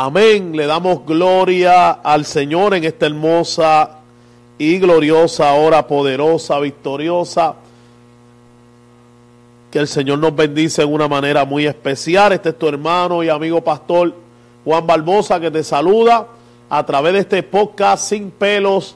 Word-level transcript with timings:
Amén. 0.00 0.56
Le 0.56 0.66
damos 0.66 1.04
gloria 1.04 1.90
al 1.90 2.24
Señor 2.24 2.72
en 2.72 2.84
esta 2.84 3.06
hermosa 3.06 3.98
y 4.56 4.78
gloriosa 4.78 5.52
hora 5.54 5.88
poderosa, 5.88 6.60
victoriosa. 6.60 7.56
Que 9.72 9.80
el 9.80 9.88
Señor 9.88 10.20
nos 10.20 10.36
bendice 10.36 10.82
en 10.82 10.92
una 10.92 11.08
manera 11.08 11.44
muy 11.44 11.66
especial. 11.66 12.30
Este 12.30 12.50
es 12.50 12.58
tu 12.60 12.68
hermano 12.68 13.24
y 13.24 13.28
amigo 13.28 13.60
pastor 13.60 14.14
Juan 14.64 14.86
Barbosa 14.86 15.40
que 15.40 15.50
te 15.50 15.64
saluda 15.64 16.28
a 16.70 16.86
través 16.86 17.14
de 17.14 17.18
este 17.18 17.42
podcast 17.42 18.08
sin 18.08 18.30
pelos 18.30 18.94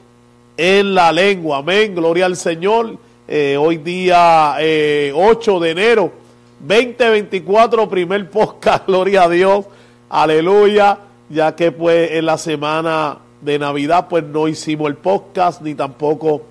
en 0.55 0.95
la 0.95 1.11
lengua. 1.11 1.57
Amén. 1.57 1.93
Gloria 1.95 2.27
al 2.27 2.37
Señor. 2.37 2.95
Eh, 3.27 3.57
hoy 3.59 3.75
día 3.75 4.53
8 4.53 4.57
eh, 4.61 5.11
de 5.59 5.69
enero 5.69 6.13
2024, 6.61 7.89
primer 7.89 8.29
podcast. 8.31 8.87
Gloria 8.87 9.23
a 9.23 9.29
Dios. 9.29 9.65
Aleluya. 10.13 10.99
Ya 11.27 11.55
que 11.55 11.71
pues 11.71 12.11
en 12.11 12.27
la 12.27 12.37
semana 12.37 13.17
de 13.41 13.57
Navidad 13.57 14.05
pues 14.07 14.23
no 14.23 14.47
hicimos 14.47 14.87
el 14.87 14.95
podcast 14.95 15.63
ni 15.63 15.73
tampoco 15.73 16.43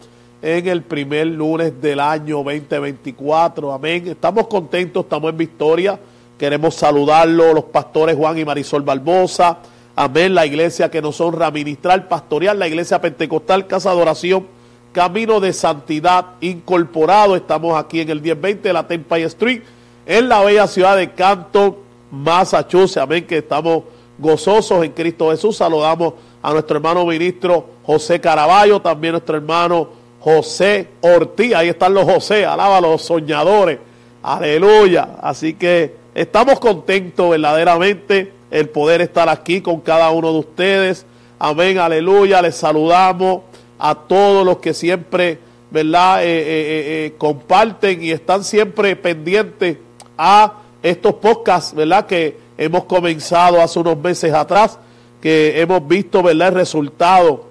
en 0.43 0.67
el 0.67 0.83
primer 0.83 1.29
lunes 1.29 1.81
del 1.81 2.01
año 2.01 2.39
2024. 2.39 3.73
Amén. 3.73 4.09
Estamos 4.09 4.49
contentos, 4.49 5.05
estamos 5.05 5.31
en 5.31 5.37
victoria. 5.37 6.01
Queremos 6.37 6.75
saludarlo, 6.75 7.55
los 7.55 7.63
pastores 7.67 8.17
Juan 8.17 8.37
y 8.37 8.45
Marisol 8.45 8.83
Barbosa. 8.83 9.59
Amén. 9.95 10.35
La 10.35 10.45
iglesia 10.45 10.91
que 10.91 11.01
nos 11.01 11.21
honra 11.21 11.53
ministrar, 11.53 12.09
pastorear, 12.09 12.57
la 12.57 12.67
iglesia 12.67 13.01
pentecostal, 13.01 13.69
casa 13.69 13.95
de 13.95 14.03
oración, 14.03 14.49
camino 14.91 15.39
de 15.39 15.53
santidad 15.53 16.31
incorporado. 16.41 17.37
Estamos 17.37 17.79
aquí 17.79 18.01
en 18.01 18.11
el 18.11 18.23
1020 18.23 18.67
de 18.67 18.73
la 18.73 18.89
Tempay 18.89 19.23
Street, 19.23 19.63
en 20.05 20.29
la 20.29 20.41
bella 20.43 20.67
ciudad 20.67 20.97
de 20.97 21.13
Canton, 21.13 21.77
Massachusetts. 22.13 22.99
Amén. 22.99 23.27
Que 23.27 23.39
estamos 23.39 23.83
gozosos 24.19 24.85
en 24.85 24.93
Cristo 24.93 25.31
Jesús. 25.31 25.57
Saludamos 25.57 26.15
a 26.43 26.53
nuestro 26.53 26.77
hermano 26.77 27.05
ministro 27.07 27.67
José 27.83 28.21
Caraballo, 28.21 28.81
también 28.81 29.13
nuestro 29.13 29.37
hermano 29.37 29.89
José 30.21 30.89
Ortiz. 31.01 31.55
Ahí 31.55 31.69
están 31.69 31.95
los 31.95 32.05
José, 32.05 32.47
alaba 32.47 32.77
a 32.77 32.81
los 32.81 33.03
soñadores. 33.03 33.79
Aleluya. 34.23 35.17
Así 35.21 35.55
que 35.55 35.97
estamos 36.15 36.61
contentos 36.61 37.31
verdaderamente 37.31 38.33
el 38.51 38.69
poder 38.69 39.01
estar 39.01 39.29
aquí 39.29 39.61
con 39.61 39.81
cada 39.81 40.11
uno 40.11 40.33
de 40.33 40.39
ustedes. 40.39 41.07
Amén, 41.39 41.79
aleluya. 41.79 42.43
Les 42.43 42.55
saludamos 42.55 43.43
a 43.79 43.95
todos 43.95 44.47
los 44.47 44.59
que 44.59 44.75
siempre, 44.75 45.39
¿verdad? 45.71 46.23
Eh, 46.23 46.27
eh, 46.27 47.07
eh, 47.07 47.15
comparten 47.19 48.05
y 48.05 48.13
están 48.13 48.45
siempre 48.45 48.95
pendientes 48.95 49.79
a 50.17 50.62
estos 50.83 51.15
podcasts, 51.15 51.75
¿verdad? 51.75 52.07
Que 52.07 52.37
hemos 52.59 52.85
comenzado 52.85 53.61
hace 53.61 53.79
unos 53.79 53.99
meses 53.99 54.33
atrás, 54.33 54.79
que 55.21 55.61
hemos 55.61 55.87
visto, 55.87 56.23
¿verdad? 56.23 56.49
El 56.49 56.55
resultado. 56.55 57.47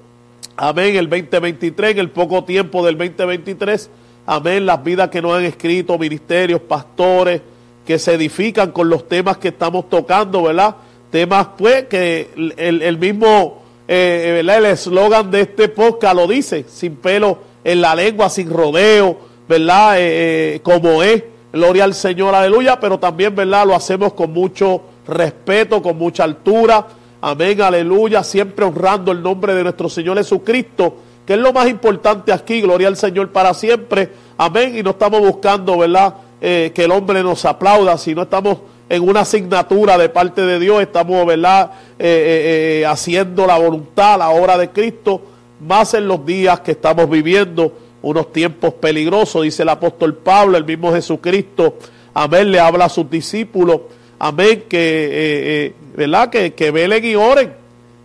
Amén, 0.58 0.96
el 0.96 1.10
2023, 1.10 1.92
en 1.92 2.00
el 2.00 2.10
poco 2.10 2.44
tiempo 2.44 2.86
del 2.86 2.98
2023. 2.98 3.90
Amén, 4.26 4.66
las 4.66 4.84
vidas 4.84 5.10
que 5.10 5.22
nos 5.22 5.38
han 5.38 5.46
escrito, 5.46 5.98
ministerios, 5.98 6.62
pastores, 6.62 7.42
que 7.86 7.98
se 7.98 8.14
edifican 8.14 8.72
con 8.72 8.90
los 8.90 9.08
temas 9.08 9.38
que 9.38 9.48
estamos 9.50 9.90
tocando, 9.90 10.44
¿verdad? 10.44 10.76
Temas, 11.10 11.48
pues, 11.58 11.86
que 11.86 12.30
el, 12.58 12.98
mismo, 12.98 13.62
eh, 13.88 14.42
¿verdad? 14.44 14.60
El 14.60 14.66
eslogan 14.66 15.32
de 15.32 15.42
este 15.42 15.68
podcast 15.70 16.16
lo 16.16 16.28
dice, 16.28 16.66
sin 16.68 16.96
pelo 16.96 17.40
en 17.64 17.82
la 17.82 17.96
lengua, 17.96 18.30
sin 18.30 18.50
rodeo, 18.50 19.18
¿verdad? 19.48 20.00
Eh, 20.00 20.56
eh, 20.56 20.60
como 20.62 21.04
es, 21.04 21.24
gloria 21.52 21.84
al 21.84 21.94
Señor, 21.94 22.34
aleluya, 22.34 22.80
pero 22.80 23.00
también, 23.00 23.36
¿verdad? 23.36 23.66
Lo 23.66 23.76
hacemos 23.76 24.14
con 24.14 24.32
mucho 24.32 24.82
respeto, 25.08 25.82
con 25.82 25.98
mucha 25.98 26.24
altura. 26.24 26.88
Amén, 27.22 27.62
aleluya, 27.62 28.24
siempre 28.24 28.66
honrando 28.66 29.12
el 29.12 29.22
nombre 29.22 29.54
de 29.54 29.64
nuestro 29.64 29.90
Señor 29.90 30.18
Jesucristo, 30.18 30.96
que 31.26 31.34
es 31.34 31.40
lo 31.40 31.54
más 31.54 31.68
importante 31.70 32.34
aquí, 32.34 32.62
gloria 32.62 32.88
al 32.88 32.98
Señor 32.98 33.30
para 33.30 33.54
siempre. 33.54 34.10
Amén, 34.38 34.78
y 34.78 34.82
no 34.82 34.92
estamos 34.92 35.22
buscando, 35.22 35.78
¿verdad? 35.78 36.16
Eh, 36.42 36.72
que 36.74 36.86
el 36.86 36.92
hombre 36.92 37.22
nos 37.22 37.46
aplauda, 37.46 37.98
sino 38.00 38.24
estamos 38.24 38.58
en 38.90 39.08
una 39.08 39.22
asignatura 39.22 39.98
de 39.98 40.10
parte 40.10 40.42
de 40.42 40.60
Dios, 40.60 40.82
estamos, 40.82 41.26
¿verdad? 41.26 41.72
Eh, 42.00 42.82
eh, 42.82 42.86
haciendo 42.88 43.46
la 43.46 43.58
voluntad, 43.58 44.18
la 44.18 44.32
obra 44.32 44.58
de 44.58 44.72
Cristo, 44.72 45.22
más 45.60 45.94
en 45.94 46.08
los 46.08 46.26
días 46.26 46.62
que 46.62 46.72
estamos 46.72 47.08
viviendo, 47.08 47.72
unos 48.02 48.32
tiempos 48.34 48.74
peligrosos, 48.76 49.44
dice 49.44 49.64
el 49.64 49.70
apóstol 49.70 50.16
Pablo, 50.16 50.58
el 50.58 50.66
mismo 50.66 50.92
Jesucristo, 50.94 51.78
amén, 52.14 52.52
le 52.52 52.60
habla 52.60 52.86
a 52.86 52.90
sus 52.90 53.10
discípulos 53.10 53.82
amén, 54.22 54.66
que, 54.70 54.78
eh, 54.78 55.12
eh, 55.12 55.74
¿verdad? 55.96 56.30
Que, 56.30 56.54
que 56.54 56.70
velen 56.70 57.04
y 57.04 57.16
oren, 57.16 57.54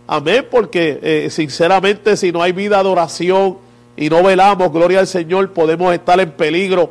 amén, 0.07 0.47
porque 0.49 0.99
eh, 1.01 1.29
sinceramente 1.29 2.17
si 2.17 2.31
no 2.31 2.41
hay 2.41 2.53
vida 2.53 2.81
de 2.81 2.89
oración 2.89 3.57
y 3.95 4.09
no 4.09 4.23
velamos, 4.23 4.73
gloria 4.73 4.99
al 4.99 5.07
Señor, 5.07 5.51
podemos 5.51 5.93
estar 5.93 6.19
en 6.19 6.31
peligro 6.31 6.89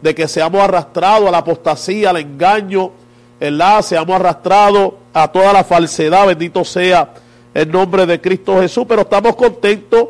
de 0.00 0.14
que 0.14 0.28
seamos 0.28 0.62
arrastrados 0.62 1.26
a 1.26 1.32
la 1.32 1.38
apostasía, 1.38 2.10
al 2.10 2.18
engaño, 2.18 2.92
¿verdad? 3.40 3.82
Seamos 3.82 4.14
arrastrados 4.14 4.92
a 5.12 5.26
toda 5.26 5.52
la 5.52 5.64
falsedad, 5.64 6.28
bendito 6.28 6.64
sea 6.64 7.14
el 7.54 7.68
nombre 7.72 8.06
de 8.06 8.20
Cristo 8.20 8.60
Jesús, 8.60 8.84
pero 8.88 9.02
estamos 9.02 9.34
contentos, 9.34 10.06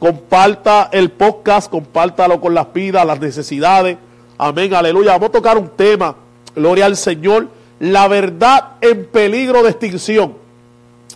comparta 0.00 0.88
el 0.90 1.12
podcast, 1.12 1.70
compártalo 1.70 2.40
con 2.40 2.54
las 2.54 2.72
vidas, 2.72 3.06
las 3.06 3.20
necesidades, 3.20 3.96
amén, 4.38 4.74
aleluya, 4.74 5.12
vamos 5.12 5.28
a 5.28 5.32
tocar 5.32 5.56
un 5.56 5.68
tema, 5.68 6.16
gloria 6.56 6.86
al 6.86 6.96
Señor, 6.96 7.48
la 7.78 8.08
verdad 8.08 8.72
en 8.80 9.06
peligro 9.06 9.62
de 9.62 9.70
extinción. 9.70 10.34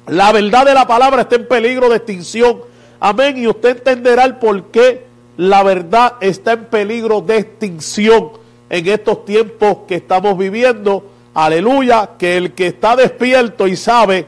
La 0.07 0.33
verdad 0.33 0.67
de 0.67 0.75
la 0.75 0.87
palabra 0.87 1.23
está 1.23 1.37
en 1.37 1.49
peligro 1.49 1.89
de 1.89 1.97
extinción. 1.97 2.61
Amén. 3.01 3.39
Y 3.39 3.47
usted 3.47 3.79
entenderá 3.79 4.25
el 4.25 4.37
por 4.37 4.65
qué 4.65 5.07
la 5.37 5.63
verdad 5.63 6.15
está 6.21 6.53
en 6.53 6.67
peligro 6.67 7.21
de 7.21 7.39
extinción 7.39 8.33
en 8.69 8.87
estos 8.87 9.25
tiempos 9.25 9.79
que 9.89 9.97
estamos 9.97 10.37
viviendo. 10.37 11.07
Aleluya. 11.33 12.11
Que 12.19 12.37
el 12.37 12.53
que 12.53 12.67
está 12.69 12.97
despierto 12.97 13.67
y 13.67 13.77
sabe, 13.77 14.27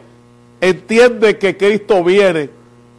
entiende 0.61 1.39
que 1.39 1.57
Cristo 1.57 2.03
viene. 2.03 2.56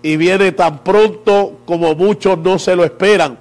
Y 0.08 0.16
viene 0.16 0.54
tan 0.54 0.86
pronto 0.86 1.58
como 1.66 1.94
muchos 1.94 2.38
no 2.38 2.58
se 2.60 2.78
lo 2.78 2.86
esperan. 2.86 3.38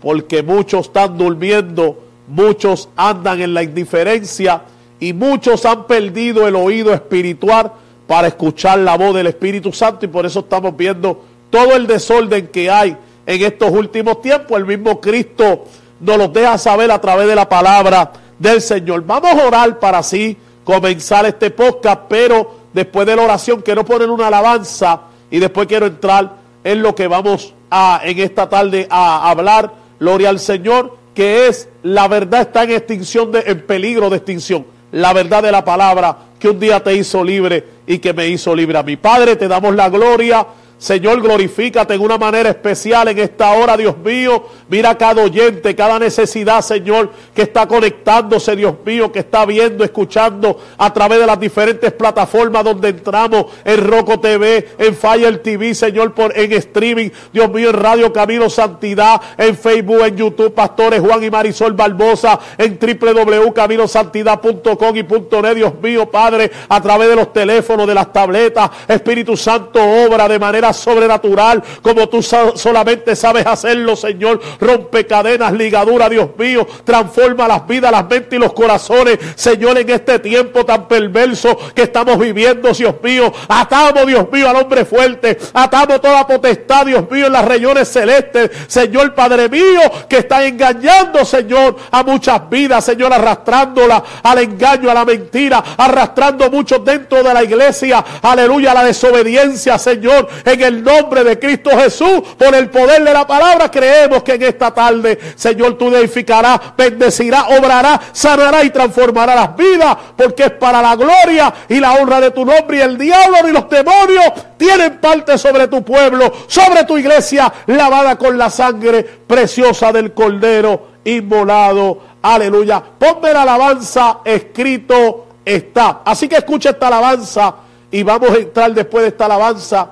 Porque 0.00 0.42
muchos 0.42 0.86
están 0.86 1.18
durmiendo, 1.18 2.04
muchos 2.26 2.88
andan 2.96 3.42
en 3.42 3.52
la 3.52 3.62
indiferencia 3.62 4.62
y 4.98 5.12
muchos 5.12 5.66
han 5.66 5.86
perdido 5.86 6.48
el 6.48 6.56
oído 6.56 6.94
espiritual 6.94 7.70
para 8.06 8.28
escuchar 8.28 8.78
la 8.78 8.96
voz 8.96 9.14
del 9.14 9.26
Espíritu 9.26 9.74
Santo 9.74 10.06
y 10.06 10.08
por 10.08 10.24
eso 10.24 10.40
estamos 10.40 10.74
viendo 10.74 11.22
todo 11.50 11.76
el 11.76 11.86
desorden 11.86 12.46
que 12.46 12.70
hay 12.70 12.96
en 13.26 13.42
estos 13.42 13.70
últimos 13.70 14.22
tiempos. 14.22 14.56
El 14.56 14.64
mismo 14.64 14.98
Cristo 14.98 15.64
nos 16.00 16.16
lo 16.16 16.28
deja 16.28 16.56
saber 16.56 16.90
a 16.92 16.98
través 16.98 17.28
de 17.28 17.34
la 17.34 17.46
palabra 17.46 18.10
del 18.38 18.62
Señor. 18.62 19.04
Vamos 19.04 19.32
a 19.32 19.46
orar 19.46 19.78
para 19.78 19.98
así 19.98 20.34
comenzar 20.64 21.26
este 21.26 21.50
podcast, 21.50 22.04
pero 22.08 22.52
después 22.72 23.06
de 23.06 23.16
la 23.16 23.22
oración 23.24 23.60
quiero 23.60 23.84
poner 23.84 24.08
una 24.08 24.28
alabanza 24.28 25.02
y 25.30 25.38
después 25.38 25.66
quiero 25.66 25.86
entrar 25.86 26.36
en 26.64 26.82
lo 26.82 26.94
que 26.94 27.06
vamos 27.06 27.54
a 27.70 28.00
en 28.04 28.18
esta 28.18 28.48
tarde 28.48 28.86
a 28.90 29.30
hablar. 29.30 29.72
Gloria 29.98 30.28
al 30.28 30.40
Señor, 30.40 30.96
que 31.14 31.48
es 31.48 31.68
la 31.82 32.08
verdad 32.08 32.42
está 32.42 32.64
en 32.64 32.72
extinción, 32.72 33.32
de, 33.32 33.44
en 33.46 33.66
peligro 33.66 34.10
de 34.10 34.18
extinción 34.18 34.76
la 34.92 35.12
verdad 35.12 35.42
de 35.42 35.52
la 35.52 35.64
palabra 35.64 36.16
que 36.38 36.48
un 36.48 36.60
día 36.60 36.82
te 36.82 36.94
hizo 36.94 37.22
libre 37.22 37.64
y 37.86 37.98
que 37.98 38.12
me 38.12 38.28
hizo 38.28 38.54
libre 38.54 38.78
a 38.78 38.82
mi 38.82 38.96
Padre, 38.96 39.36
te 39.36 39.48
damos 39.48 39.74
la 39.74 39.88
gloria 39.88 40.46
Señor, 40.78 41.22
glorifícate 41.22 41.94
en 41.94 42.02
una 42.02 42.18
manera 42.18 42.50
especial 42.50 43.08
en 43.08 43.18
esta 43.18 43.50
hora, 43.52 43.78
Dios 43.78 43.96
mío. 43.96 44.44
Mira 44.68 44.98
cada 44.98 45.22
oyente, 45.22 45.74
cada 45.74 45.98
necesidad, 45.98 46.60
Señor, 46.60 47.10
que 47.34 47.40
está 47.42 47.66
conectándose, 47.66 48.54
Dios 48.54 48.74
mío, 48.84 49.10
que 49.10 49.20
está 49.20 49.46
viendo, 49.46 49.84
escuchando 49.84 50.60
a 50.76 50.92
través 50.92 51.18
de 51.18 51.26
las 51.26 51.40
diferentes 51.40 51.90
plataformas 51.92 52.62
donde 52.62 52.90
entramos, 52.90 53.46
en 53.64 53.86
Roco 53.86 54.20
TV, 54.20 54.68
en 54.76 54.94
Fire 54.94 55.42
TV, 55.42 55.74
Señor, 55.74 56.12
por, 56.12 56.36
en 56.36 56.52
streaming, 56.52 57.08
Dios 57.32 57.50
mío, 57.50 57.70
en 57.70 57.76
Radio 57.76 58.12
Camino 58.12 58.50
Santidad, 58.50 59.18
en 59.38 59.56
Facebook, 59.56 60.04
en 60.04 60.14
YouTube, 60.14 60.52
Pastores 60.52 61.00
Juan 61.00 61.24
y 61.24 61.30
Marisol 61.30 61.72
Barbosa, 61.72 62.38
en 62.58 62.78
www.caminosantidad.com 62.78 64.96
y 64.96 65.02
.net, 65.02 65.54
Dios 65.54 65.72
mío, 65.82 66.10
Padre, 66.10 66.50
a 66.68 66.82
través 66.82 67.08
de 67.08 67.16
los 67.16 67.32
teléfonos, 67.32 67.86
de 67.86 67.94
las 67.94 68.12
tabletas, 68.12 68.70
Espíritu 68.86 69.38
Santo, 69.38 69.80
obra 69.80 70.28
de 70.28 70.38
manera 70.38 70.65
sobrenatural, 70.72 71.62
como 71.82 72.08
tú 72.08 72.22
solamente 72.22 73.16
sabes 73.16 73.46
hacerlo, 73.46 73.96
Señor. 73.96 74.40
Rompe 74.60 75.06
cadenas, 75.06 75.52
ligaduras, 75.52 76.10
Dios 76.10 76.30
mío. 76.38 76.66
Transforma 76.84 77.48
las 77.48 77.66
vidas, 77.66 77.92
las 77.92 78.08
mentes 78.08 78.36
y 78.36 78.40
los 78.40 78.52
corazones, 78.52 79.18
Señor, 79.34 79.78
en 79.78 79.90
este 79.90 80.18
tiempo 80.18 80.64
tan 80.64 80.88
perverso 80.88 81.56
que 81.74 81.82
estamos 81.82 82.18
viviendo, 82.18 82.72
Dios 82.72 82.94
mío. 83.02 83.32
Atamos, 83.48 84.06
Dios 84.06 84.26
mío, 84.30 84.48
al 84.48 84.56
hombre 84.56 84.84
fuerte. 84.84 85.38
Atamos 85.52 86.00
toda 86.00 86.26
potestad, 86.26 86.86
Dios 86.86 87.10
mío, 87.10 87.26
en 87.26 87.32
las 87.32 87.44
regiones 87.44 87.88
celestes. 87.88 88.50
Señor, 88.66 89.14
Padre 89.14 89.48
mío, 89.48 89.80
que 90.08 90.18
está 90.18 90.44
engañando, 90.46 91.24
Señor, 91.24 91.76
a 91.90 92.02
muchas 92.02 92.48
vidas, 92.48 92.84
Señor, 92.84 93.12
arrastrándola 93.12 94.02
al 94.22 94.38
engaño, 94.38 94.90
a 94.90 94.94
la 94.94 95.04
mentira, 95.04 95.62
arrastrando 95.76 96.50
muchos 96.50 96.84
dentro 96.84 97.22
de 97.22 97.34
la 97.34 97.42
iglesia. 97.42 98.04
Aleluya, 98.22 98.72
a 98.72 98.74
la 98.74 98.84
desobediencia, 98.84 99.78
Señor, 99.78 100.28
en 100.44 100.55
el 100.62 100.82
nombre 100.82 101.24
de 101.24 101.38
Cristo 101.38 101.70
Jesús, 101.70 102.22
por 102.38 102.54
el 102.54 102.70
poder 102.70 103.02
de 103.02 103.12
la 103.12 103.26
palabra, 103.26 103.70
creemos 103.70 104.22
que 104.22 104.34
en 104.34 104.42
esta 104.42 104.72
tarde, 104.72 105.18
Señor, 105.36 105.76
tú 105.78 105.94
edificarás, 105.94 106.60
bendecirás, 106.76 107.44
obrarás, 107.58 108.00
sanará 108.12 108.62
y 108.64 108.70
transformará 108.70 109.34
las 109.34 109.56
vidas, 109.56 109.96
porque 110.16 110.44
es 110.44 110.52
para 110.52 110.82
la 110.82 110.96
gloria 110.96 111.52
y 111.68 111.80
la 111.80 111.94
honra 111.94 112.20
de 112.20 112.30
tu 112.30 112.44
nombre. 112.44 112.78
Y 112.78 112.80
el 112.80 112.98
diablo 112.98 113.48
y 113.48 113.52
los 113.52 113.68
demonios 113.68 114.32
tienen 114.56 114.98
parte 114.98 115.38
sobre 115.38 115.68
tu 115.68 115.84
pueblo, 115.84 116.32
sobre 116.46 116.84
tu 116.84 116.98
iglesia, 116.98 117.52
lavada 117.66 118.16
con 118.16 118.36
la 118.36 118.50
sangre 118.50 119.02
preciosa 119.02 119.92
del 119.92 120.12
Cordero 120.12 120.96
inmolado. 121.04 121.98
Aleluya. 122.22 122.82
Ponme 122.98 123.32
la 123.32 123.42
alabanza 123.42 124.18
escrito 124.24 125.26
está. 125.44 126.02
Así 126.04 126.28
que 126.28 126.36
escucha 126.36 126.70
esta 126.70 126.88
alabanza 126.88 127.54
y 127.90 128.02
vamos 128.02 128.30
a 128.30 128.36
entrar 128.36 128.74
después 128.74 129.02
de 129.02 129.08
esta 129.08 129.26
alabanza 129.26 129.90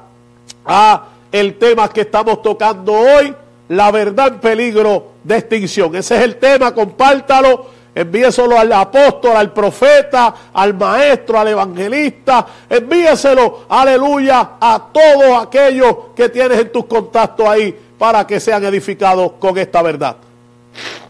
a 0.64 1.04
el 1.30 1.58
tema 1.58 1.88
que 1.88 2.02
estamos 2.02 2.42
tocando 2.42 2.92
hoy, 2.92 3.34
la 3.68 3.90
verdad 3.90 4.28
en 4.28 4.40
peligro 4.40 5.12
de 5.22 5.38
extinción. 5.38 5.94
Ese 5.96 6.16
es 6.16 6.22
el 6.22 6.36
tema, 6.36 6.72
compártalo 6.72 7.74
Envíeselo 7.94 8.58
al 8.58 8.72
apóstol, 8.72 9.36
al 9.36 9.52
profeta, 9.52 10.34
al 10.52 10.74
maestro, 10.74 11.38
al 11.38 11.48
evangelista. 11.48 12.44
Envíeselo, 12.68 13.66
aleluya, 13.68 14.52
a 14.60 14.88
todos 14.92 15.44
aquellos 15.46 15.96
que 16.16 16.28
tienes 16.28 16.58
en 16.58 16.72
tus 16.72 16.86
contactos 16.86 17.46
ahí 17.46 17.78
para 17.96 18.26
que 18.26 18.40
sean 18.40 18.64
edificados 18.64 19.32
con 19.38 19.56
esta 19.58 19.80
verdad. 19.80 20.16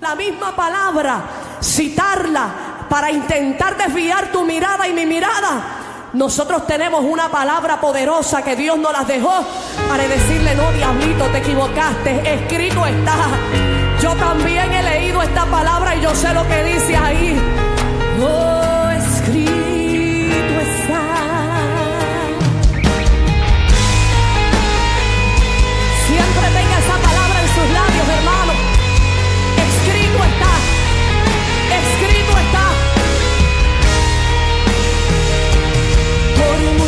La 0.02 0.14
misma 0.14 0.54
palabra, 0.54 1.22
citarla 1.62 2.86
para 2.90 3.10
intentar 3.10 3.78
desviar 3.78 4.30
tu 4.30 4.44
mirada 4.44 4.86
y 4.86 4.92
mi 4.92 5.06
mirada. 5.06 5.93
Nosotros 6.14 6.64
tenemos 6.64 7.04
una 7.04 7.28
palabra 7.28 7.80
poderosa 7.80 8.40
que 8.42 8.54
Dios 8.54 8.78
nos 8.78 8.92
las 8.92 9.08
dejó 9.08 9.32
para 9.88 10.06
decirle, 10.06 10.54
no, 10.54 10.70
diablito, 10.70 11.26
te 11.26 11.38
equivocaste, 11.38 12.34
escrito 12.34 12.86
está. 12.86 13.16
Yo 14.00 14.14
también 14.14 14.72
he 14.72 14.82
leído 14.84 15.20
esta 15.22 15.44
palabra 15.46 15.96
y 15.96 16.02
yo 16.02 16.14
sé 16.14 16.32
lo 16.32 16.46
que 16.46 16.62
dice 16.62 16.96
ahí. 16.96 17.53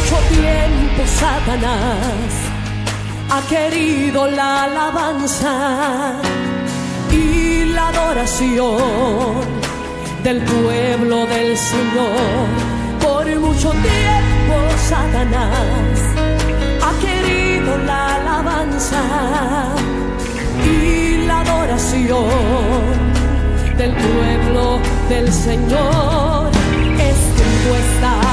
Mucho 0.07 0.23
tiempo 0.29 1.03
Satanás 1.19 2.31
ha 3.29 3.41
querido 3.49 4.29
la 4.29 4.65
alabanza 4.65 6.13
y 7.11 7.65
la 7.65 7.89
adoración 7.89 9.43
del 10.23 10.43
pueblo 10.43 11.27
del 11.27 11.57
Señor. 11.57 12.47
Por 13.01 13.27
mucho 13.41 13.71
tiempo 13.71 14.55
Satanás 14.89 15.99
ha 16.87 16.93
querido 17.01 17.77
la 17.79 18.17
alabanza 18.17 19.03
y 20.65 21.27
la 21.27 21.41
adoración 21.41 22.29
del 23.77 23.93
pueblo 23.93 24.79
del 25.09 25.33
Señor. 25.33 26.51
Escrito 26.97 27.71
está, 27.85 28.26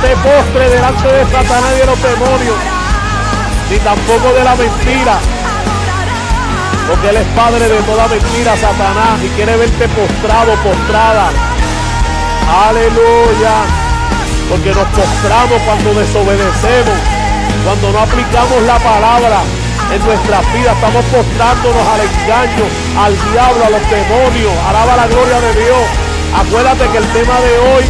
te 0.00 0.14
postre 0.16 0.70
delante 0.70 1.08
de 1.08 1.24
Satanás 1.24 1.72
y 1.74 1.78
de 1.80 1.86
los 1.86 2.02
demonios, 2.02 2.56
ni 3.70 3.78
tampoco 3.78 4.32
de 4.32 4.44
la 4.44 4.54
mentira. 4.54 5.18
Porque 6.88 7.08
Él 7.10 7.16
es 7.16 7.26
padre 7.36 7.68
de 7.68 7.80
toda 7.82 8.08
mentira, 8.08 8.56
Satanás, 8.56 9.20
y 9.22 9.28
quiere 9.30 9.56
verte 9.56 9.88
postrado, 9.88 10.54
postrada. 10.62 11.30
Aleluya. 12.68 13.54
Porque 14.48 14.72
nos 14.72 14.88
postramos 14.88 15.60
cuando 15.66 15.92
desobedecemos, 15.92 16.98
cuando 17.64 17.92
no 17.92 17.98
aplicamos 17.98 18.62
la 18.62 18.78
palabra 18.78 19.40
en 19.92 20.04
nuestras 20.06 20.52
vidas. 20.54 20.74
Estamos 20.74 21.04
postrándonos 21.12 21.86
al 21.92 22.00
engaño, 22.00 22.64
al 22.96 23.12
diablo, 23.32 23.64
a 23.66 23.70
los 23.70 23.84
demonios. 23.90 24.52
Alaba 24.68 24.96
la 24.96 25.06
gloria 25.08 25.40
de 25.40 25.52
Dios. 25.60 25.84
Acuérdate 26.40 26.88
que 26.88 26.98
el 26.98 27.08
tema 27.08 27.36
de 27.40 27.58
hoy, 27.58 27.84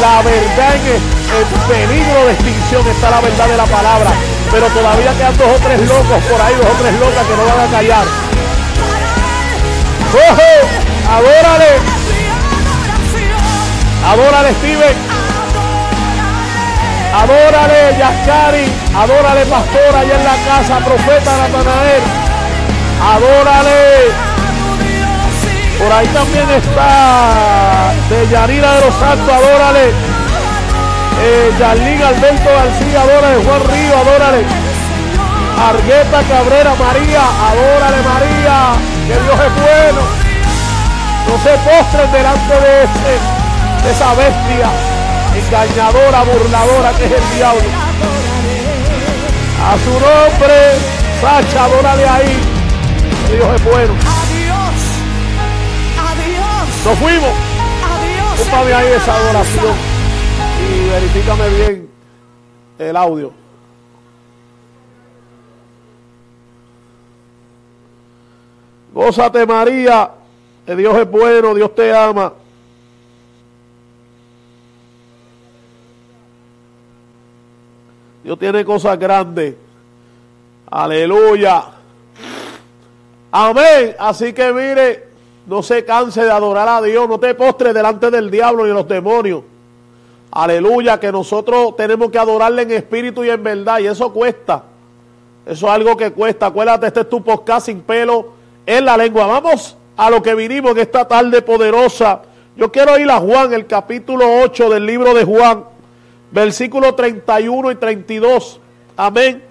la 0.00 0.22
verdad 0.22 0.74
en, 0.74 1.15
en 1.30 1.46
peligro 1.68 2.26
de 2.26 2.32
extinción 2.32 2.86
está 2.86 3.10
la 3.10 3.20
verdad 3.20 3.48
de 3.48 3.56
la 3.56 3.66
palabra. 3.66 4.10
Pero 4.50 4.66
todavía 4.68 5.12
quedan 5.16 5.36
dos 5.36 5.48
o 5.48 5.58
tres 5.62 5.80
locos 5.80 6.24
por 6.30 6.40
ahí, 6.40 6.54
dos 6.54 6.66
o 6.66 6.82
tres 6.82 6.94
locas 7.00 7.26
que 7.26 7.36
no 7.36 7.44
van 7.44 7.60
a 7.60 7.70
callar. 7.70 8.06
¡Ojo! 10.12 10.50
¡Adórale! 11.10 11.70
¡Adórale, 14.06 14.54
Steven! 14.54 14.96
Adórale, 17.16 17.98
Yascari. 17.98 18.72
Adórale, 18.94 19.46
pastor, 19.46 19.96
allá 19.96 20.14
en 20.14 20.24
la 20.24 20.36
casa, 20.46 20.78
profeta 20.84 21.36
Natanael. 21.38 22.02
Adórale. 23.02 24.36
Por 25.78 25.92
ahí 25.92 26.06
también 26.08 26.50
está 26.50 27.92
de 28.08 28.28
Yarina 28.28 28.74
de 28.76 28.86
los 28.86 28.94
Santos, 28.94 29.34
adórale. 29.34 30.05
Eh, 31.18 31.52
Alberto 31.62 32.50
García, 32.50 33.00
adórale. 33.00 33.44
Juan 33.44 33.62
Río, 33.64 33.98
adórale. 33.98 34.44
Argueta 35.58 36.22
Cabrera, 36.28 36.74
María, 36.74 37.22
adórale 37.48 38.02
María, 38.02 38.74
que 39.06 39.14
Dios 39.14 39.40
es 39.40 39.54
bueno. 39.62 40.02
No 41.26 41.34
se 41.42 41.56
postren 41.64 42.12
delante 42.12 42.54
de, 42.54 42.84
ese, 42.84 43.84
de 43.84 43.90
esa 43.90 44.14
bestia 44.14 44.68
engañadora, 45.34 46.22
burladora 46.24 46.92
que 46.92 47.06
es 47.06 47.12
el 47.12 47.36
diablo. 47.36 47.68
A 49.64 49.76
su 49.82 49.90
nombre, 49.90 50.56
Sacha, 51.20 51.64
adórale 51.64 52.06
ahí. 52.06 52.40
Dios 53.32 53.48
es 53.56 53.64
bueno. 53.64 53.94
Adiós. 54.04 54.76
Adiós. 56.10 56.84
Nos 56.84 56.98
fuimos. 56.98 57.30
Adiós. 57.82 58.76
Ahí 58.76 58.92
esa 58.94 59.14
adoración. 59.14 59.85
Verifícame 60.90 61.48
bien 61.50 61.88
el 62.78 62.96
audio. 62.96 63.32
Gózate 68.92 69.44
María, 69.44 70.10
que 70.64 70.74
Dios 70.74 70.96
es 70.96 71.10
bueno, 71.10 71.54
Dios 71.54 71.74
te 71.74 71.94
ama. 71.94 72.32
Dios 78.24 78.38
tiene 78.38 78.64
cosas 78.64 78.98
grandes. 78.98 79.54
Aleluya. 80.70 81.62
Amén. 83.30 83.94
Así 83.98 84.32
que 84.32 84.52
mire, 84.52 85.08
no 85.46 85.62
se 85.62 85.84
canse 85.84 86.24
de 86.24 86.30
adorar 86.30 86.68
a 86.68 86.82
Dios. 86.82 87.08
No 87.08 87.20
te 87.20 87.34
postres 87.34 87.74
delante 87.74 88.10
del 88.10 88.30
diablo 88.30 88.64
ni 88.64 88.70
de 88.70 88.74
los 88.74 88.88
demonios. 88.88 89.42
Aleluya, 90.42 91.00
que 91.00 91.10
nosotros 91.10 91.76
tenemos 91.76 92.10
que 92.10 92.18
adorarle 92.18 92.62
en 92.62 92.72
espíritu 92.72 93.24
y 93.24 93.30
en 93.30 93.42
verdad. 93.42 93.78
Y 93.78 93.86
eso 93.86 94.12
cuesta. 94.12 94.64
Eso 95.46 95.66
es 95.66 95.72
algo 95.72 95.96
que 95.96 96.12
cuesta. 96.12 96.46
Acuérdate, 96.46 96.88
este 96.88 97.00
es 97.00 97.08
tu 97.08 97.22
podcast 97.22 97.66
sin 97.66 97.80
pelo 97.80 98.28
en 98.66 98.84
la 98.84 98.96
lengua. 98.96 99.26
Vamos 99.26 99.76
a 99.96 100.10
lo 100.10 100.22
que 100.22 100.34
vinimos 100.34 100.72
en 100.72 100.78
esta 100.78 101.06
tarde 101.06 101.40
poderosa. 101.42 102.22
Yo 102.56 102.70
quiero 102.70 102.98
ir 102.98 103.10
a 103.10 103.18
Juan, 103.18 103.52
el 103.52 103.66
capítulo 103.66 104.42
8 104.42 104.70
del 104.70 104.84
libro 104.84 105.14
de 105.14 105.24
Juan 105.24 105.76
versículos 106.30 106.94
31 106.96 107.70
y 107.70 107.74
32. 107.76 108.60
Amén. 108.96 109.42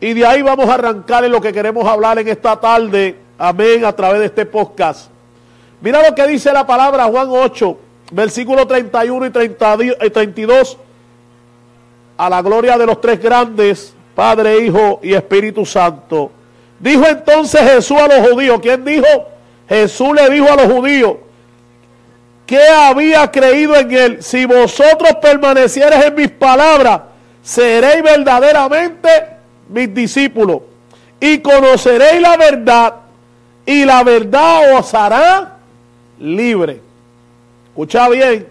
Y 0.00 0.14
de 0.14 0.24
ahí 0.24 0.42
vamos 0.42 0.68
a 0.68 0.74
arrancar 0.74 1.24
en 1.24 1.32
lo 1.32 1.40
que 1.40 1.52
queremos 1.52 1.86
hablar 1.86 2.18
en 2.18 2.28
esta 2.28 2.58
tarde. 2.58 3.16
Amén. 3.38 3.84
A 3.84 3.92
través 3.94 4.20
de 4.20 4.26
este 4.26 4.46
podcast. 4.46 5.10
Mira 5.80 6.06
lo 6.06 6.14
que 6.14 6.26
dice 6.26 6.52
la 6.52 6.66
palabra 6.66 7.04
Juan 7.04 7.28
8, 7.30 7.78
versículos 8.10 8.66
31 8.66 9.26
y 9.26 9.30
32. 10.10 10.78
A 12.16 12.28
la 12.28 12.42
gloria 12.42 12.76
de 12.76 12.86
los 12.86 13.00
tres 13.00 13.20
grandes, 13.22 13.94
Padre, 14.14 14.64
Hijo 14.64 15.00
y 15.02 15.14
Espíritu 15.14 15.64
Santo. 15.64 16.30
Dijo 16.78 17.06
entonces 17.06 17.60
Jesús 17.60 17.98
a 17.98 18.08
los 18.08 18.30
judíos. 18.30 18.60
¿Quién 18.60 18.84
dijo? 18.84 19.06
Jesús 19.68 20.14
le 20.14 20.28
dijo 20.30 20.50
a 20.50 20.56
los 20.56 20.72
judíos 20.72 21.16
que 22.50 22.58
había 22.68 23.30
creído 23.30 23.76
en 23.76 23.92
él. 23.92 24.22
Si 24.22 24.44
vosotros 24.44 25.14
permaneciereis 25.22 26.06
en 26.06 26.14
mis 26.16 26.30
palabras, 26.30 27.02
seréis 27.42 28.02
verdaderamente 28.02 29.08
mis 29.68 29.94
discípulos. 29.94 30.62
Y 31.20 31.38
conoceréis 31.38 32.20
la 32.20 32.36
verdad, 32.36 32.94
y 33.64 33.84
la 33.84 34.02
verdad 34.02 34.76
os 34.76 34.92
hará 34.94 35.58
libre. 36.18 36.89
Escucha 37.80 38.10
bien. 38.10 38.46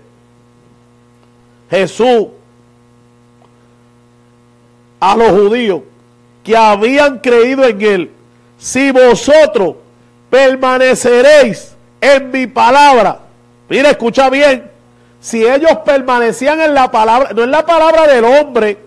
Jesús 1.69 2.29
a 4.99 5.15
los 5.15 5.29
judíos 5.29 5.81
que 6.43 6.57
habían 6.57 7.19
creído 7.19 7.63
en 7.63 7.79
él, 7.79 8.11
si 8.57 8.89
vosotros 8.89 9.75
permaneceréis 10.31 11.75
en 12.01 12.31
mi 12.31 12.47
palabra, 12.47 13.19
Mira, 13.69 13.91
escucha 13.91 14.31
bien. 14.31 14.67
Si 15.21 15.45
ellos 15.45 15.77
permanecían 15.85 16.59
en 16.61 16.73
la 16.73 16.89
palabra, 16.89 17.29
no 17.35 17.43
es 17.43 17.49
la 17.49 17.63
palabra 17.63 18.07
del 18.07 18.25
hombre, 18.25 18.79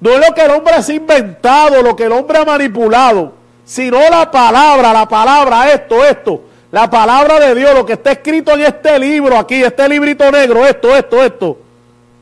no 0.00 0.12
es 0.12 0.26
lo 0.26 0.34
que 0.34 0.44
el 0.46 0.50
hombre 0.50 0.72
ha 0.76 0.92
inventado, 0.92 1.82
lo 1.82 1.94
que 1.94 2.04
el 2.04 2.12
hombre 2.12 2.38
ha 2.38 2.44
manipulado, 2.46 3.34
sino 3.66 3.98
la 4.08 4.30
palabra, 4.30 4.94
la 4.94 5.06
palabra, 5.06 5.70
esto, 5.70 6.02
esto, 6.02 6.40
la 6.74 6.90
palabra 6.90 7.38
de 7.38 7.54
Dios, 7.54 7.72
lo 7.72 7.86
que 7.86 7.92
está 7.92 8.10
escrito 8.10 8.50
en 8.54 8.62
este 8.62 8.98
libro 8.98 9.38
aquí, 9.38 9.62
este 9.62 9.88
librito 9.88 10.28
negro, 10.32 10.66
esto, 10.66 10.92
esto, 10.96 11.22
esto, 11.22 11.58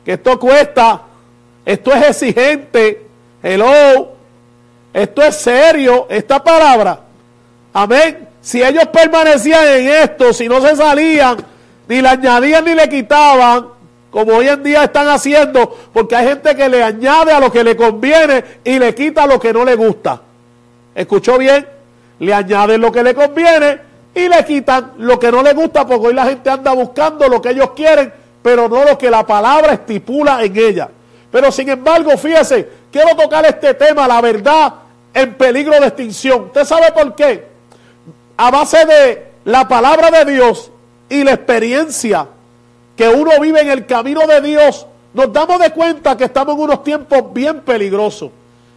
que 0.05 0.13
esto 0.13 0.39
cuesta, 0.39 1.01
esto 1.65 1.91
es 1.91 2.09
exigente, 2.09 3.03
hello, 3.41 4.11
esto 4.93 5.23
es 5.23 5.37
serio, 5.37 6.05
esta 6.07 6.43
palabra, 6.43 6.99
amén. 7.73 8.27
Si 8.41 8.61
ellos 8.61 8.85
permanecían 8.93 9.65
en 9.69 9.87
esto, 9.87 10.31
si 10.31 10.47
no 10.47 10.61
se 10.61 10.75
salían 10.75 11.37
ni 11.87 11.99
le 11.99 12.09
añadían 12.09 12.63
ni 12.63 12.75
le 12.75 12.87
quitaban, 12.87 13.69
como 14.11 14.33
hoy 14.33 14.49
en 14.49 14.61
día 14.61 14.83
están 14.83 15.07
haciendo, 15.07 15.75
porque 15.91 16.15
hay 16.15 16.27
gente 16.27 16.55
que 16.55 16.69
le 16.69 16.83
añade 16.83 17.31
a 17.31 17.39
lo 17.39 17.51
que 17.51 17.63
le 17.63 17.75
conviene 17.75 18.43
y 18.63 18.77
le 18.77 18.93
quita 18.93 19.25
lo 19.25 19.39
que 19.39 19.51
no 19.51 19.65
le 19.65 19.73
gusta. 19.73 20.21
¿Escuchó 20.93 21.39
bien? 21.39 21.65
Le 22.19 22.35
añaden 22.35 22.81
lo 22.81 22.91
que 22.91 23.01
le 23.01 23.15
conviene 23.15 23.92
y 24.15 24.27
le 24.27 24.45
quitan 24.45 24.93
lo 24.97 25.19
que 25.19 25.31
no 25.31 25.41
le 25.41 25.53
gusta, 25.53 25.85
porque 25.85 26.07
hoy 26.07 26.13
la 26.13 26.25
gente 26.25 26.49
anda 26.49 26.71
buscando 26.73 27.27
lo 27.27 27.41
que 27.41 27.49
ellos 27.49 27.71
quieren, 27.75 28.13
pero 28.41 28.69
no 28.69 28.83
lo 28.83 28.97
que 28.97 29.09
la 29.09 29.25
palabra 29.25 29.73
estipula 29.73 30.43
en 30.43 30.55
ella. 30.57 30.89
Pero 31.31 31.51
sin 31.51 31.69
embargo, 31.69 32.15
fíjese, 32.17 32.69
quiero 32.91 33.15
tocar 33.15 33.45
este 33.45 33.73
tema, 33.73 34.07
la 34.07 34.21
verdad 34.21 34.73
en 35.13 35.33
peligro 35.35 35.79
de 35.79 35.87
extinción. 35.87 36.45
¿Usted 36.45 36.65
sabe 36.65 36.91
por 36.91 37.15
qué? 37.15 37.45
A 38.37 38.51
base 38.51 38.85
de 38.85 39.27
la 39.45 39.67
palabra 39.67 40.09
de 40.09 40.31
Dios 40.31 40.71
y 41.09 41.23
la 41.23 41.33
experiencia 41.33 42.27
que 42.95 43.07
uno 43.07 43.31
vive 43.39 43.61
en 43.61 43.69
el 43.69 43.85
camino 43.85 44.21
de 44.27 44.41
Dios, 44.41 44.87
nos 45.13 45.31
damos 45.31 45.59
de 45.59 45.71
cuenta 45.71 46.17
que 46.17 46.25
estamos 46.25 46.55
en 46.55 46.61
unos 46.61 46.83
tiempos 46.83 47.33
bien 47.33 47.61
peligrosos. 47.61 48.31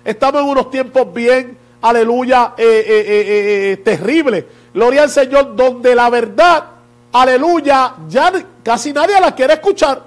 Estamos 0.05 0.43
en 0.43 0.49
unos 0.49 0.71
tiempos 0.71 1.13
bien, 1.13 1.57
aleluya, 1.83 2.55
eh, 2.57 2.85
eh, 2.87 3.73
eh, 3.73 3.77
terribles. 3.79 4.45
Gloria 4.77 5.05
al 5.05 5.11
Señor, 5.11 5.57
donde 5.57 5.95
la 5.95 6.11
verdad, 6.11 6.65
aleluya, 7.11 7.95
ya 8.09 8.31
casi 8.63 8.93
nadie 8.93 9.19
la 9.19 9.35
quiere 9.35 9.55
escuchar. 9.55 10.03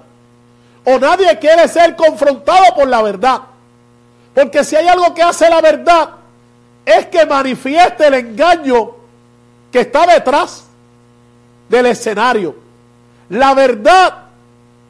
O 0.84 0.96
nadie 0.96 1.36
quiere 1.40 1.66
ser 1.66 1.96
confrontado 1.96 2.72
por 2.76 2.86
la 2.86 3.02
verdad. 3.02 3.40
Porque 4.32 4.62
si 4.62 4.76
hay 4.76 4.86
algo 4.86 5.12
que 5.12 5.24
hace 5.24 5.50
la 5.50 5.60
verdad, 5.60 6.10
es 6.86 7.06
que 7.06 7.26
manifieste 7.26 8.06
el 8.06 8.14
engaño 8.14 8.92
que 9.72 9.80
está 9.80 10.06
detrás 10.06 10.66
del 11.68 11.86
escenario. 11.86 12.54
La 13.30 13.54
verdad, 13.54 14.18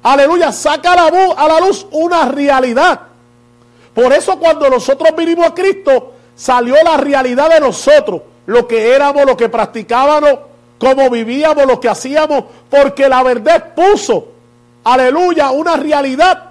aleluya, 0.02 0.52
saca 0.52 0.92
a 0.92 1.10
la, 1.10 1.32
a 1.38 1.48
la 1.48 1.58
luz 1.58 1.86
una 1.90 2.26
realidad. 2.26 3.00
Por 3.94 4.12
eso 4.12 4.38
cuando 4.38 4.68
nosotros 4.68 5.08
vinimos 5.16 5.46
a 5.46 5.54
Cristo, 5.54 6.12
salió 6.36 6.74
la 6.84 6.98
realidad 6.98 7.48
de 7.48 7.60
nosotros, 7.60 8.20
lo 8.50 8.66
que 8.66 8.92
éramos, 8.96 9.24
lo 9.24 9.36
que 9.36 9.48
practicábamos, 9.48 10.40
cómo 10.76 11.08
vivíamos, 11.08 11.66
lo 11.66 11.78
que 11.78 11.88
hacíamos, 11.88 12.46
porque 12.68 13.08
la 13.08 13.22
verdad 13.22 13.74
puso, 13.76 14.26
aleluya, 14.82 15.52
una 15.52 15.76
realidad 15.76 16.50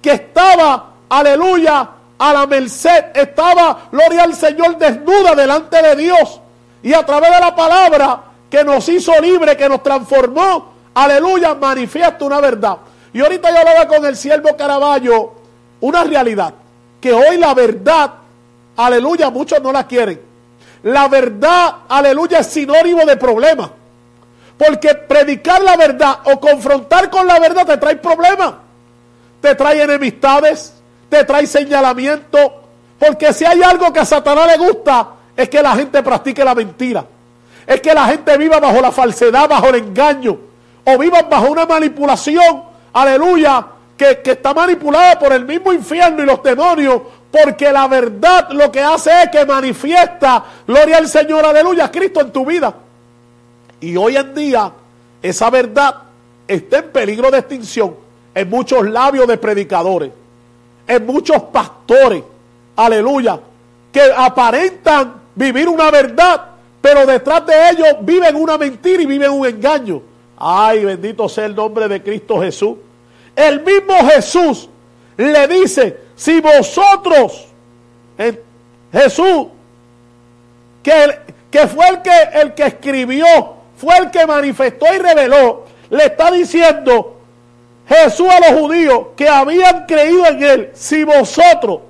que 0.00 0.12
estaba, 0.12 0.92
aleluya, 1.08 1.90
a 2.16 2.32
la 2.32 2.46
merced, 2.46 3.06
estaba, 3.14 3.88
gloria 3.90 4.22
al 4.22 4.34
Señor, 4.34 4.78
desnuda 4.78 5.34
delante 5.34 5.82
de 5.82 5.96
Dios. 5.96 6.40
Y 6.84 6.92
a 6.92 7.04
través 7.04 7.32
de 7.34 7.40
la 7.40 7.56
palabra 7.56 8.22
que 8.48 8.62
nos 8.62 8.88
hizo 8.88 9.20
libre, 9.20 9.56
que 9.56 9.68
nos 9.68 9.82
transformó, 9.82 10.72
aleluya, 10.94 11.56
manifiesta 11.56 12.24
una 12.24 12.40
verdad. 12.40 12.76
Y 13.12 13.22
ahorita 13.22 13.50
yo 13.50 13.58
hablaba 13.58 13.88
con 13.88 14.06
el 14.06 14.16
siervo 14.16 14.56
Caraballo 14.56 15.32
una 15.80 16.04
realidad, 16.04 16.54
que 17.00 17.12
hoy 17.12 17.38
la 17.38 17.54
verdad, 17.54 18.12
aleluya, 18.76 19.30
muchos 19.30 19.60
no 19.60 19.72
la 19.72 19.88
quieren. 19.88 20.29
La 20.82 21.08
verdad, 21.08 21.74
aleluya, 21.88 22.38
es 22.38 22.46
sinónimo 22.46 23.04
de 23.04 23.16
problema. 23.16 23.70
Porque 24.56 24.94
predicar 24.94 25.62
la 25.62 25.76
verdad 25.76 26.18
o 26.24 26.38
confrontar 26.38 27.10
con 27.10 27.26
la 27.26 27.38
verdad 27.38 27.66
te 27.66 27.76
trae 27.76 27.96
problemas. 27.96 28.54
Te 29.40 29.54
trae 29.54 29.82
enemistades, 29.82 30.74
te 31.08 31.24
trae 31.24 31.46
señalamiento. 31.46 32.62
Porque 32.98 33.32
si 33.32 33.44
hay 33.44 33.62
algo 33.62 33.92
que 33.92 34.00
a 34.00 34.04
Satanás 34.04 34.46
le 34.46 34.58
gusta, 34.58 35.08
es 35.36 35.48
que 35.48 35.62
la 35.62 35.74
gente 35.74 36.02
practique 36.02 36.44
la 36.44 36.54
mentira. 36.54 37.04
Es 37.66 37.80
que 37.80 37.94
la 37.94 38.06
gente 38.06 38.36
viva 38.36 38.58
bajo 38.60 38.80
la 38.80 38.92
falsedad, 38.92 39.48
bajo 39.48 39.68
el 39.68 39.76
engaño. 39.76 40.36
O 40.84 40.98
viva 40.98 41.22
bajo 41.22 41.50
una 41.50 41.66
manipulación, 41.66 42.62
aleluya, 42.92 43.66
que, 43.96 44.20
que 44.20 44.32
está 44.32 44.52
manipulada 44.52 45.18
por 45.18 45.32
el 45.32 45.44
mismo 45.44 45.72
infierno 45.72 46.22
y 46.22 46.26
los 46.26 46.42
demonios. 46.42 47.00
Porque 47.30 47.70
la 47.70 47.86
verdad 47.86 48.50
lo 48.50 48.72
que 48.72 48.80
hace 48.80 49.10
es 49.22 49.28
que 49.30 49.46
manifiesta, 49.46 50.44
gloria 50.66 50.98
al 50.98 51.08
Señor, 51.08 51.44
aleluya, 51.44 51.90
Cristo 51.90 52.20
en 52.20 52.32
tu 52.32 52.44
vida. 52.44 52.74
Y 53.80 53.96
hoy 53.96 54.16
en 54.16 54.34
día 54.34 54.72
esa 55.22 55.50
verdad 55.50 55.94
está 56.48 56.78
en 56.78 56.90
peligro 56.90 57.30
de 57.30 57.38
extinción 57.38 57.94
en 58.34 58.48
muchos 58.48 58.88
labios 58.88 59.26
de 59.26 59.36
predicadores, 59.38 60.10
en 60.86 61.06
muchos 61.06 61.42
pastores, 61.44 62.22
aleluya, 62.76 63.40
que 63.92 64.02
aparentan 64.16 65.14
vivir 65.34 65.68
una 65.68 65.90
verdad, 65.90 66.46
pero 66.80 67.06
detrás 67.06 67.44
de 67.46 67.70
ellos 67.70 67.88
viven 68.02 68.36
una 68.36 68.56
mentira 68.56 69.02
y 69.02 69.06
viven 69.06 69.30
un 69.30 69.46
engaño. 69.46 70.02
Ay, 70.36 70.84
bendito 70.84 71.28
sea 71.28 71.46
el 71.46 71.54
nombre 71.54 71.86
de 71.86 72.02
Cristo 72.02 72.40
Jesús. 72.40 72.76
El 73.36 73.62
mismo 73.62 73.94
Jesús 74.10 74.68
le 75.16 75.48
dice, 75.48 75.98
si 76.20 76.38
vosotros, 76.38 77.46
Jesús, 78.92 79.46
que, 80.82 81.18
que 81.50 81.66
fue 81.66 81.88
el 81.88 82.02
que, 82.02 82.10
el 82.34 82.52
que 82.52 82.64
escribió, 82.64 83.24
fue 83.78 83.96
el 83.96 84.10
que 84.10 84.26
manifestó 84.26 84.84
y 84.94 84.98
reveló, 84.98 85.64
le 85.88 86.04
está 86.04 86.30
diciendo 86.30 87.16
Jesús 87.88 88.28
a 88.28 88.50
los 88.50 88.60
judíos 88.60 89.06
que 89.16 89.30
habían 89.30 89.86
creído 89.86 90.26
en 90.26 90.42
él, 90.42 90.70
si 90.74 91.04
vosotros, 91.04 91.80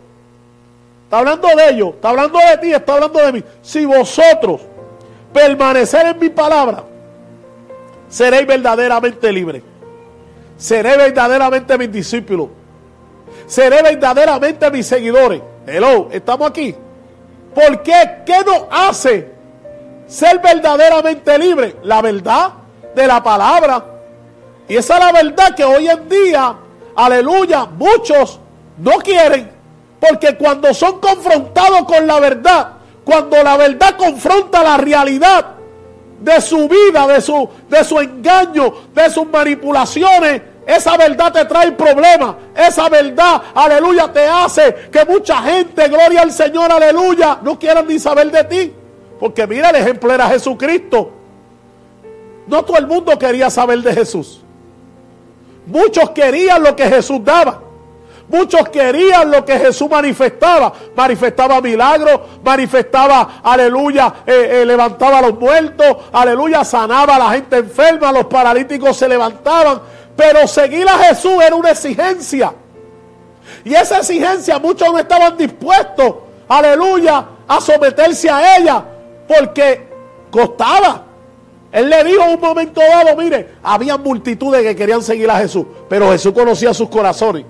está 1.03 1.19
hablando 1.19 1.49
de 1.49 1.71
ellos, 1.71 1.95
está 1.95 2.11
hablando 2.11 2.39
de 2.39 2.59
ti, 2.59 2.73
está 2.73 2.95
hablando 2.95 3.19
de 3.19 3.33
mí, 3.33 3.45
si 3.63 3.85
vosotros 3.85 4.61
permanecer 5.33 6.07
en 6.07 6.19
mi 6.21 6.29
palabra, 6.29 6.85
seréis 8.09 8.47
verdaderamente 8.47 9.33
libres. 9.33 9.65
Seré 10.57 10.97
verdaderamente 10.97 11.77
mis 11.77 11.91
discípulos. 11.91 12.60
Seré 13.51 13.83
verdaderamente 13.83 14.71
mis 14.71 14.87
seguidores. 14.87 15.43
Hello, 15.67 16.09
estamos 16.13 16.49
aquí. 16.49 16.73
¿Por 17.53 17.83
qué? 17.83 18.23
¿Qué 18.25 18.45
nos 18.47 18.63
hace 18.71 19.29
ser 20.07 20.39
verdaderamente 20.39 21.37
libre? 21.37 21.75
La 21.83 22.01
verdad 22.01 22.53
de 22.95 23.09
la 23.09 23.21
palabra. 23.21 23.85
Y 24.69 24.77
esa 24.77 24.95
es 24.95 25.01
la 25.01 25.11
verdad 25.11 25.57
que 25.57 25.65
hoy 25.65 25.89
en 25.89 26.09
día, 26.09 26.55
aleluya, 26.95 27.67
muchos 27.77 28.39
no 28.79 28.93
quieren. 28.99 29.51
Porque 29.99 30.37
cuando 30.37 30.73
son 30.73 31.01
confrontados 31.01 31.83
con 31.87 32.07
la 32.07 32.21
verdad, 32.21 32.69
cuando 33.05 33.43
la 33.43 33.57
verdad 33.57 33.97
confronta 33.97 34.63
la 34.63 34.77
realidad 34.77 35.45
de 36.21 36.41
su 36.41 36.69
vida, 36.69 37.05
de 37.09 37.21
su, 37.21 37.49
de 37.69 37.83
su 37.83 37.99
engaño, 37.99 38.73
de 38.95 39.11
sus 39.11 39.27
manipulaciones, 39.27 40.41
esa 40.67 40.97
verdad 40.97 41.33
te 41.33 41.45
trae 41.45 41.73
problemas. 41.73 42.37
Esa 42.55 42.89
verdad, 42.89 43.43
aleluya, 43.55 44.13
te 44.13 44.27
hace 44.27 44.75
que 44.93 45.05
mucha 45.05 45.43
gente, 45.43 45.89
gloria 45.89 46.23
al 46.23 46.33
Señor, 46.33 46.71
aleluya, 46.71 47.39
no 47.43 47.59
quieran 47.59 47.87
ni 47.87 47.99
saber 47.99 48.31
de 48.31 48.45
ti. 48.45 48.75
Porque 49.19 49.47
mira, 49.47 49.71
el 49.71 49.77
ejemplo 49.77 50.13
era 50.13 50.29
Jesucristo. 50.29 51.13
No 52.47 52.65
todo 52.65 52.79
el 52.79 52.87
mundo 52.87 53.19
quería 53.19 53.51
saber 53.51 53.81
de 53.81 53.95
Jesús. 53.95 54.43
Muchos 55.67 56.11
querían 56.11 56.63
lo 56.63 56.75
que 56.75 56.89
Jesús 56.89 57.21
daba. 57.23 57.61
Muchos 58.29 58.69
querían 58.69 59.31
lo 59.31 59.45
que 59.45 59.59
Jesús 59.59 59.91
manifestaba. 59.91 60.73
Manifestaba 60.97 61.61
milagros, 61.61 62.21
manifestaba, 62.45 63.41
aleluya, 63.43 64.15
eh, 64.25 64.63
eh, 64.63 64.67
levantaba 64.67 65.19
a 65.19 65.23
los 65.23 65.39
muertos, 65.39 65.97
aleluya, 66.13 66.65
sanaba 66.65 67.17
a 67.17 67.19
la 67.19 67.31
gente 67.31 67.57
enferma, 67.57 68.13
los 68.13 68.27
paralíticos 68.27 68.97
se 68.97 69.09
levantaban. 69.09 69.81
Pero 70.17 70.47
seguir 70.47 70.89
a 70.89 70.99
Jesús 71.05 71.33
era 71.45 71.55
una 71.55 71.71
exigencia. 71.71 72.53
Y 73.65 73.75
esa 73.75 73.99
exigencia 73.99 74.59
muchos 74.59 74.93
no 74.93 74.99
estaban 74.99 75.37
dispuestos, 75.37 76.15
aleluya, 76.49 77.27
a 77.47 77.61
someterse 77.61 78.31
a 78.31 78.57
ella, 78.57 78.85
porque 79.27 79.89
costaba. 80.31 81.05
Él 81.73 81.89
le 81.89 82.05
dijo 82.05 82.25
en 82.25 82.35
un 82.35 82.41
momento 82.41 82.81
dado, 82.81 83.17
mire, 83.17 83.55
había 83.63 83.97
multitudes 83.97 84.63
que 84.63 84.75
querían 84.75 85.03
seguir 85.03 85.31
a 85.31 85.39
Jesús, 85.39 85.67
pero 85.89 86.11
Jesús 86.11 86.33
conocía 86.33 86.75
sus 86.75 86.89
corazones. 86.89 87.45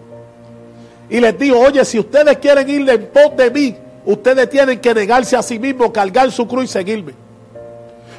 Y 1.09 1.21
les 1.21 1.39
dijo, 1.39 1.59
oye, 1.59 1.85
si 1.85 1.99
ustedes 1.99 2.37
quieren 2.39 2.69
ir 2.69 2.89
en 2.89 3.07
pos 3.07 3.37
de 3.37 3.51
mí, 3.51 3.77
ustedes 4.05 4.49
tienen 4.51 4.81
que 4.81 4.95
negarse 4.95 5.37
a 5.37 5.43
sí 5.43 5.59
mismos, 5.59 5.91
cargar 5.91 6.31
su 6.31 6.47
cruz 6.47 6.65
y 6.65 6.69
seguirme. 6.69 7.15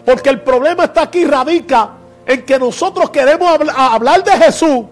Porque 0.04 0.30
el 0.30 0.42
problema 0.42 0.86
está 0.86 1.04
aquí, 1.04 1.24
radica 1.26 1.92
en 2.34 2.46
que 2.46 2.60
nosotros 2.60 3.10
queremos 3.10 3.60
hablar 3.76 4.24
de 4.24 4.32
Jesús, 4.32 4.86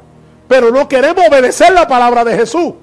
pero 0.47 0.71
no 0.71 0.87
queremos 0.87 1.27
obedecer 1.27 1.71
la 1.71 1.87
palabra 1.87 2.23
de 2.23 2.35
Jesús. 2.35 2.73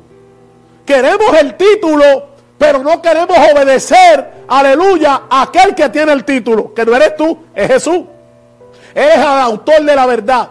Queremos 0.84 1.36
el 1.38 1.56
título, 1.56 2.28
pero 2.56 2.78
no 2.78 3.02
queremos 3.02 3.36
obedecer, 3.52 4.44
aleluya, 4.48 5.22
aquel 5.28 5.74
que 5.74 5.88
tiene 5.88 6.12
el 6.12 6.24
título, 6.24 6.72
que 6.72 6.84
no 6.84 6.94
eres 6.94 7.16
tú, 7.16 7.38
es 7.54 7.68
Jesús. 7.68 8.04
Él 8.94 9.08
es 9.10 9.16
el 9.16 9.22
autor 9.22 9.82
de 9.82 9.94
la 9.94 10.06
verdad. 10.06 10.48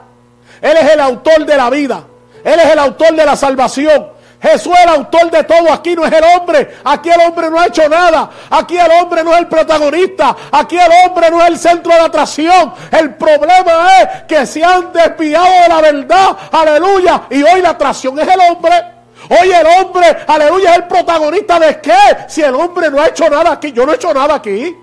Él 0.61 0.77
es 0.77 0.93
el 0.93 0.99
autor 0.99 1.45
de 1.45 1.57
la 1.57 1.69
vida. 1.69 2.03
Él 2.43 2.59
es 2.59 2.71
el 2.71 2.79
autor 2.79 3.15
de 3.15 3.25
la 3.25 3.35
salvación. 3.35 4.07
Jesús 4.45 4.73
es 4.77 4.83
el 4.83 4.89
autor 4.89 5.31
de 5.31 5.43
todo. 5.43 5.73
Aquí 5.73 5.95
no 5.95 6.05
es 6.05 6.13
el 6.13 6.23
hombre. 6.23 6.77
Aquí 6.83 7.09
el 7.09 7.19
hombre 7.27 7.49
no 7.49 7.59
ha 7.59 7.65
hecho 7.65 7.89
nada. 7.89 8.29
Aquí 8.51 8.77
el 8.77 8.91
hombre 8.91 9.23
no 9.23 9.33
es 9.33 9.39
el 9.39 9.47
protagonista. 9.47 10.35
Aquí 10.51 10.77
el 10.77 10.91
hombre 11.05 11.31
no 11.31 11.41
es 11.41 11.47
el 11.47 11.57
centro 11.57 11.91
de 11.91 11.99
atracción. 11.99 12.73
El 12.91 13.15
problema 13.15 14.01
es 14.01 14.23
que 14.27 14.45
se 14.45 14.63
han 14.63 14.93
desviado 14.93 15.45
de 15.45 15.67
la 15.67 15.81
verdad. 15.81 16.37
Aleluya. 16.51 17.23
Y 17.31 17.41
hoy 17.41 17.61
la 17.61 17.71
atracción 17.71 18.19
es 18.19 18.27
el 18.27 18.39
hombre. 18.39 18.73
Hoy 19.27 19.51
el 19.51 19.65
hombre, 19.65 20.17
aleluya, 20.27 20.71
es 20.71 20.77
el 20.77 20.83
protagonista 20.83 21.59
de 21.59 21.81
qué? 21.81 21.97
Si 22.27 22.43
el 22.43 22.53
hombre 22.53 22.91
no 22.91 23.01
ha 23.01 23.07
hecho 23.07 23.27
nada 23.27 23.53
aquí. 23.53 23.71
Yo 23.71 23.83
no 23.83 23.93
he 23.93 23.95
hecho 23.95 24.13
nada 24.13 24.35
aquí. 24.35 24.75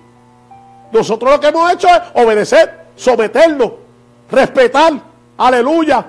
Nosotros 0.91 1.31
lo 1.31 1.41
que 1.41 1.47
hemos 1.47 1.73
hecho 1.73 1.87
es 1.87 2.01
obedecer, 2.15 2.87
someternos, 2.97 3.71
respetar. 4.29 4.95
Aleluya 5.39 6.05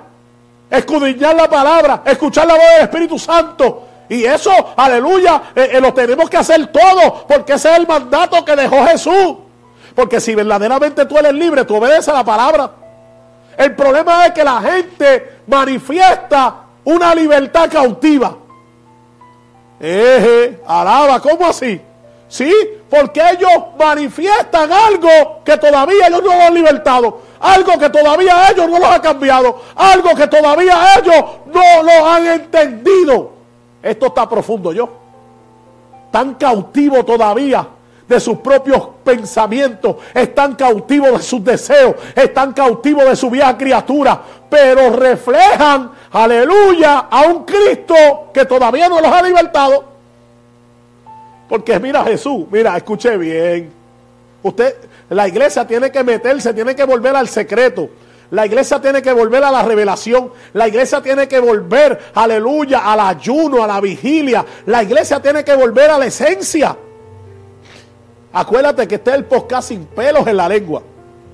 escudriñar 0.70 1.34
la 1.34 1.48
palabra, 1.48 2.02
escuchar 2.04 2.46
la 2.46 2.54
voz 2.54 2.64
del 2.74 2.82
Espíritu 2.82 3.18
Santo. 3.18 3.88
Y 4.08 4.24
eso, 4.24 4.52
aleluya, 4.76 5.42
eh, 5.54 5.70
eh, 5.72 5.80
lo 5.80 5.94
tenemos 5.94 6.28
que 6.28 6.36
hacer 6.36 6.66
todo, 6.68 7.26
porque 7.26 7.54
ese 7.54 7.70
es 7.72 7.78
el 7.78 7.86
mandato 7.86 8.44
que 8.44 8.54
dejó 8.54 8.84
Jesús. 8.86 9.36
Porque 9.94 10.20
si 10.20 10.34
verdaderamente 10.34 11.06
tú 11.06 11.16
eres 11.16 11.32
libre, 11.32 11.64
tú 11.64 11.76
obedeces 11.76 12.08
a 12.08 12.14
la 12.14 12.24
palabra. 12.24 12.70
El 13.56 13.74
problema 13.74 14.26
es 14.26 14.32
que 14.32 14.44
la 14.44 14.60
gente 14.60 15.38
manifiesta 15.46 16.56
una 16.84 17.14
libertad 17.14 17.70
cautiva. 17.70 18.36
Eje, 19.80 20.60
alaba, 20.66 21.20
¿cómo 21.20 21.46
así? 21.46 21.80
¿Sí? 22.28 22.52
Porque 22.90 23.20
ellos 23.30 23.50
manifiestan 23.78 24.70
algo 24.72 25.42
que 25.44 25.56
todavía 25.56 26.08
ellos 26.08 26.22
no 26.22 26.34
lo 26.34 26.42
han 26.42 26.54
libertado. 26.54 27.20
Algo 27.44 27.78
que 27.78 27.90
todavía 27.90 28.48
ellos 28.50 28.70
no 28.70 28.78
lo 28.78 28.86
han 28.86 29.02
cambiado. 29.02 29.60
Algo 29.76 30.14
que 30.14 30.26
todavía 30.28 30.76
ellos 30.98 31.24
no 31.46 31.82
lo 31.82 32.08
han 32.08 32.26
entendido. 32.26 33.32
Esto 33.82 34.06
está 34.06 34.26
profundo 34.26 34.72
yo. 34.72 34.88
Tan 36.10 36.34
cautivo 36.34 37.04
todavía 37.04 37.68
de 38.08 38.20
sus 38.20 38.38
propios 38.38 38.88
pensamientos, 39.02 39.96
están 40.14 40.54
cautivos 40.54 41.12
de 41.12 41.22
sus 41.22 41.44
deseos, 41.44 41.96
están 42.14 42.52
cautivos 42.52 43.04
de 43.06 43.16
su 43.16 43.30
vieja 43.30 43.56
criatura, 43.56 44.20
pero 44.48 44.90
reflejan, 44.90 45.90
aleluya, 46.12 47.06
a 47.10 47.22
un 47.22 47.44
Cristo 47.44 48.30
que 48.32 48.44
todavía 48.44 48.88
no 48.88 49.00
los 49.00 49.10
ha 49.10 49.22
libertado. 49.22 49.84
Porque 51.48 51.78
mira 51.78 52.04
Jesús, 52.04 52.46
mira, 52.50 52.76
escuche 52.76 53.16
bien. 53.16 53.72
Usted, 54.42 54.76
la 55.10 55.28
iglesia 55.28 55.66
tiene 55.66 55.90
que 55.90 56.02
meterse, 56.02 56.54
tiene 56.54 56.74
que 56.74 56.84
volver 56.84 57.14
al 57.14 57.28
secreto. 57.28 57.90
La 58.30 58.46
iglesia 58.46 58.80
tiene 58.80 59.02
que 59.02 59.12
volver 59.12 59.44
a 59.44 59.50
la 59.50 59.62
revelación. 59.62 60.32
La 60.54 60.66
iglesia 60.66 61.00
tiene 61.02 61.28
que 61.28 61.38
volver, 61.38 61.98
aleluya, 62.14 62.90
al 62.90 63.00
ayuno, 63.00 63.62
a 63.62 63.66
la 63.66 63.80
vigilia. 63.80 64.44
La 64.66 64.82
iglesia 64.82 65.20
tiene 65.20 65.44
que 65.44 65.54
volver 65.54 65.90
a 65.90 65.98
la 65.98 66.06
esencia. 66.06 66.76
Acuérdate 68.32 68.88
que 68.88 68.96
este 68.96 69.10
es 69.10 69.16
el 69.16 69.24
podcast 69.26 69.68
sin 69.68 69.86
pelos 69.86 70.26
en 70.26 70.36
la 70.36 70.48
lengua. 70.48 70.82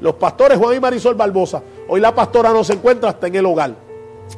Los 0.01 0.15
pastores 0.15 0.59
Juan 0.59 0.77
y 0.77 0.81
Marisol 0.81 1.15
Barbosa. 1.15 1.63
Hoy 1.89 2.01
la 2.01 2.15
pastora 2.15 2.51
no 2.51 2.65
se 2.65 2.75
encuentra 2.75 3.11
hasta 3.11 3.29
en 3.29 3.37
el 3.37 3.47
hogar. 3.47 3.75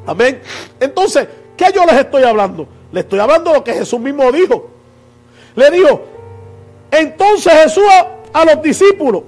Amén. 0.06 0.40
Entonces, 0.78 1.26
¿qué 1.56 1.66
yo 1.74 1.84
les 1.84 1.96
estoy 1.96 2.22
hablando? 2.22 2.68
Le 2.92 3.00
estoy 3.00 3.18
hablando 3.18 3.52
lo 3.52 3.64
que 3.64 3.72
Jesús 3.72 3.98
mismo 3.98 4.30
dijo. 4.30 4.70
Le 5.56 5.70
dijo, 5.70 6.02
entonces 6.90 7.52
Jesús 7.52 7.84
a, 8.32 8.44
los 8.44 8.62
discípulos, 8.62 9.22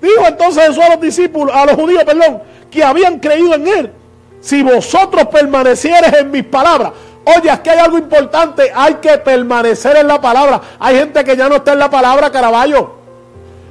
dijo 0.00 0.26
entonces 0.26 0.66
Jesús 0.68 0.82
a 0.82 0.90
los 0.90 1.00
discípulos, 1.00 1.54
a 1.54 1.66
los 1.66 1.74
judíos, 1.74 2.04
perdón, 2.04 2.42
que 2.70 2.82
habían 2.82 3.18
creído 3.18 3.54
en 3.54 3.68
él. 3.68 3.92
Si 4.40 4.62
vosotros 4.62 5.26
permanecieres 5.26 6.12
en 6.14 6.30
mis 6.30 6.44
palabras, 6.44 6.92
Oye, 7.24 7.50
aquí 7.50 7.70
hay 7.70 7.78
algo 7.78 7.98
importante, 7.98 8.72
hay 8.74 8.94
que 8.94 9.16
permanecer 9.18 9.96
en 9.96 10.08
la 10.08 10.20
palabra. 10.20 10.60
Hay 10.80 10.96
gente 10.96 11.22
que 11.22 11.36
ya 11.36 11.48
no 11.48 11.56
está 11.56 11.72
en 11.72 11.78
la 11.78 11.88
palabra, 11.88 12.32
Caraballo. 12.32 13.02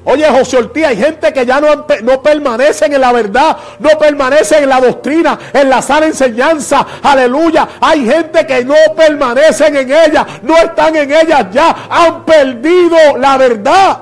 Oye, 0.03 0.25
José 0.25 0.57
Ortiz, 0.57 0.85
hay 0.85 0.97
gente 0.97 1.31
que 1.31 1.45
ya 1.45 1.61
no, 1.61 1.67
no 1.75 2.21
en 2.23 3.01
la 3.01 3.11
verdad, 3.11 3.57
no 3.77 3.89
permanecen 3.99 4.63
en 4.63 4.69
la 4.69 4.79
doctrina, 4.79 5.37
en 5.53 5.69
la 5.69 5.81
sana 5.81 6.07
enseñanza. 6.07 6.85
Aleluya. 7.03 7.67
Hay 7.79 8.05
gente 8.05 8.47
que 8.47 8.65
no 8.65 8.73
permanecen 8.95 9.75
en 9.75 9.91
ella, 9.91 10.25
no 10.41 10.57
están 10.57 10.95
en 10.95 11.11
ella 11.11 11.49
ya, 11.51 11.75
han 11.89 12.25
perdido 12.25 12.97
la 13.17 13.37
verdad. 13.37 13.97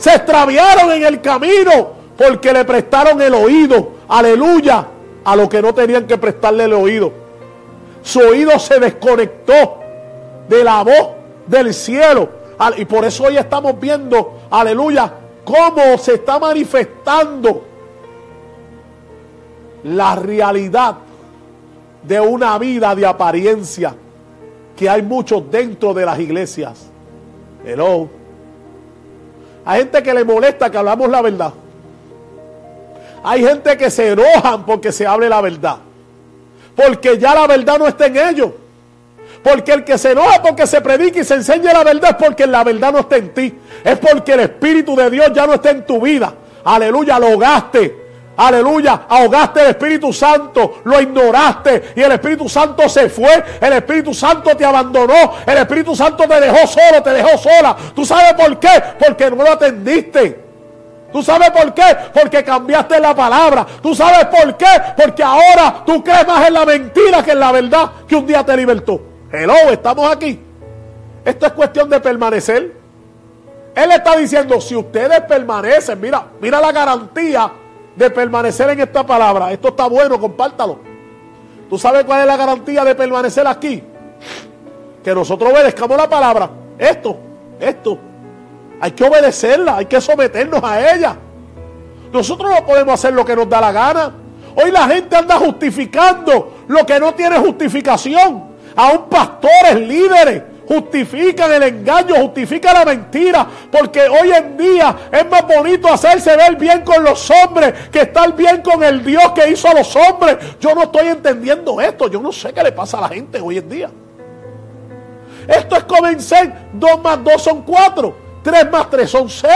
Se 0.00 0.14
extraviaron 0.14 0.92
en 0.92 1.04
el 1.04 1.20
camino 1.20 1.90
porque 2.16 2.54
le 2.54 2.64
prestaron 2.64 3.20
el 3.20 3.34
oído. 3.34 3.92
Aleluya. 4.08 4.86
A 5.22 5.36
lo 5.36 5.46
que 5.46 5.60
no 5.60 5.74
tenían 5.74 6.06
que 6.06 6.16
prestarle 6.16 6.64
el 6.64 6.72
oído. 6.72 7.12
Su 8.02 8.20
oído 8.20 8.58
se 8.58 8.80
desconectó 8.80 9.78
de 10.48 10.64
la 10.64 10.82
voz 10.82 11.10
del 11.46 11.74
cielo. 11.74 12.30
Y 12.78 12.86
por 12.86 13.04
eso 13.04 13.24
hoy 13.24 13.36
estamos 13.36 13.78
viendo, 13.78 14.38
aleluya, 14.50 15.12
cómo 15.44 15.98
se 15.98 16.14
está 16.14 16.38
manifestando 16.38 17.62
la 19.84 20.16
realidad 20.16 20.96
de 22.02 22.20
una 22.20 22.56
vida 22.56 22.94
de 22.94 23.04
apariencia 23.04 23.94
que 24.74 24.88
hay 24.88 25.02
muchos 25.02 25.50
dentro 25.50 25.92
de 25.92 26.06
las 26.06 26.18
iglesias. 26.18 26.86
Hello. 27.66 28.19
Hay 29.70 29.82
gente 29.82 30.02
que 30.02 30.12
le 30.12 30.24
molesta 30.24 30.68
que 30.68 30.78
hablamos 30.78 31.08
la 31.08 31.22
verdad. 31.22 31.52
Hay 33.22 33.44
gente 33.44 33.76
que 33.76 33.88
se 33.88 34.10
enojan 34.10 34.66
porque 34.66 34.90
se 34.90 35.06
hable 35.06 35.28
la 35.28 35.40
verdad. 35.40 35.76
Porque 36.74 37.16
ya 37.16 37.36
la 37.36 37.46
verdad 37.46 37.78
no 37.78 37.86
está 37.86 38.06
en 38.06 38.16
ellos. 38.16 38.50
Porque 39.44 39.70
el 39.70 39.84
que 39.84 39.96
se 39.96 40.10
enoja 40.10 40.42
porque 40.42 40.66
se 40.66 40.80
predica 40.80 41.20
y 41.20 41.24
se 41.24 41.34
enseña 41.34 41.72
la 41.72 41.84
verdad 41.84 42.10
es 42.10 42.16
porque 42.16 42.48
la 42.48 42.64
verdad 42.64 42.92
no 42.92 42.98
está 42.98 43.18
en 43.18 43.32
ti. 43.32 43.54
Es 43.84 43.96
porque 44.00 44.32
el 44.32 44.40
Espíritu 44.40 44.96
de 44.96 45.08
Dios 45.08 45.30
ya 45.32 45.46
no 45.46 45.54
está 45.54 45.70
en 45.70 45.86
tu 45.86 46.00
vida. 46.00 46.34
Aleluya, 46.64 47.20
lo 47.20 47.28
ahogaste. 47.28 47.99
Aleluya, 48.40 49.02
ahogaste 49.06 49.60
el 49.60 49.66
Espíritu 49.66 50.14
Santo, 50.14 50.80
lo 50.84 50.98
ignoraste 50.98 51.92
y 51.94 52.00
el 52.00 52.12
Espíritu 52.12 52.48
Santo 52.48 52.88
se 52.88 53.10
fue, 53.10 53.44
el 53.60 53.72
Espíritu 53.74 54.14
Santo 54.14 54.56
te 54.56 54.64
abandonó, 54.64 55.34
el 55.44 55.58
Espíritu 55.58 55.94
Santo 55.94 56.26
te 56.26 56.40
dejó 56.40 56.66
solo, 56.66 57.02
te 57.02 57.10
dejó 57.10 57.36
sola. 57.36 57.76
¿Tú 57.94 58.02
sabes 58.02 58.32
por 58.32 58.58
qué? 58.58 58.82
Porque 58.98 59.30
no 59.30 59.44
lo 59.44 59.52
atendiste. 59.52 60.42
¿Tú 61.12 61.22
sabes 61.22 61.50
por 61.50 61.74
qué? 61.74 61.82
Porque 62.14 62.42
cambiaste 62.42 62.98
la 62.98 63.14
palabra. 63.14 63.66
¿Tú 63.82 63.94
sabes 63.94 64.24
por 64.24 64.56
qué? 64.56 64.72
Porque 64.96 65.22
ahora 65.22 65.82
tú 65.84 66.02
crees 66.02 66.26
más 66.26 66.48
en 66.48 66.54
la 66.54 66.64
mentira 66.64 67.22
que 67.22 67.32
en 67.32 67.40
la 67.40 67.52
verdad 67.52 67.90
que 68.08 68.16
un 68.16 68.26
día 68.26 68.42
te 68.42 68.56
libertó. 68.56 69.02
Hello, 69.30 69.70
estamos 69.70 70.10
aquí. 70.10 70.40
Esto 71.26 71.44
es 71.44 71.52
cuestión 71.52 71.90
de 71.90 72.00
permanecer. 72.00 72.74
Él 73.74 73.92
está 73.92 74.16
diciendo, 74.16 74.62
si 74.62 74.74
ustedes 74.74 75.20
permanecen, 75.28 76.00
mira, 76.00 76.24
mira 76.40 76.58
la 76.58 76.72
garantía 76.72 77.52
de 77.96 78.10
permanecer 78.10 78.70
en 78.70 78.80
esta 78.80 79.04
palabra. 79.06 79.52
Esto 79.52 79.68
está 79.68 79.86
bueno, 79.86 80.18
compártalo. 80.20 80.78
¿Tú 81.68 81.78
sabes 81.78 82.04
cuál 82.04 82.22
es 82.22 82.26
la 82.26 82.36
garantía 82.36 82.84
de 82.84 82.94
permanecer 82.94 83.46
aquí? 83.46 83.82
Que 85.02 85.14
nosotros 85.14 85.52
obedezcamos 85.52 85.96
la 85.96 86.08
palabra. 86.08 86.50
Esto, 86.78 87.16
esto. 87.58 87.98
Hay 88.80 88.92
que 88.92 89.04
obedecerla, 89.04 89.76
hay 89.76 89.86
que 89.86 90.00
someternos 90.00 90.62
a 90.62 90.94
ella. 90.94 91.16
Nosotros 92.12 92.50
no 92.50 92.66
podemos 92.66 92.94
hacer 92.94 93.12
lo 93.12 93.24
que 93.24 93.36
nos 93.36 93.48
da 93.48 93.60
la 93.60 93.72
gana. 93.72 94.14
Hoy 94.56 94.70
la 94.70 94.88
gente 94.88 95.14
anda 95.14 95.36
justificando 95.36 96.64
lo 96.66 96.84
que 96.84 96.98
no 96.98 97.14
tiene 97.14 97.38
justificación. 97.38 98.50
Aún 98.74 99.08
pastores, 99.08 99.76
líderes, 99.76 100.42
justifican 100.70 101.52
el 101.52 101.64
engaño, 101.64 102.14
justifican 102.14 102.74
la 102.74 102.84
mentira, 102.84 103.46
porque 103.72 104.02
hoy 104.02 104.30
en 104.30 104.56
día 104.56 104.96
es 105.10 105.28
más 105.28 105.44
bonito 105.46 105.92
hacerse 105.92 106.36
ver 106.36 106.54
bien 106.54 106.82
con 106.82 107.02
los 107.02 107.28
hombres 107.30 107.74
que 107.90 108.02
estar 108.02 108.32
bien 108.36 108.62
con 108.62 108.82
el 108.84 109.04
Dios 109.04 109.32
que 109.34 109.50
hizo 109.50 109.68
a 109.68 109.74
los 109.74 109.96
hombres. 109.96 110.36
Yo 110.60 110.72
no 110.74 110.84
estoy 110.84 111.08
entendiendo 111.08 111.80
esto, 111.80 112.08
yo 112.08 112.20
no 112.20 112.30
sé 112.30 112.52
qué 112.52 112.62
le 112.62 112.70
pasa 112.70 112.98
a 112.98 113.00
la 113.00 113.08
gente 113.08 113.40
hoy 113.40 113.58
en 113.58 113.68
día. 113.68 113.90
Esto 115.48 115.76
es 115.76 115.84
comenzar, 115.84 116.68
dos 116.72 117.02
más 117.02 117.24
dos 117.24 117.42
son 117.42 117.62
cuatro. 117.62 118.30
3 118.42 118.70
más 118.70 118.88
3 118.90 119.10
son 119.10 119.28
6. 119.28 119.50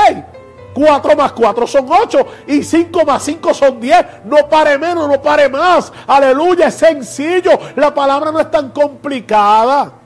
4 0.74 1.16
más 1.16 1.32
4 1.32 1.66
son 1.68 1.86
8 1.88 2.26
y 2.48 2.62
5 2.64 3.04
más 3.04 3.22
5 3.22 3.54
son 3.54 3.80
10. 3.80 4.06
No 4.24 4.48
pare 4.48 4.76
menos, 4.76 5.08
no 5.08 5.22
pare 5.22 5.48
más. 5.48 5.92
Aleluya, 6.06 6.66
es 6.66 6.74
sencillo. 6.74 7.52
La 7.76 7.94
palabra 7.94 8.32
no 8.32 8.40
es 8.40 8.50
tan 8.50 8.70
complicada. 8.70 10.03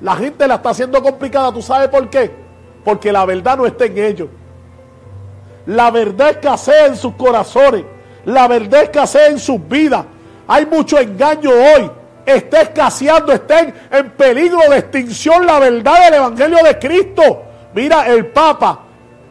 La 0.00 0.16
gente 0.16 0.46
la 0.46 0.56
está 0.56 0.70
haciendo 0.70 1.02
complicada. 1.02 1.52
¿Tú 1.52 1.62
sabes 1.62 1.88
por 1.88 2.08
qué? 2.10 2.30
Porque 2.84 3.12
la 3.12 3.24
verdad 3.24 3.56
no 3.56 3.66
está 3.66 3.86
en 3.86 3.98
ellos. 3.98 4.28
La 5.66 5.90
verdad 5.90 6.30
escasea 6.30 6.86
en 6.86 6.96
sus 6.96 7.14
corazones. 7.14 7.84
La 8.24 8.46
verdad 8.48 8.82
escasea 8.82 9.28
en 9.28 9.38
sus 9.38 9.66
vidas. 9.68 10.04
Hay 10.46 10.66
mucho 10.66 10.98
engaño 10.98 11.50
hoy. 11.50 11.90
Está 12.24 12.62
escaseando, 12.62 13.32
está 13.32 13.60
en 13.60 14.10
peligro 14.10 14.58
de 14.68 14.78
extinción 14.78 15.46
la 15.46 15.60
verdad 15.60 16.04
del 16.06 16.14
Evangelio 16.14 16.58
de 16.64 16.78
Cristo. 16.78 17.42
Mira, 17.72 18.06
el 18.08 18.26
Papa 18.26 18.85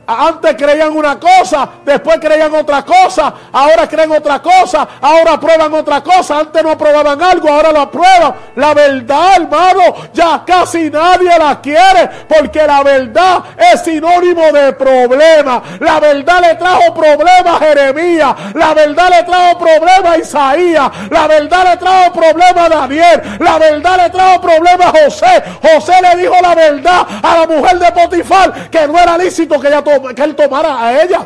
antes 0.08 0.56
creían 0.56 0.96
una 0.96 1.20
cosa, 1.20 1.70
después 1.84 2.20
creían 2.20 2.54
otra 2.54 2.84
cosa, 2.84 3.34
ahora 3.52 3.88
creen 3.88 4.12
otra 4.12 4.40
cosa, 4.42 4.88
ahora 5.02 5.34
aprueban 5.34 5.74
otra 5.74 6.02
cosa, 6.02 6.40
antes 6.40 6.64
no 6.64 6.72
aprobaban 6.72 7.22
algo, 7.22 7.50
ahora 7.50 7.72
lo 7.72 7.82
aprueban. 7.82 8.36
La 8.56 8.74
verdad, 8.74 9.38
hermano, 9.38 9.82
ya 10.14 10.44
casi 10.46 10.90
nadie 10.90 11.32
la 11.38 11.60
quiere, 11.62 12.10
porque 12.28 12.66
la 12.66 12.84
verdad 12.84 13.44
es 13.74 13.82
sinónimo 13.82 14.52
de 14.52 14.74
problema. 14.74 15.62
La 15.80 16.00
verdad 16.00 16.42
le 16.42 16.56
trajo 16.56 16.94
problemas 16.94 17.62
a 17.62 17.66
Jeremías, 17.66 18.36
la 18.54 18.74
verdad 18.74 19.10
le 19.10 19.24
trajo 19.24 19.60
problemas 19.60 20.06
a 20.06 20.18
Isaías, 20.18 20.92
la 21.10 21.28
verdad 21.28 21.72
le 21.72 21.78
trajo 21.78 22.14
problemas 22.14 22.66
a 22.66 22.70
Daniel, 22.70 23.22
la 23.40 23.58
verdad 23.58 23.98
le 24.04 24.10
trajo 24.10 24.42
problemas 24.42 24.88
a 24.88 25.04
José. 25.04 25.44
José 25.62 25.94
le 26.02 26.22
dijo 26.22 26.36
la 26.42 26.56
verdad 26.56 27.08
a 27.24 27.40
la 27.40 27.48
mujer 27.48 27.80
de 27.80 27.92
Potifar 27.92 28.70
que 28.70 28.88
no 28.88 29.00
era 29.00 29.18
lícito 29.18 29.60
que 29.60 29.68
ella 29.68 29.84
que 30.02 30.24
él 30.24 30.36
tomara 30.36 30.86
a 30.86 31.02
ella. 31.04 31.26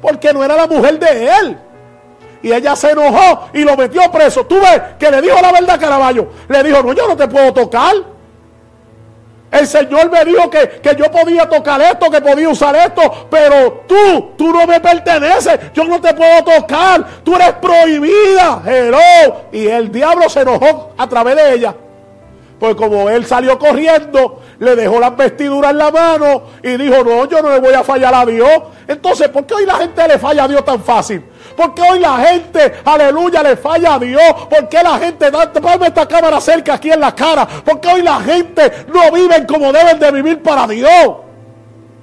Porque 0.00 0.32
no 0.32 0.44
era 0.44 0.56
la 0.56 0.66
mujer 0.66 0.98
de 0.98 1.26
él. 1.26 1.58
Y 2.42 2.52
ella 2.52 2.76
se 2.76 2.90
enojó 2.92 3.48
y 3.52 3.64
lo 3.64 3.76
metió 3.76 4.10
preso. 4.10 4.46
Tú 4.46 4.56
ves 4.60 4.80
que 4.98 5.10
le 5.10 5.20
dijo 5.20 5.40
la 5.40 5.52
verdad 5.52 5.70
a 5.70 5.78
Caraballo. 5.78 6.28
Le 6.48 6.62
dijo, 6.62 6.82
no, 6.82 6.92
yo 6.92 7.08
no 7.08 7.16
te 7.16 7.26
puedo 7.26 7.52
tocar. 7.52 7.94
El 9.50 9.66
Señor 9.66 10.10
me 10.10 10.24
dijo 10.24 10.50
que, 10.50 10.68
que, 10.82 10.94
yo 10.94 11.10
podía 11.10 11.48
tocar 11.48 11.80
esto, 11.80 12.10
que 12.10 12.20
podía 12.20 12.50
usar 12.50 12.76
esto, 12.76 13.28
pero 13.30 13.84
tú, 13.88 14.32
tú 14.36 14.52
no 14.52 14.66
me 14.66 14.78
perteneces, 14.78 15.72
yo 15.72 15.84
no 15.84 15.98
te 16.02 16.12
puedo 16.12 16.44
tocar, 16.44 17.22
tú 17.24 17.34
eres 17.34 17.52
prohibida. 17.54 18.62
Hello. 18.66 19.46
Y 19.50 19.66
el 19.66 19.90
diablo 19.90 20.28
se 20.28 20.42
enojó 20.42 20.92
a 20.98 21.08
través 21.08 21.36
de 21.36 21.54
ella. 21.54 21.74
Pues 22.58 22.74
como 22.74 23.08
él 23.08 23.24
salió 23.24 23.56
corriendo, 23.58 24.40
le 24.58 24.74
dejó 24.74 24.98
las 24.98 25.16
vestiduras 25.16 25.70
en 25.70 25.78
la 25.78 25.90
mano 25.92 26.42
y 26.62 26.76
dijo, 26.76 27.04
no, 27.04 27.26
yo 27.26 27.40
no 27.40 27.50
le 27.50 27.60
voy 27.60 27.72
a 27.72 27.84
fallar 27.84 28.12
a 28.14 28.26
Dios. 28.26 28.50
Entonces, 28.88 29.28
¿por 29.28 29.46
qué 29.46 29.54
hoy 29.54 29.66
la 29.66 29.76
gente 29.76 30.08
le 30.08 30.18
falla 30.18 30.44
a 30.44 30.48
Dios 30.48 30.64
tan 30.64 30.82
fácil? 30.82 31.22
¿Por 31.56 31.72
qué 31.74 31.82
hoy 31.82 32.00
la 32.00 32.16
gente, 32.18 32.74
aleluya, 32.84 33.42
le 33.42 33.56
falla 33.56 33.94
a 33.94 33.98
Dios? 33.98 34.22
¿Por 34.50 34.68
qué 34.68 34.82
la 34.82 34.98
gente, 34.98 35.30
ponme 35.30 35.86
esta 35.86 36.06
cámara 36.06 36.40
cerca 36.40 36.74
aquí 36.74 36.90
en 36.90 37.00
la 37.00 37.14
cara? 37.14 37.46
¿Por 37.46 37.80
qué 37.80 37.88
hoy 37.88 38.02
la 38.02 38.20
gente 38.20 38.86
no 38.92 39.12
viven 39.12 39.46
como 39.46 39.72
deben 39.72 39.98
de 39.98 40.10
vivir 40.10 40.42
para 40.42 40.66
Dios? 40.66 41.16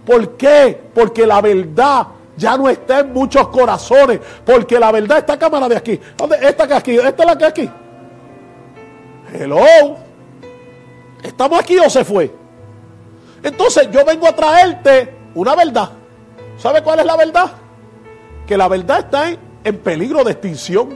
¿Por 0.06 0.38
qué? 0.38 0.80
Porque 0.94 1.26
la 1.26 1.42
verdad 1.42 2.08
ya 2.38 2.58
no 2.58 2.70
está 2.70 3.00
en 3.00 3.12
muchos 3.12 3.48
corazones. 3.50 4.20
Porque 4.46 4.80
la 4.80 4.92
verdad, 4.92 5.18
esta 5.18 5.38
cámara 5.38 5.68
de 5.68 5.78
aquí, 5.78 6.00
¿dónde? 6.16 6.38
Esta 6.42 6.68
que 6.68 6.74
aquí, 6.74 6.96
esta 6.96 7.24
es 7.24 7.26
la 7.26 7.38
que 7.38 7.46
aquí. 7.46 7.70
Hello. 9.34 10.05
¿Estamos 11.28 11.60
aquí 11.60 11.78
o 11.78 11.90
se 11.90 12.04
fue? 12.06 12.34
Entonces 13.44 13.90
yo 13.92 14.04
vengo 14.06 14.28
a 14.28 14.36
traerte 14.36 15.14
una 15.36 15.56
verdad. 15.56 15.90
¿Sabe 16.58 16.82
cuál 16.82 17.00
es 17.00 17.06
la 17.06 17.18
verdad? 17.18 17.52
Que 18.48 18.58
la 18.58 18.68
verdad 18.68 19.00
está 19.00 19.30
en 19.30 19.46
en 19.66 19.80
peligro 19.80 20.24
de 20.24 20.32
extinción. 20.32 20.96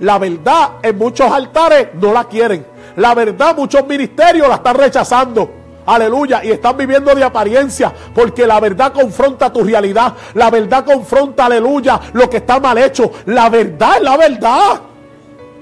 La 0.00 0.18
verdad 0.18 0.72
en 0.82 0.98
muchos 0.98 1.30
altares 1.30 1.88
no 1.94 2.12
la 2.12 2.24
quieren. 2.24 2.66
La 2.96 3.14
verdad 3.14 3.56
muchos 3.56 3.86
ministerios 3.86 4.48
la 4.48 4.56
están 4.56 4.76
rechazando. 4.76 5.50
Aleluya. 5.86 6.44
Y 6.44 6.50
están 6.50 6.76
viviendo 6.76 7.14
de 7.14 7.24
apariencia. 7.24 7.92
Porque 8.14 8.46
la 8.46 8.58
verdad 8.58 8.92
confronta 8.92 9.52
tu 9.52 9.62
realidad. 9.62 10.12
La 10.34 10.50
verdad 10.50 10.84
confronta, 10.84 11.46
aleluya, 11.46 12.00
lo 12.12 12.28
que 12.28 12.38
está 12.38 12.58
mal 12.58 12.76
hecho. 12.78 13.10
La 13.26 13.48
verdad 13.48 13.96
es 13.96 14.02
la 14.02 14.16
verdad. 14.16 14.80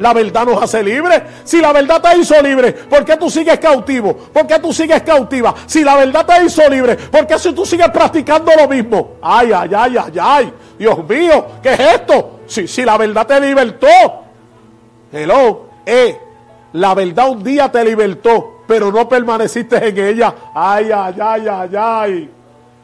La 0.03 0.12
verdad 0.12 0.45
nos 0.45 0.61
hace 0.61 0.83
libres. 0.83 1.23
Si 1.45 1.61
la 1.61 1.73
verdad 1.73 2.03
te 2.03 2.19
hizo 2.19 2.43
libre, 2.43 2.73
¿por 2.73 3.05
qué 3.05 3.17
tú 3.17 3.31
sigues 3.31 3.61
cautivo? 3.61 4.12
¿Por 4.12 4.49
qué 4.49 4.59
tú 4.59 4.73
sigues 4.73 5.01
cautiva? 5.03 5.55
Si 5.65 5.85
la 5.85 5.95
verdad 5.95 6.27
te 6.27 6.45
hizo 6.45 6.69
libre, 6.69 6.97
¿por 6.97 7.25
qué 7.25 7.38
si 7.38 7.53
tú 7.53 7.65
sigues 7.65 7.88
practicando 7.91 8.51
lo 8.59 8.67
mismo? 8.67 9.12
Ay, 9.23 9.53
ay, 9.55 9.71
ay, 9.73 9.97
ay, 9.97 10.19
ay. 10.21 10.53
Dios 10.77 11.09
mío, 11.09 11.47
¿qué 11.62 11.75
es 11.75 11.81
esto? 11.81 12.41
Si, 12.49 12.67
si 12.67 12.83
la 12.83 12.99
verdad 12.99 13.29
te 13.29 13.41
libertó. 13.41 13.87
Hello, 15.12 15.69
eh, 15.87 16.19
la 16.73 16.95
verdad 16.95 17.29
un 17.29 17.45
día 17.45 17.71
te 17.71 17.85
libertó, 17.85 18.65
pero 18.67 18.91
no 18.91 19.09
permaneciste 19.09 19.87
en 19.87 19.99
ella. 19.99 20.35
Ay, 20.53 20.91
ay, 20.93 21.15
ay, 21.21 21.47
ay, 21.49 21.77
ay. 21.79 22.31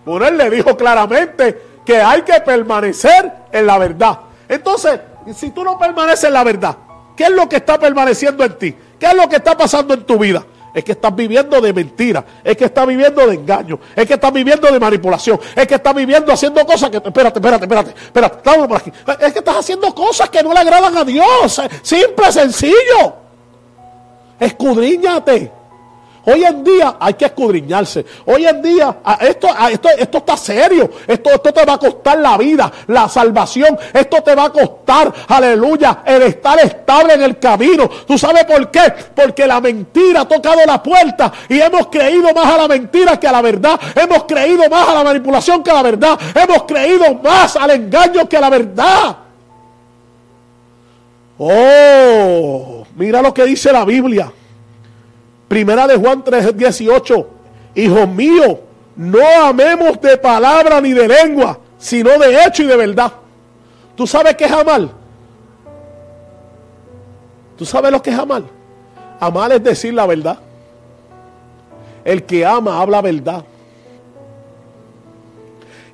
Por 0.04 0.22
él 0.22 0.38
le 0.38 0.50
dijo 0.50 0.76
claramente 0.76 1.80
que 1.84 2.00
hay 2.00 2.22
que 2.22 2.40
permanecer 2.42 3.32
en 3.50 3.66
la 3.66 3.76
verdad. 3.76 4.20
Entonces, 4.48 5.00
si 5.34 5.50
tú 5.50 5.64
no 5.64 5.76
permaneces 5.76 6.24
en 6.24 6.34
la 6.34 6.44
verdad, 6.44 6.76
¿qué 7.18 7.24
es 7.24 7.30
lo 7.30 7.48
que 7.48 7.56
está 7.56 7.78
permaneciendo 7.80 8.44
en 8.44 8.56
ti? 8.56 8.74
¿Qué 8.98 9.06
es 9.06 9.14
lo 9.14 9.28
que 9.28 9.36
está 9.36 9.56
pasando 9.56 9.92
en 9.92 10.04
tu 10.04 10.16
vida? 10.18 10.46
Es 10.72 10.84
que 10.84 10.92
estás 10.92 11.14
viviendo 11.16 11.60
de 11.60 11.72
mentira, 11.72 12.24
es 12.44 12.56
que 12.56 12.66
estás 12.66 12.86
viviendo 12.86 13.26
de 13.26 13.34
engaño, 13.34 13.80
es 13.96 14.06
que 14.06 14.14
estás 14.14 14.32
viviendo 14.32 14.70
de 14.70 14.78
manipulación, 14.78 15.40
es 15.56 15.66
que 15.66 15.74
estás 15.74 15.94
viviendo 15.94 16.32
haciendo 16.32 16.64
cosas 16.64 16.90
que, 16.90 16.98
espérate, 16.98 17.40
espérate, 17.40 17.64
espérate, 17.64 17.90
espérate, 17.90 18.68
por 18.68 18.76
aquí. 18.76 18.92
Es 19.18 19.32
que 19.32 19.40
estás 19.40 19.56
haciendo 19.56 19.92
cosas 19.92 20.30
que 20.30 20.40
no 20.44 20.52
le 20.52 20.60
agradan 20.60 20.96
a 20.96 21.04
Dios. 21.04 21.60
Simple, 21.82 22.30
sencillo. 22.30 23.14
Escudriñate. 24.38 25.57
Hoy 26.30 26.44
en 26.44 26.62
día 26.62 26.96
hay 27.00 27.14
que 27.14 27.24
escudriñarse. 27.24 28.04
Hoy 28.26 28.44
en 28.44 28.60
día 28.60 28.98
esto, 29.18 29.48
esto, 29.70 29.88
esto 29.96 30.18
está 30.18 30.36
serio. 30.36 30.90
Esto, 31.06 31.30
esto 31.30 31.52
te 31.54 31.64
va 31.64 31.72
a 31.72 31.78
costar 31.78 32.18
la 32.18 32.36
vida, 32.36 32.70
la 32.88 33.08
salvación. 33.08 33.78
Esto 33.94 34.22
te 34.22 34.34
va 34.34 34.44
a 34.44 34.52
costar, 34.52 35.10
aleluya, 35.26 36.02
el 36.04 36.20
estar 36.20 36.58
estable 36.60 37.14
en 37.14 37.22
el 37.22 37.38
camino. 37.38 37.88
¿Tú 38.06 38.18
sabes 38.18 38.44
por 38.44 38.70
qué? 38.70 38.92
Porque 39.14 39.46
la 39.46 39.58
mentira 39.62 40.20
ha 40.20 40.28
tocado 40.28 40.60
la 40.66 40.82
puerta 40.82 41.32
y 41.48 41.62
hemos 41.62 41.86
creído 41.86 42.30
más 42.34 42.44
a 42.44 42.58
la 42.58 42.68
mentira 42.68 43.18
que 43.18 43.26
a 43.26 43.32
la 43.32 43.40
verdad. 43.40 43.80
Hemos 43.94 44.24
creído 44.24 44.68
más 44.68 44.86
a 44.86 44.94
la 44.94 45.04
manipulación 45.04 45.62
que 45.62 45.70
a 45.70 45.74
la 45.74 45.82
verdad. 45.82 46.20
Hemos 46.34 46.64
creído 46.64 47.14
más 47.24 47.56
al 47.56 47.70
engaño 47.70 48.28
que 48.28 48.36
a 48.36 48.40
la 48.40 48.50
verdad. 48.50 49.16
Oh, 51.38 52.84
mira 52.96 53.22
lo 53.22 53.32
que 53.32 53.46
dice 53.46 53.72
la 53.72 53.86
Biblia. 53.86 54.30
Primera 55.48 55.86
de 55.86 55.96
Juan 55.96 56.22
3, 56.22 56.56
18. 56.56 57.28
Hijos 57.74 58.08
míos, 58.08 58.58
no 58.96 59.24
amemos 59.42 60.00
de 60.00 60.16
palabra 60.18 60.80
ni 60.80 60.92
de 60.92 61.08
lengua, 61.08 61.58
sino 61.78 62.18
de 62.18 62.44
hecho 62.44 62.62
y 62.62 62.66
de 62.66 62.76
verdad. 62.76 63.12
¿Tú 63.96 64.06
sabes 64.06 64.36
qué 64.36 64.44
es 64.44 64.52
amar? 64.52 64.88
¿Tú 67.56 67.64
sabes 67.64 67.90
lo 67.90 68.00
que 68.02 68.10
es 68.10 68.18
amar? 68.18 68.42
Amar 69.18 69.52
es 69.52 69.64
decir 69.64 69.94
la 69.94 70.06
verdad. 70.06 70.38
El 72.04 72.22
que 72.24 72.46
ama 72.46 72.80
habla 72.80 73.00
verdad. 73.00 73.44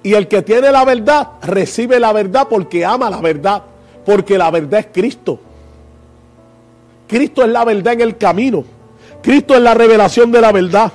Y 0.02 0.12
el 0.12 0.28
que 0.28 0.42
tiene 0.42 0.70
la 0.70 0.84
verdad 0.84 1.28
recibe 1.42 1.98
la 1.98 2.12
verdad 2.12 2.46
porque 2.48 2.84
ama 2.84 3.08
la 3.08 3.20
verdad. 3.20 3.62
Porque 4.04 4.36
la 4.36 4.50
verdad 4.50 4.80
es 4.80 4.86
Cristo. 4.92 5.38
Cristo 7.08 7.42
es 7.42 7.48
la 7.48 7.64
verdad 7.64 7.94
en 7.94 8.00
el 8.02 8.18
camino. 8.18 8.64
Cristo 9.24 9.54
es 9.54 9.62
la 9.62 9.72
revelación 9.72 10.30
de 10.30 10.40
la 10.42 10.52
verdad. 10.52 10.92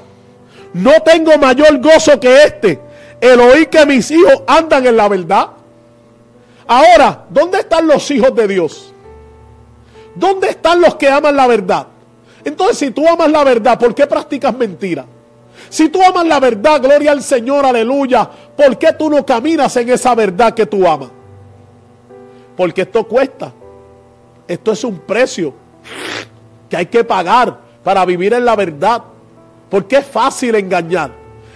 No 0.73 0.91
tengo 1.03 1.35
mayor 1.39 1.79
gozo 1.81 2.19
que 2.19 2.43
este, 2.43 2.79
el 3.19 3.39
oír 3.39 3.69
que 3.69 3.83
mis 3.87 4.11
hijos 4.11 4.43
andan 4.45 4.85
en 4.85 4.95
la 4.95 5.07
verdad. 5.09 5.47
Ahora, 6.67 7.25
¿dónde 7.31 7.57
están 7.57 7.87
los 7.87 8.11
hijos 8.11 8.35
de 8.35 8.47
Dios? 8.47 8.93
¿Dónde 10.13 10.49
están 10.49 10.79
los 10.79 10.93
que 10.93 11.09
aman 11.09 11.35
la 11.35 11.47
verdad? 11.47 11.87
Entonces, 12.45 12.77
si 12.77 12.91
tú 12.91 13.07
amas 13.07 13.31
la 13.31 13.43
verdad, 13.43 13.79
¿por 13.79 13.95
qué 13.95 14.05
practicas 14.05 14.55
mentira? 14.55 15.05
Si 15.67 15.89
tú 15.89 15.99
amas 16.03 16.27
la 16.27 16.39
verdad, 16.39 16.79
gloria 16.79 17.11
al 17.11 17.23
Señor, 17.23 17.65
aleluya, 17.65 18.29
¿por 18.55 18.77
qué 18.77 18.93
tú 18.93 19.09
no 19.09 19.25
caminas 19.25 19.75
en 19.77 19.89
esa 19.89 20.13
verdad 20.13 20.53
que 20.53 20.67
tú 20.67 20.87
amas? 20.87 21.09
Porque 22.55 22.83
esto 22.83 23.07
cuesta. 23.07 23.51
Esto 24.47 24.71
es 24.71 24.83
un 24.83 24.99
precio 24.99 25.51
que 26.69 26.77
hay 26.77 26.85
que 26.85 27.03
pagar 27.03 27.68
para 27.83 28.05
vivir 28.05 28.33
en 28.33 28.45
la 28.45 28.55
verdad. 28.55 29.03
Porque 29.69 29.97
es 29.97 30.05
fácil 30.05 30.55
engañar, 30.55 31.11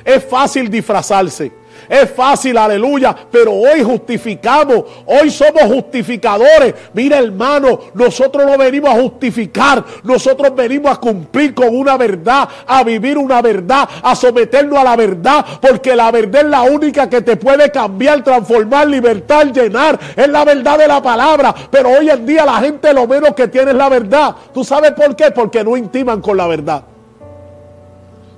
es 0.06 0.24
fácil 0.24 0.70
disfrazarse, 0.70 1.52
es 1.90 2.10
fácil, 2.12 2.58
aleluya, 2.58 3.16
pero 3.32 3.52
hoy 3.54 3.84
justificamos, 3.84 4.84
hoy 5.06 5.30
somos 5.30 5.64
justificadores. 5.64 6.74
Mira 6.94 7.20
hermano, 7.20 7.80
nosotros 7.94 8.46
no 8.46 8.58
venimos 8.58 8.90
a 8.90 9.02
justificar, 9.02 9.84
nosotros 10.04 10.56
venimos 10.56 10.92
a 10.92 11.00
cumplir 11.00 11.54
con 11.54 11.76
una 11.76 11.98
verdad, 11.98 12.48
a 12.66 12.84
vivir 12.84 13.18
una 13.18 13.42
verdad, 13.42 13.88
a 14.02 14.16
someternos 14.16 14.80
a 14.80 14.84
la 14.84 14.96
verdad, 14.96 15.46
porque 15.62 15.96
la 15.96 16.12
verdad 16.12 16.42
es 16.42 16.48
la 16.48 16.62
única 16.64 17.10
que 17.10 17.22
te 17.22 17.36
puede 17.36 17.72
cambiar, 17.72 18.24
transformar, 18.24 18.88
libertar, 18.88 19.52
llenar. 19.52 20.00
Es 20.16 20.28
la 20.28 20.46
verdad 20.46 20.78
de 20.78 20.88
la 20.88 21.02
palabra, 21.02 21.54
pero 21.70 21.90
hoy 21.90 22.10
en 22.10 22.26
día 22.26 22.46
la 22.46 22.58
gente 22.60 22.94
lo 22.94 23.08
menos 23.08 23.34
que 23.34 23.48
tiene 23.48 23.72
es 23.72 23.78
la 23.78 23.90
verdad. 23.90 24.36
¿Tú 24.54 24.64
sabes 24.64 24.92
por 24.92 25.16
qué? 25.16 25.32
Porque 25.32 25.64
no 25.64 25.76
intiman 25.78 26.22
con 26.22 26.38
la 26.38 26.48
verdad. 26.48 26.84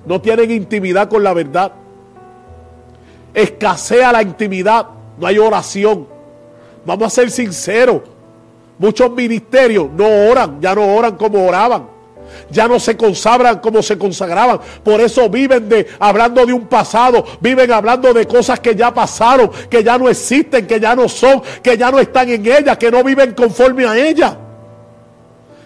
No 0.05 0.21
tienen 0.21 0.51
intimidad 0.51 1.09
con 1.09 1.23
la 1.23 1.33
verdad 1.33 1.71
escasea 3.35 4.11
la 4.11 4.23
intimidad, 4.23 4.87
no 5.19 5.27
hay 5.27 5.37
oración. 5.37 6.07
Vamos 6.85 7.07
a 7.07 7.09
ser 7.09 7.29
sinceros. 7.29 8.01
Muchos 8.77 9.11
ministerios 9.11 9.89
no 9.91 10.29
oran, 10.29 10.59
ya 10.61 10.73
no 10.73 10.95
oran 10.95 11.15
como 11.15 11.45
oraban. 11.45 11.95
Ya 12.49 12.67
no 12.67 12.79
se 12.79 12.97
consagran 12.97 13.59
como 13.59 13.81
se 13.81 13.97
consagraban. 13.97 14.59
Por 14.83 14.99
eso 14.99 15.29
viven 15.29 15.69
de 15.69 15.87
hablando 15.99 16.45
de 16.45 16.53
un 16.53 16.67
pasado, 16.67 17.23
viven 17.39 17.71
hablando 17.71 18.13
de 18.13 18.27
cosas 18.27 18.59
que 18.59 18.75
ya 18.75 18.93
pasaron, 18.93 19.51
que 19.69 19.83
ya 19.83 19.97
no 19.97 20.09
existen, 20.09 20.67
que 20.67 20.79
ya 20.79 20.95
no 20.95 21.07
son, 21.07 21.41
que 21.61 21.77
ya 21.77 21.91
no 21.91 21.99
están 21.99 22.29
en 22.29 22.45
ella, 22.45 22.77
que 22.77 22.91
no 22.91 23.03
viven 23.03 23.33
conforme 23.33 23.85
a 23.85 23.97
ella. 23.97 24.37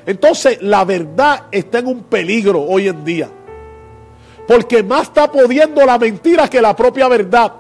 Entonces, 0.06 0.62
la 0.62 0.86
verdad 0.86 1.44
está 1.52 1.80
en 1.80 1.88
un 1.88 2.04
peligro 2.04 2.62
hoy 2.62 2.88
en 2.88 3.04
día. 3.04 3.30
Porque 4.50 4.82
más 4.82 5.04
está 5.04 5.32
pudiendo 5.32 5.86
la 5.86 6.00
mentira 6.00 6.48
que 6.48 6.60
la 6.60 6.76
propia 6.76 7.08
verdad. 7.08 7.52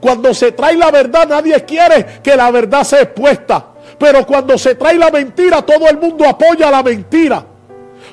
Cuando 0.00 0.32
se 0.32 0.52
trae 0.52 0.74
la 0.78 0.90
verdad, 0.90 1.28
nadie 1.28 1.62
quiere 1.66 2.22
que 2.22 2.34
la 2.34 2.50
verdad 2.50 2.84
sea 2.84 3.02
expuesta. 3.02 3.66
Pero 3.98 4.24
cuando 4.24 4.56
se 4.56 4.76
trae 4.76 4.94
la 4.94 5.10
mentira, 5.10 5.60
todo 5.60 5.86
el 5.90 5.98
mundo 5.98 6.26
apoya 6.26 6.70
la 6.70 6.82
mentira. 6.82 7.44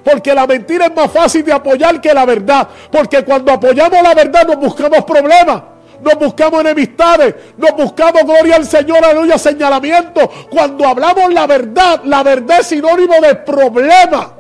Porque 0.04 0.36
la 0.36 0.46
mentira 0.46 0.88
es 0.88 0.96
más 0.96 1.10
fácil 1.10 1.46
de 1.46 1.54
apoyar 1.54 2.02
que 2.02 2.14
la 2.14 2.26
verdad. 2.26 2.68
Porque 2.92 3.24
cuando 3.24 3.54
apoyamos 3.54 4.04
la 4.04 4.14
verdad 4.14 4.46
nos 4.46 4.58
buscamos 4.58 5.06
problemas. 5.06 5.64
Nos 6.02 6.16
buscamos 6.16 6.60
enemistades, 6.60 7.36
nos 7.56 7.72
buscamos 7.72 8.24
gloria 8.24 8.58
al 8.58 8.66
Señor, 8.66 8.98
aleluya, 8.98 9.38
señalamiento. 9.38 10.30
Cuando 10.50 10.86
hablamos 10.86 11.34
la 11.34 11.48
verdad, 11.48 12.02
la 12.04 12.22
verdad 12.22 12.60
es 12.60 12.68
sinónimo 12.68 13.14
de 13.22 13.34
problema. 13.34 14.34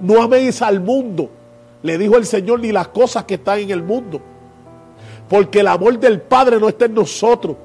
No 0.00 0.22
améis 0.22 0.60
al 0.60 0.80
mundo 0.80 1.30
le 1.84 1.98
dijo 1.98 2.16
el 2.16 2.24
Señor, 2.24 2.60
ni 2.60 2.72
las 2.72 2.88
cosas 2.88 3.24
que 3.24 3.34
están 3.34 3.58
en 3.58 3.70
el 3.70 3.82
mundo. 3.82 4.18
Porque 5.28 5.60
el 5.60 5.68
amor 5.68 5.98
del 5.98 6.22
Padre 6.22 6.58
no 6.58 6.66
está 6.66 6.86
en 6.86 6.94
nosotros. 6.94 7.56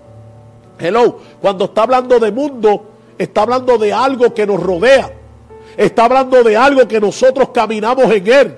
Hello, 0.78 1.20
cuando 1.42 1.66
está 1.66 1.84
hablando 1.84 2.20
de 2.20 2.30
mundo, 2.30 2.84
está 3.18 3.44
hablando 3.44 3.78
de 3.78 3.94
algo 3.94 4.34
que 4.34 4.46
nos 4.46 4.62
rodea. 4.62 5.10
Está 5.78 6.04
hablando 6.04 6.44
de 6.44 6.58
algo 6.58 6.86
que 6.86 7.00
nosotros 7.00 7.52
caminamos 7.54 8.12
en 8.12 8.28
él. 8.28 8.58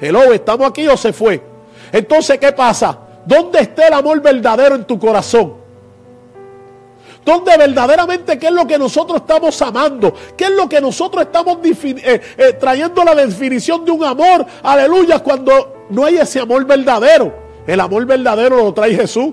Hello, 0.00 0.32
¿estamos 0.32 0.66
aquí 0.66 0.88
o 0.88 0.96
se 0.96 1.12
fue? 1.12 1.42
Entonces, 1.92 2.38
¿qué 2.38 2.52
pasa? 2.52 2.98
¿Dónde 3.26 3.60
está 3.60 3.88
el 3.88 3.92
amor 3.92 4.22
verdadero 4.22 4.74
en 4.74 4.84
tu 4.84 4.98
corazón? 4.98 5.63
Donde 7.24 7.56
verdaderamente 7.56 8.38
qué 8.38 8.46
es 8.46 8.52
lo 8.52 8.66
que 8.66 8.78
nosotros 8.78 9.20
estamos 9.22 9.60
amando, 9.62 10.14
qué 10.36 10.44
es 10.44 10.50
lo 10.50 10.68
que 10.68 10.80
nosotros 10.80 11.22
estamos 11.22 11.58
eh, 11.64 12.20
eh, 12.36 12.52
trayendo 12.54 13.02
la 13.02 13.14
definición 13.14 13.84
de 13.84 13.90
un 13.90 14.04
amor, 14.04 14.44
aleluya, 14.62 15.20
cuando 15.20 15.86
no 15.90 16.04
hay 16.04 16.16
ese 16.16 16.40
amor 16.40 16.64
verdadero. 16.66 17.32
El 17.66 17.80
amor 17.80 18.04
verdadero 18.04 18.56
lo 18.56 18.74
trae 18.74 18.94
Jesús. 18.94 19.32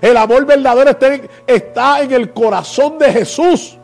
El 0.00 0.16
amor 0.16 0.46
verdadero 0.46 0.90
está 0.90 1.14
en, 1.14 1.28
está 1.46 2.00
en 2.00 2.12
el 2.12 2.32
corazón 2.32 2.98
de 2.98 3.12
Jesús. 3.12 3.76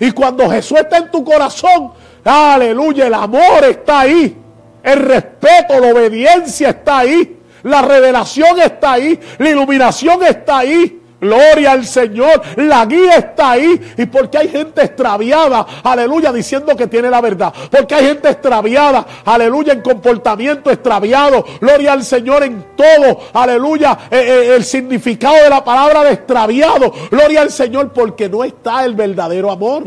Y 0.00 0.10
cuando 0.10 0.50
Jesús 0.50 0.78
está 0.78 0.98
en 0.98 1.10
tu 1.10 1.24
corazón, 1.24 1.92
aleluya, 2.24 3.06
el 3.06 3.14
amor 3.14 3.64
está 3.68 4.00
ahí. 4.00 4.36
El 4.82 4.98
respeto, 5.00 5.78
la 5.80 5.92
obediencia 5.92 6.70
está 6.70 6.98
ahí. 6.98 7.38
La 7.62 7.82
revelación 7.82 8.58
está 8.60 8.92
ahí. 8.92 9.18
La 9.38 9.50
iluminación 9.50 10.24
está 10.24 10.58
ahí. 10.58 11.02
Gloria 11.20 11.72
al 11.72 11.86
Señor. 11.86 12.42
La 12.56 12.84
guía 12.84 13.16
está 13.16 13.52
ahí. 13.52 13.94
Y 13.96 14.06
porque 14.06 14.38
hay 14.38 14.48
gente 14.48 14.82
extraviada, 14.82 15.66
aleluya, 15.82 16.32
diciendo 16.32 16.76
que 16.76 16.86
tiene 16.86 17.10
la 17.10 17.20
verdad. 17.20 17.52
Porque 17.70 17.94
hay 17.94 18.06
gente 18.06 18.28
extraviada, 18.28 19.06
aleluya, 19.24 19.72
en 19.72 19.80
comportamiento 19.80 20.70
extraviado. 20.70 21.44
Gloria 21.60 21.92
al 21.92 22.04
Señor 22.04 22.42
en 22.42 22.64
todo, 22.76 23.20
aleluya, 23.32 23.98
eh, 24.10 24.16
eh, 24.18 24.56
el 24.56 24.64
significado 24.64 25.42
de 25.42 25.50
la 25.50 25.64
palabra 25.64 26.04
de 26.04 26.12
extraviado. 26.12 26.92
Gloria 27.10 27.42
al 27.42 27.50
Señor 27.50 27.92
porque 27.92 28.28
no 28.28 28.44
está 28.44 28.84
el 28.84 28.94
verdadero 28.94 29.50
amor. 29.50 29.84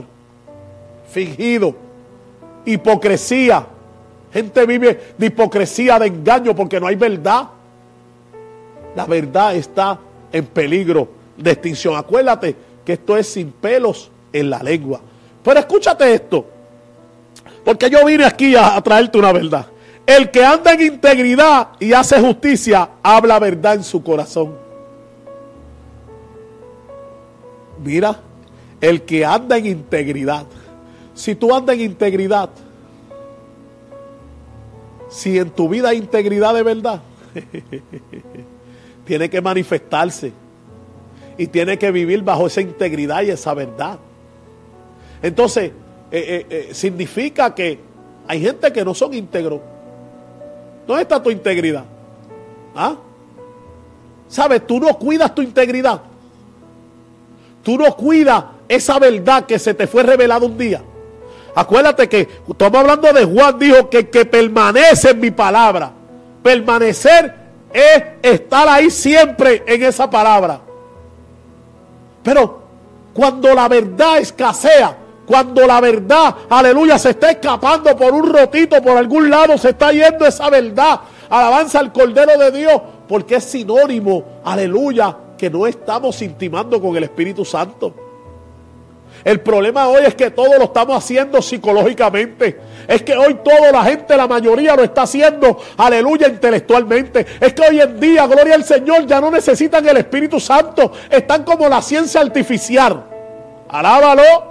Fingido. 1.11 1.75
Hipocresía. 2.65 3.65
Gente 4.31 4.65
vive 4.65 5.13
de 5.17 5.25
hipocresía, 5.25 5.97
de 5.97 6.07
engaño, 6.07 6.55
porque 6.55 6.79
no 6.79 6.87
hay 6.87 6.95
verdad. 6.95 7.49
La 8.95 9.05
verdad 9.05 9.55
está 9.55 9.99
en 10.31 10.45
peligro 10.45 11.18
de 11.39 11.51
extinción. 11.51 11.95
Acuérdate 11.95 12.55
que 12.85 12.93
esto 12.93 13.17
es 13.17 13.27
sin 13.27 13.51
pelos 13.51 14.11
en 14.31 14.49
la 14.49 14.61
lengua. 14.61 15.01
Pero 15.43 15.59
escúchate 15.59 16.13
esto, 16.13 16.45
porque 17.63 17.89
yo 17.89 18.05
vine 18.05 18.25
aquí 18.25 18.55
a, 18.55 18.79
traerte 18.81 19.17
una 19.17 19.31
verdad. 19.31 19.67
El 20.05 20.31
que 20.31 20.43
anda 20.43 20.73
en 20.73 20.81
integridad 20.81 21.69
y 21.79 21.93
hace 21.93 22.19
justicia, 22.19 22.89
habla 23.03 23.39
verdad 23.39 23.75
en 23.75 23.83
su 23.83 24.03
corazón. 24.03 24.55
Mira, 27.83 28.19
el 28.81 29.03
que 29.03 29.23
anda 29.23 29.57
en 29.57 29.67
integridad. 29.67 30.45
Si 31.13 31.35
tú 31.35 31.53
andas 31.53 31.75
en 31.75 31.81
integridad, 31.81 32.49
si 35.09 35.37
en 35.37 35.49
tu 35.49 35.69
vida 35.69 35.89
hay 35.89 35.97
integridad 35.97 36.53
de 36.53 36.63
verdad, 36.63 37.01
tiene 39.05 39.29
que 39.29 39.41
manifestarse 39.41 40.33
y 41.39 41.47
tiene 41.47 41.79
que 41.79 41.89
vivir 41.89 42.21
bajo 42.21 42.47
esa 42.47 42.59
integridad 42.59 43.21
y 43.21 43.31
esa 43.31 43.53
verdad. 43.53 43.97
Entonces, 45.21 45.71
eh, 46.11 46.11
eh, 46.11 46.45
eh, 46.49 46.73
significa 46.73 47.55
que 47.55 47.79
hay 48.27 48.41
gente 48.41 48.73
que 48.73 48.83
no 48.83 48.93
son 48.93 49.13
íntegros. 49.13 49.61
¿Dónde 50.85 51.03
está 51.03 51.23
tu 51.23 51.31
integridad? 51.31 51.85
¿Ah? 52.75 52.97
¿Sabes? 54.27 54.67
Tú 54.67 54.81
no 54.81 54.93
cuidas 54.99 55.33
tu 55.33 55.41
integridad. 55.41 56.01
Tú 57.63 57.77
no 57.77 57.95
cuidas 57.95 58.43
esa 58.67 58.99
verdad 58.99 59.45
que 59.45 59.57
se 59.59 59.73
te 59.73 59.87
fue 59.87 60.03
revelada 60.03 60.45
un 60.45 60.57
día. 60.57 60.81
Acuérdate 61.55 62.09
que 62.09 62.27
estamos 62.49 62.81
hablando 62.81 63.13
de 63.13 63.23
Juan, 63.23 63.57
dijo 63.57 63.89
que, 63.89 64.09
que 64.09 64.25
permanece 64.25 65.11
en 65.11 65.21
mi 65.21 65.31
palabra. 65.31 65.89
Permanecer 66.43 67.33
es 67.71 68.03
estar 68.21 68.67
ahí 68.67 68.91
siempre 68.91 69.63
en 69.65 69.83
esa 69.83 70.09
palabra. 70.09 70.63
Pero 72.23 72.61
cuando 73.13 73.53
la 73.53 73.67
verdad 73.67 74.17
escasea, 74.19 74.95
cuando 75.25 75.65
la 75.67 75.79
verdad, 75.79 76.35
aleluya, 76.49 76.97
se 76.97 77.11
está 77.11 77.31
escapando 77.31 77.95
por 77.95 78.13
un 78.13 78.33
rotito, 78.33 78.81
por 78.81 78.97
algún 78.97 79.29
lado, 79.29 79.57
se 79.57 79.69
está 79.69 79.91
yendo 79.91 80.25
esa 80.25 80.49
verdad. 80.49 81.01
Alabanza 81.29 81.79
al 81.79 81.93
Cordero 81.93 82.37
de 82.37 82.51
Dios, 82.51 82.81
porque 83.07 83.35
es 83.35 83.43
sinónimo, 83.43 84.23
aleluya, 84.43 85.15
que 85.37 85.49
no 85.49 85.67
estamos 85.67 86.21
intimando 86.21 86.81
con 86.81 86.97
el 86.97 87.03
Espíritu 87.03 87.45
Santo. 87.45 88.08
El 89.23 89.41
problema 89.41 89.87
hoy 89.87 90.03
es 90.05 90.15
que 90.15 90.31
todo 90.31 90.57
lo 90.57 90.65
estamos 90.65 90.95
haciendo 90.97 91.41
psicológicamente. 91.41 92.59
Es 92.87 93.03
que 93.03 93.15
hoy 93.15 93.39
toda 93.43 93.71
la 93.71 93.83
gente, 93.83 94.15
la 94.15 94.27
mayoría 94.27 94.75
lo 94.75 94.83
está 94.83 95.03
haciendo, 95.03 95.59
aleluya, 95.77 96.27
intelectualmente. 96.27 97.25
Es 97.39 97.53
que 97.53 97.61
hoy 97.61 97.81
en 97.81 97.99
día, 97.99 98.25
gloria 98.27 98.55
al 98.55 98.63
Señor, 98.63 99.05
ya 99.05 99.19
no 99.19 99.29
necesitan 99.29 99.87
el 99.87 99.97
Espíritu 99.97 100.39
Santo. 100.39 100.91
Están 101.09 101.43
como 101.43 101.67
la 101.67 101.81
ciencia 101.81 102.21
artificial. 102.21 103.03
Alábalo. 103.67 104.49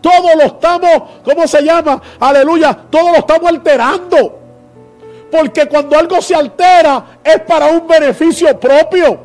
Todo 0.00 0.36
lo 0.36 0.42
estamos, 0.42 1.02
¿cómo 1.24 1.48
se 1.48 1.62
llama? 1.62 2.00
Aleluya, 2.20 2.78
todo 2.88 3.10
lo 3.10 3.16
estamos 3.16 3.50
alterando. 3.50 4.40
Porque 5.30 5.66
cuando 5.66 5.98
algo 5.98 6.22
se 6.22 6.34
altera 6.34 7.18
es 7.24 7.40
para 7.40 7.66
un 7.66 7.88
beneficio 7.88 8.58
propio. 8.60 9.18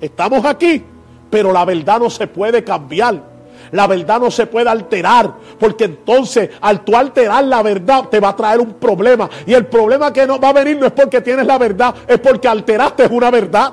Estamos 0.00 0.44
aquí, 0.44 0.84
pero 1.28 1.52
la 1.52 1.64
verdad 1.64 1.98
no 1.98 2.08
se 2.08 2.28
puede 2.28 2.62
cambiar. 2.62 3.37
La 3.72 3.86
verdad 3.86 4.20
no 4.20 4.30
se 4.30 4.46
puede 4.46 4.68
alterar, 4.68 5.32
porque 5.58 5.84
entonces 5.84 6.50
al 6.60 6.84
tú 6.84 6.96
alterar 6.96 7.44
la 7.44 7.62
verdad 7.62 8.08
te 8.08 8.20
va 8.20 8.30
a 8.30 8.36
traer 8.36 8.60
un 8.60 8.74
problema. 8.74 9.28
Y 9.46 9.54
el 9.54 9.66
problema 9.66 10.12
que 10.12 10.26
no 10.26 10.38
va 10.40 10.50
a 10.50 10.52
venir 10.52 10.78
no 10.78 10.86
es 10.86 10.92
porque 10.92 11.20
tienes 11.20 11.46
la 11.46 11.58
verdad, 11.58 11.94
es 12.06 12.18
porque 12.18 12.48
alteraste 12.48 13.06
una 13.06 13.30
verdad. 13.30 13.72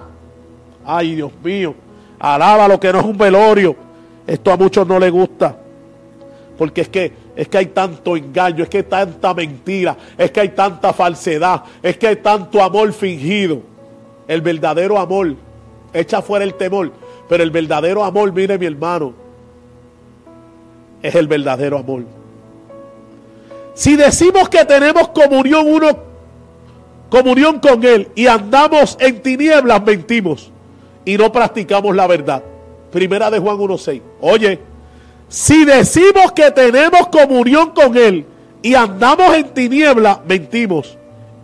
Ay, 0.85 1.15
Dios 1.15 1.31
mío, 1.43 1.73
alaba 2.19 2.67
lo 2.67 2.79
que 2.79 2.91
no 2.91 2.99
es 2.99 3.05
un 3.05 3.17
velorio. 3.17 3.75
Esto 4.27 4.51
a 4.51 4.57
muchos 4.57 4.87
no 4.87 4.99
les 4.99 5.11
gusta. 5.11 5.55
Porque 6.57 6.81
es 6.81 6.89
que, 6.89 7.13
es 7.35 7.47
que 7.47 7.57
hay 7.57 7.65
tanto 7.67 8.15
engaño, 8.15 8.63
es 8.63 8.69
que 8.69 8.77
hay 8.77 8.83
tanta 8.83 9.33
mentira, 9.33 9.95
es 10.17 10.31
que 10.31 10.39
hay 10.39 10.49
tanta 10.49 10.93
falsedad, 10.93 11.63
es 11.83 11.97
que 11.97 12.07
hay 12.07 12.15
tanto 12.17 12.61
amor 12.61 12.91
fingido. 12.93 13.61
El 14.27 14.41
verdadero 14.41 14.97
amor 14.97 15.35
echa 15.93 16.21
fuera 16.21 16.45
el 16.45 16.53
temor, 16.55 16.91
pero 17.27 17.43
el 17.43 17.51
verdadero 17.51 18.03
amor, 18.03 18.31
mire 18.33 18.57
mi 18.57 18.65
hermano, 18.65 19.13
es 21.07 21.15
el 21.15 21.27
verdadero 21.27 21.77
amor. 21.77 22.03
Si 23.73 23.95
decimos 23.95 24.49
que 24.49 24.65
tenemos 24.65 25.09
comunión 25.09 25.67
uno 25.67 26.15
comunión 27.09 27.59
con 27.59 27.83
él 27.83 28.09
y 28.15 28.27
andamos 28.27 28.97
en 28.99 29.21
tinieblas, 29.21 29.83
mentimos 29.83 30.51
y 31.05 31.17
no 31.17 31.31
practicamos 31.31 31.95
la 31.95 32.07
verdad. 32.07 32.43
Primera 32.91 33.29
de 33.29 33.39
Juan 33.39 33.57
1:6. 33.57 34.01
Oye, 34.21 34.59
si 35.27 35.65
decimos 35.65 36.31
que 36.33 36.51
tenemos 36.51 37.07
comunión 37.07 37.71
con 37.71 37.95
él 37.95 38.25
y 38.61 38.73
andamos 38.75 39.35
en 39.35 39.53
tinieblas, 39.53 40.19
mentimos 40.27 40.97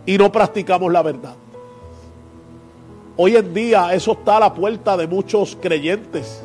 y 0.04 0.18
no 0.18 0.32
practicamos 0.32 0.92
la 0.92 1.02
verdad. 1.02 1.34
Hoy 3.16 3.36
en 3.36 3.54
día 3.54 3.92
eso 3.94 4.12
está 4.12 4.38
a 4.38 4.40
la 4.40 4.54
puerta 4.54 4.96
de 4.96 5.06
muchos 5.06 5.56
creyentes, 5.60 6.42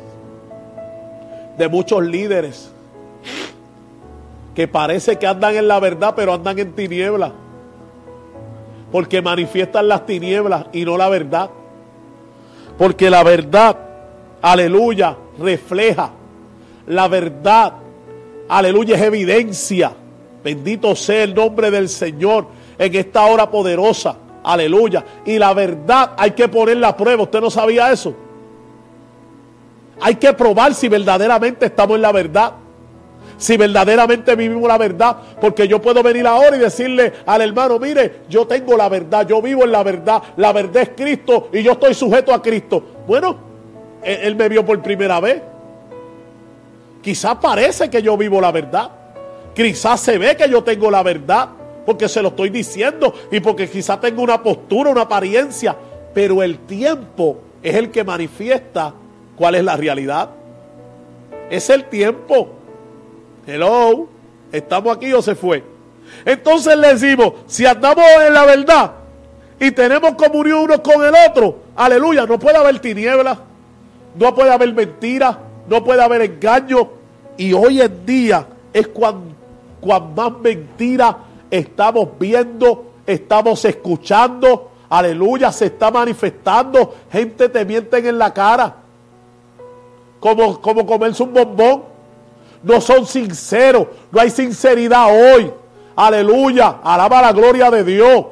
de 1.56 1.68
muchos 1.68 2.04
líderes, 2.04 2.70
que 4.58 4.66
parece 4.66 5.16
que 5.18 5.26
andan 5.26 5.54
en 5.54 5.68
la 5.68 5.78
verdad, 5.78 6.14
pero 6.16 6.34
andan 6.34 6.58
en 6.58 6.72
tinieblas. 6.72 7.30
Porque 8.90 9.22
manifiestan 9.22 9.86
las 9.86 10.04
tinieblas 10.04 10.66
y 10.72 10.84
no 10.84 10.96
la 10.96 11.08
verdad. 11.08 11.48
Porque 12.76 13.08
la 13.08 13.22
verdad, 13.22 13.76
aleluya, 14.42 15.16
refleja. 15.38 16.10
La 16.88 17.06
verdad, 17.06 17.74
aleluya, 18.48 18.96
es 18.96 19.02
evidencia. 19.02 19.92
Bendito 20.42 20.96
sea 20.96 21.22
el 21.22 21.36
nombre 21.36 21.70
del 21.70 21.88
Señor 21.88 22.46
en 22.78 22.94
esta 22.96 23.26
hora 23.26 23.48
poderosa. 23.48 24.16
Aleluya. 24.42 25.04
Y 25.24 25.38
la 25.38 25.54
verdad 25.54 26.14
hay 26.16 26.32
que 26.32 26.48
ponerla 26.48 26.88
a 26.88 26.96
prueba. 26.96 27.22
¿Usted 27.22 27.40
no 27.40 27.50
sabía 27.50 27.92
eso? 27.92 28.12
Hay 30.00 30.16
que 30.16 30.32
probar 30.32 30.74
si 30.74 30.88
verdaderamente 30.88 31.66
estamos 31.66 31.94
en 31.94 32.02
la 32.02 32.10
verdad 32.10 32.54
si 33.38 33.56
verdaderamente 33.56 34.34
vivimos 34.34 34.68
la 34.68 34.76
verdad, 34.76 35.16
porque 35.40 35.68
yo 35.68 35.80
puedo 35.80 36.02
venir 36.02 36.26
ahora 36.26 36.56
y 36.56 36.58
decirle 36.60 37.12
al 37.24 37.40
hermano, 37.40 37.78
mire, 37.78 38.22
yo 38.28 38.46
tengo 38.46 38.76
la 38.76 38.88
verdad, 38.88 39.26
yo 39.26 39.40
vivo 39.40 39.64
en 39.64 39.72
la 39.72 39.84
verdad, 39.84 40.22
la 40.36 40.52
verdad 40.52 40.82
es 40.82 40.90
Cristo 40.96 41.48
y 41.52 41.62
yo 41.62 41.72
estoy 41.72 41.94
sujeto 41.94 42.34
a 42.34 42.42
Cristo. 42.42 42.82
Bueno, 43.06 43.36
él, 44.02 44.34
me 44.34 44.48
vio 44.48 44.66
por 44.66 44.82
primera 44.82 45.20
vez. 45.20 45.40
Quizás 47.00 47.36
parece 47.36 47.88
que 47.88 48.02
yo 48.02 48.16
vivo 48.16 48.40
la 48.40 48.50
verdad. 48.50 48.90
Quizás 49.54 50.00
se 50.00 50.18
ve 50.18 50.36
que 50.36 50.48
yo 50.48 50.62
tengo 50.64 50.90
la 50.90 51.04
verdad, 51.04 51.48
porque 51.86 52.08
se 52.08 52.20
lo 52.20 52.28
estoy 52.28 52.50
diciendo 52.50 53.14
y 53.30 53.38
porque 53.38 53.68
quizás 53.68 54.00
tengo 54.00 54.22
una 54.22 54.42
postura, 54.42 54.90
una 54.90 55.02
apariencia, 55.02 55.76
pero 56.12 56.42
el 56.42 56.58
tiempo 56.58 57.38
es 57.62 57.76
el 57.76 57.90
que 57.90 58.02
manifiesta 58.02 58.94
cuál 59.36 59.54
es 59.54 59.64
la 59.64 59.76
realidad. 59.76 60.30
Es 61.50 61.70
el 61.70 61.84
tiempo. 61.84 62.57
Hello, 63.50 64.06
¿estamos 64.52 64.94
aquí 64.94 65.10
o 65.14 65.22
se 65.22 65.34
fue? 65.34 65.64
Entonces 66.26 66.76
le 66.76 66.88
decimos, 66.88 67.32
si 67.46 67.64
andamos 67.64 68.04
en 68.26 68.34
la 68.34 68.44
verdad 68.44 68.92
y 69.58 69.70
tenemos 69.70 70.16
comunión 70.16 70.64
uno 70.64 70.82
con 70.82 71.02
el 71.02 71.14
otro, 71.26 71.56
aleluya, 71.74 72.26
no 72.26 72.38
puede 72.38 72.58
haber 72.58 72.78
tinieblas, 72.78 73.38
no 74.16 74.34
puede 74.34 74.50
haber 74.50 74.74
mentira, 74.74 75.38
no 75.66 75.82
puede 75.82 76.02
haber 76.02 76.20
engaño. 76.20 76.90
Y 77.38 77.54
hoy 77.54 77.80
en 77.80 78.04
día 78.04 78.46
es 78.70 78.88
cuando, 78.88 79.34
más 80.14 80.32
mentira 80.42 81.16
estamos 81.50 82.06
viendo, 82.20 82.92
estamos 83.06 83.64
escuchando, 83.64 84.72
aleluya, 84.90 85.52
se 85.52 85.66
está 85.66 85.90
manifestando, 85.90 86.96
gente 87.10 87.48
te 87.48 87.64
mienten 87.64 88.04
en 88.08 88.18
la 88.18 88.34
cara, 88.34 88.76
como, 90.20 90.60
como 90.60 90.84
comerse 90.84 91.22
un 91.22 91.32
bombón 91.32 91.97
no 92.62 92.80
son 92.80 93.06
sinceros, 93.06 93.86
no 94.10 94.20
hay 94.20 94.30
sinceridad 94.30 95.06
hoy. 95.08 95.52
Aleluya, 95.96 96.76
alaba 96.82 97.22
la 97.22 97.32
gloria 97.32 97.70
de 97.70 97.84
Dios. 97.84 98.26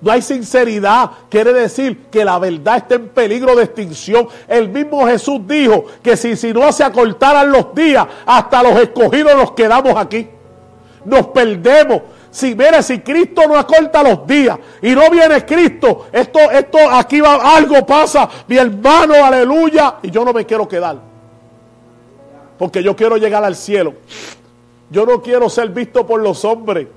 No 0.00 0.10
hay 0.10 0.22
sinceridad. 0.22 1.10
Quiere 1.28 1.52
decir 1.52 2.06
que 2.10 2.24
la 2.24 2.38
verdad 2.38 2.78
está 2.78 2.94
en 2.94 3.08
peligro 3.08 3.54
de 3.54 3.64
extinción. 3.64 4.28
El 4.48 4.70
mismo 4.70 5.06
Jesús 5.06 5.40
dijo 5.46 5.84
que 6.02 6.16
si, 6.16 6.36
si 6.36 6.52
no 6.52 6.72
se 6.72 6.82
acortaran 6.82 7.52
los 7.52 7.74
días, 7.74 8.06
hasta 8.24 8.62
los 8.62 8.80
escogidos 8.80 9.36
nos 9.36 9.52
quedamos 9.52 9.94
aquí. 9.96 10.26
Nos 11.04 11.26
perdemos. 11.28 12.02
Si 12.30 12.54
mire, 12.54 12.82
si 12.82 13.00
Cristo 13.00 13.42
no 13.48 13.58
acorta 13.58 14.02
los 14.02 14.26
días 14.26 14.56
y 14.80 14.94
no 14.94 15.10
viene 15.10 15.44
Cristo, 15.44 16.06
esto, 16.12 16.38
esto 16.50 16.78
aquí 16.90 17.20
va, 17.20 17.56
algo 17.56 17.84
pasa, 17.84 18.28
mi 18.46 18.56
hermano, 18.56 19.14
aleluya, 19.24 19.96
y 20.02 20.10
yo 20.12 20.24
no 20.24 20.32
me 20.32 20.46
quiero 20.46 20.68
quedar. 20.68 20.96
Porque 22.60 22.82
yo 22.82 22.94
quiero 22.94 23.16
llegar 23.16 23.42
al 23.42 23.56
cielo. 23.56 23.94
Yo 24.90 25.06
no 25.06 25.22
quiero 25.22 25.48
ser 25.48 25.70
visto 25.70 26.06
por 26.06 26.20
los 26.20 26.44
hombres. 26.44 26.88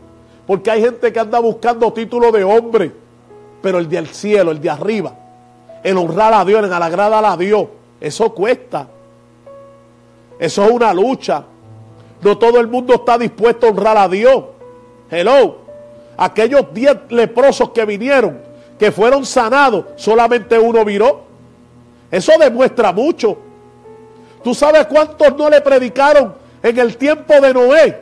Porque 0.45 0.69
hay 0.69 0.81
gente 0.81 1.13
que 1.13 1.19
anda 1.21 1.39
buscando 1.39 1.93
título 1.93 2.33
de 2.33 2.43
hombre. 2.43 2.91
Pero 3.61 3.77
el 3.79 3.87
del 3.87 4.09
cielo, 4.09 4.51
el 4.51 4.59
de 4.59 4.69
arriba. 4.69 5.15
El 5.81 5.97
honrar 5.97 6.33
a 6.33 6.43
Dios, 6.43 6.65
el 6.65 6.73
agradar 6.73 7.23
a 7.23 7.37
Dios. 7.37 7.67
Eso 8.01 8.33
cuesta. 8.33 8.89
Eso 10.37 10.65
es 10.65 10.69
una 10.69 10.93
lucha. 10.93 11.45
No 12.21 12.37
todo 12.37 12.59
el 12.59 12.67
mundo 12.67 12.95
está 12.95 13.17
dispuesto 13.17 13.67
a 13.67 13.69
honrar 13.69 13.95
a 13.95 14.09
Dios. 14.09 14.43
Hello. 15.09 15.59
Aquellos 16.17 16.73
diez 16.73 16.97
leprosos 17.07 17.69
que 17.69 17.85
vinieron, 17.85 18.37
que 18.77 18.91
fueron 18.91 19.25
sanados, 19.25 19.85
solamente 19.95 20.59
uno 20.59 20.83
viró. 20.83 21.21
Eso 22.11 22.33
demuestra 22.37 22.91
mucho. 22.91 23.37
¿Tú 24.43 24.53
sabes 24.53 24.85
cuántos 24.87 25.35
no 25.37 25.49
le 25.49 25.61
predicaron 25.61 26.33
en 26.61 26.77
el 26.77 26.97
tiempo 26.97 27.39
de 27.39 27.53
Noé? 27.53 28.01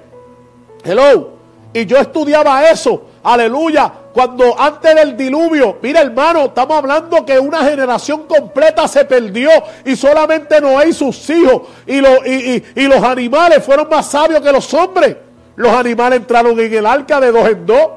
Hello. 0.83 1.41
Y 1.73 1.85
yo 1.85 1.97
estudiaba 1.97 2.69
eso, 2.69 3.03
aleluya, 3.23 3.91
cuando 4.13 4.59
antes 4.59 4.93
del 4.93 5.15
diluvio, 5.15 5.77
mira 5.81 6.01
hermano, 6.01 6.45
estamos 6.45 6.77
hablando 6.77 7.25
que 7.25 7.39
una 7.39 7.63
generación 7.63 8.23
completa 8.27 8.89
se 8.89 9.05
perdió 9.05 9.49
y 9.85 9.95
solamente 9.95 10.59
Noé 10.59 10.89
y 10.89 10.93
sus 10.93 11.29
hijos 11.29 11.61
y, 11.87 11.99
y, 11.99 12.87
los 12.87 13.01
animales 13.01 13.63
fueron 13.63 13.87
más 13.87 14.07
sabios 14.07 14.41
que 14.41 14.51
los 14.51 14.73
hombres. 14.73 15.15
Los 15.55 15.71
animales 15.71 16.19
entraron 16.19 16.59
en 16.59 16.73
el 16.73 16.85
arca 16.85 17.21
de 17.21 17.31
dos 17.31 17.47
en 17.47 17.65
dos 17.65 17.89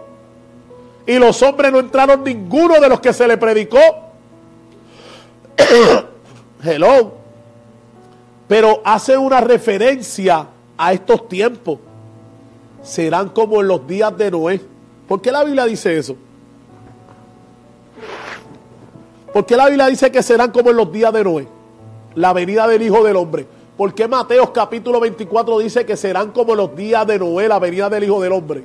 y 1.06 1.18
los 1.18 1.42
hombres 1.42 1.72
no 1.72 1.80
entraron 1.80 2.22
ninguno 2.22 2.78
de 2.78 2.88
los 2.88 3.00
que 3.00 3.12
se 3.12 3.26
le 3.26 3.36
predicó. 3.36 3.80
Hello. 6.62 7.23
Pero 8.46 8.82
hace 8.84 9.16
una 9.16 9.40
referencia 9.40 10.48
a 10.76 10.92
estos 10.92 11.28
tiempos 11.28 11.78
serán 12.82 13.30
como 13.30 13.60
en 13.60 13.68
los 13.68 13.86
días 13.86 14.16
de 14.16 14.30
Noé. 14.30 14.60
¿Por 15.08 15.20
qué 15.20 15.32
la 15.32 15.44
Biblia 15.44 15.64
dice 15.64 15.96
eso? 15.96 16.16
¿Por 19.32 19.46
qué 19.46 19.56
la 19.56 19.66
Biblia 19.66 19.86
dice 19.86 20.12
que 20.12 20.22
serán 20.22 20.50
como 20.52 20.70
en 20.70 20.76
los 20.76 20.92
días 20.92 21.12
de 21.12 21.24
Noé? 21.24 21.48
La 22.14 22.32
venida 22.32 22.68
del 22.68 22.82
Hijo 22.82 23.02
del 23.02 23.16
Hombre. 23.16 23.46
¿Por 23.76 23.92
qué 23.92 24.06
Mateo 24.06 24.52
capítulo 24.52 25.00
24 25.00 25.58
dice 25.58 25.84
que 25.84 25.96
serán 25.96 26.30
como 26.30 26.52
en 26.52 26.58
los 26.58 26.76
días 26.76 27.04
de 27.06 27.18
Noé, 27.18 27.48
la 27.48 27.58
venida 27.58 27.90
del 27.90 28.04
Hijo 28.04 28.22
del 28.22 28.32
Hombre? 28.32 28.62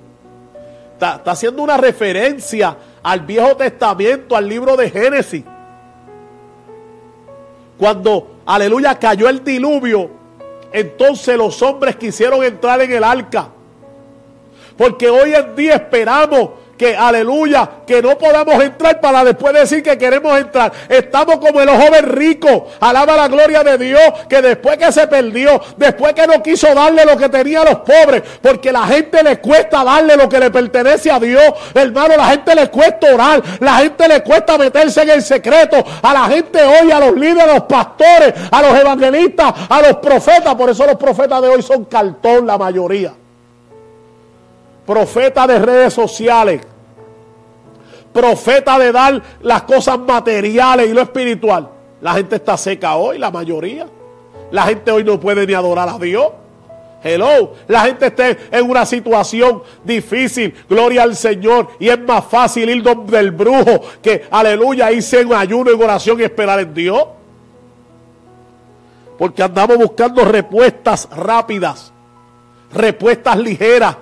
Está, 0.93 1.15
está 1.15 1.31
haciendo 1.31 1.63
una 1.63 1.77
referencia 1.77 2.77
al 3.01 3.21
Viejo 3.21 3.55
Testamento, 3.55 4.35
al 4.35 4.47
libro 4.47 4.77
de 4.77 4.89
Génesis. 4.91 5.43
Cuando, 7.79 8.38
aleluya, 8.49 8.97
cayó 8.97 9.29
el 9.29 9.43
diluvio, 9.43 10.09
entonces 10.71 11.37
los 11.37 11.61
hombres 11.61 11.95
quisieron 11.95 12.43
entrar 12.43 12.81
en 12.81 12.91
el 12.91 13.03
arca. 13.03 13.49
Porque 14.75 15.07
hoy 15.07 15.35
en 15.35 15.55
día 15.55 15.75
esperamos 15.75 16.49
que, 16.79 16.95
aleluya, 16.95 17.69
que 17.85 18.01
no 18.01 18.17
podamos 18.17 18.55
entrar 18.63 19.01
para 19.01 19.25
después 19.25 19.53
decir 19.53 19.83
que 19.83 19.97
queremos 19.97 20.39
entrar. 20.39 20.71
Estamos 20.87 21.35
como 21.35 21.59
el 21.59 21.69
joven 21.69 22.05
rico, 22.07 22.67
alaba 22.79 23.17
la 23.17 23.27
gloria 23.27 23.65
de 23.65 23.77
Dios, 23.77 24.01
que 24.29 24.41
después 24.41 24.77
que 24.77 24.89
se 24.93 25.05
perdió, 25.05 25.61
después 25.75 26.13
que 26.13 26.25
no 26.25 26.41
quiso 26.41 26.73
darle 26.73 27.03
lo 27.03 27.17
que 27.17 27.27
tenía 27.27 27.63
a 27.63 27.65
los 27.65 27.79
pobres, 27.79 28.23
porque 28.41 28.71
la 28.71 28.87
gente 28.87 29.21
le 29.21 29.39
cuesta 29.39 29.83
darle 29.83 30.15
lo 30.15 30.29
que 30.29 30.39
le 30.39 30.49
pertenece 30.49 31.11
a 31.11 31.19
Dios, 31.19 31.43
hermano, 31.73 32.15
la 32.15 32.27
gente 32.27 32.55
le 32.55 32.69
cuesta 32.69 33.13
orar, 33.13 33.43
la 33.59 33.75
gente 33.79 34.07
le 34.07 34.23
cuesta 34.23 34.57
meterse 34.57 35.01
en 35.01 35.09
el 35.09 35.21
secreto, 35.21 35.83
a 36.01 36.13
la 36.13 36.23
gente 36.29 36.63
hoy, 36.63 36.91
a 36.91 36.99
los 37.01 37.13
líderes, 37.13 37.43
a 37.43 37.53
los 37.55 37.63
pastores, 37.63 38.33
a 38.49 38.61
los 38.61 38.79
evangelistas, 38.79 39.53
a 39.67 39.81
los 39.81 39.97
profetas, 39.97 40.55
por 40.55 40.69
eso 40.69 40.85
los 40.85 40.95
profetas 40.95 41.41
de 41.41 41.49
hoy 41.49 41.61
son 41.61 41.83
cartón 41.83 42.47
la 42.47 42.57
mayoría 42.57 43.18
profeta 44.89 45.45
de 45.45 45.59
redes 45.59 45.93
sociales, 45.93 46.61
profeta 48.11 48.79
de 48.79 48.91
dar 48.91 49.21
las 49.39 49.61
cosas 49.61 49.99
materiales 49.99 50.89
y 50.89 50.93
lo 50.93 51.01
espiritual. 51.01 51.69
La 52.01 52.13
gente 52.13 52.37
está 52.37 52.57
seca 52.57 52.95
hoy, 52.95 53.19
la 53.19 53.29
mayoría. 53.29 53.85
La 54.49 54.63
gente 54.63 54.89
hoy 54.89 55.03
no 55.03 55.19
puede 55.19 55.45
ni 55.45 55.53
adorar 55.53 55.89
a 55.89 55.99
Dios. 55.99 56.31
Hello, 57.03 57.53
la 57.67 57.81
gente 57.81 58.07
está 58.07 58.29
en 58.29 58.67
una 58.67 58.83
situación 58.83 59.61
difícil, 59.83 60.55
gloria 60.67 61.03
al 61.03 61.15
Señor, 61.15 61.67
y 61.79 61.87
es 61.87 61.99
más 61.99 62.25
fácil 62.25 62.67
ir 62.67 62.81
donde 62.81 63.19
el 63.19 63.29
brujo 63.29 63.81
que, 64.01 64.25
aleluya, 64.31 64.91
irse 64.91 65.21
en 65.21 65.31
ayuno, 65.33 65.69
en 65.69 65.83
oración 65.83 66.19
y 66.19 66.23
esperar 66.23 66.61
en 66.61 66.73
Dios. 66.73 67.05
Porque 69.19 69.43
andamos 69.43 69.77
buscando 69.77 70.25
respuestas 70.25 71.07
rápidas, 71.11 71.93
respuestas 72.73 73.37
ligeras, 73.37 73.95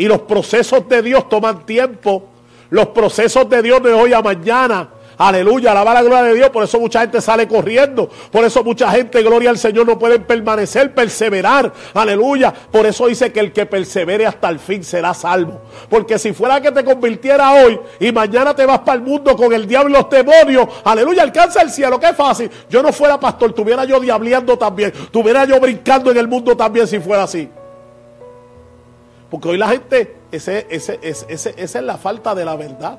y 0.00 0.06
los 0.06 0.22
procesos 0.22 0.88
de 0.88 1.02
Dios 1.02 1.28
toman 1.28 1.66
tiempo. 1.66 2.24
Los 2.70 2.86
procesos 2.86 3.50
de 3.50 3.60
Dios 3.60 3.82
de 3.82 3.92
hoy 3.92 4.14
a 4.14 4.22
mañana. 4.22 4.88
Aleluya, 5.18 5.72
alaba 5.72 5.92
la 5.92 6.02
gloria 6.02 6.22
de 6.22 6.34
Dios. 6.36 6.48
Por 6.48 6.64
eso 6.64 6.80
mucha 6.80 7.02
gente 7.02 7.20
sale 7.20 7.46
corriendo. 7.46 8.08
Por 8.32 8.42
eso 8.42 8.64
mucha 8.64 8.90
gente, 8.92 9.22
gloria 9.22 9.50
al 9.50 9.58
Señor, 9.58 9.86
no 9.86 9.98
pueden 9.98 10.24
permanecer, 10.24 10.94
perseverar. 10.94 11.70
Aleluya. 11.92 12.50
Por 12.50 12.86
eso 12.86 13.08
dice 13.08 13.30
que 13.30 13.40
el 13.40 13.52
que 13.52 13.66
persevere 13.66 14.24
hasta 14.24 14.48
el 14.48 14.58
fin 14.58 14.82
será 14.82 15.12
salvo. 15.12 15.60
Porque 15.90 16.18
si 16.18 16.32
fuera 16.32 16.62
que 16.62 16.72
te 16.72 16.82
convirtiera 16.82 17.52
hoy 17.62 17.78
y 17.98 18.10
mañana 18.10 18.56
te 18.56 18.64
vas 18.64 18.78
para 18.78 18.94
el 18.94 19.02
mundo 19.02 19.36
con 19.36 19.52
el 19.52 19.66
diablo 19.66 19.90
y 19.90 19.92
los 19.92 20.08
demonios, 20.08 20.66
aleluya, 20.82 21.24
alcanza 21.24 21.60
el 21.60 21.68
cielo. 21.68 22.00
Qué 22.00 22.14
fácil. 22.14 22.50
Yo 22.70 22.82
no 22.82 22.90
fuera 22.90 23.20
pastor, 23.20 23.52
tuviera 23.52 23.84
yo 23.84 24.00
diableando 24.00 24.56
también. 24.56 24.94
Tuviera 25.10 25.44
yo 25.44 25.60
brincando 25.60 26.10
en 26.10 26.16
el 26.16 26.26
mundo 26.26 26.56
también 26.56 26.86
si 26.86 27.00
fuera 27.00 27.24
así. 27.24 27.50
Porque 29.30 29.48
hoy 29.48 29.58
la 29.58 29.68
gente, 29.68 30.16
ese, 30.32 30.66
ese, 30.70 30.98
esa 31.02 31.54
es 31.56 31.84
la 31.84 31.96
falta 31.96 32.34
de 32.34 32.44
la 32.44 32.56
verdad. 32.56 32.98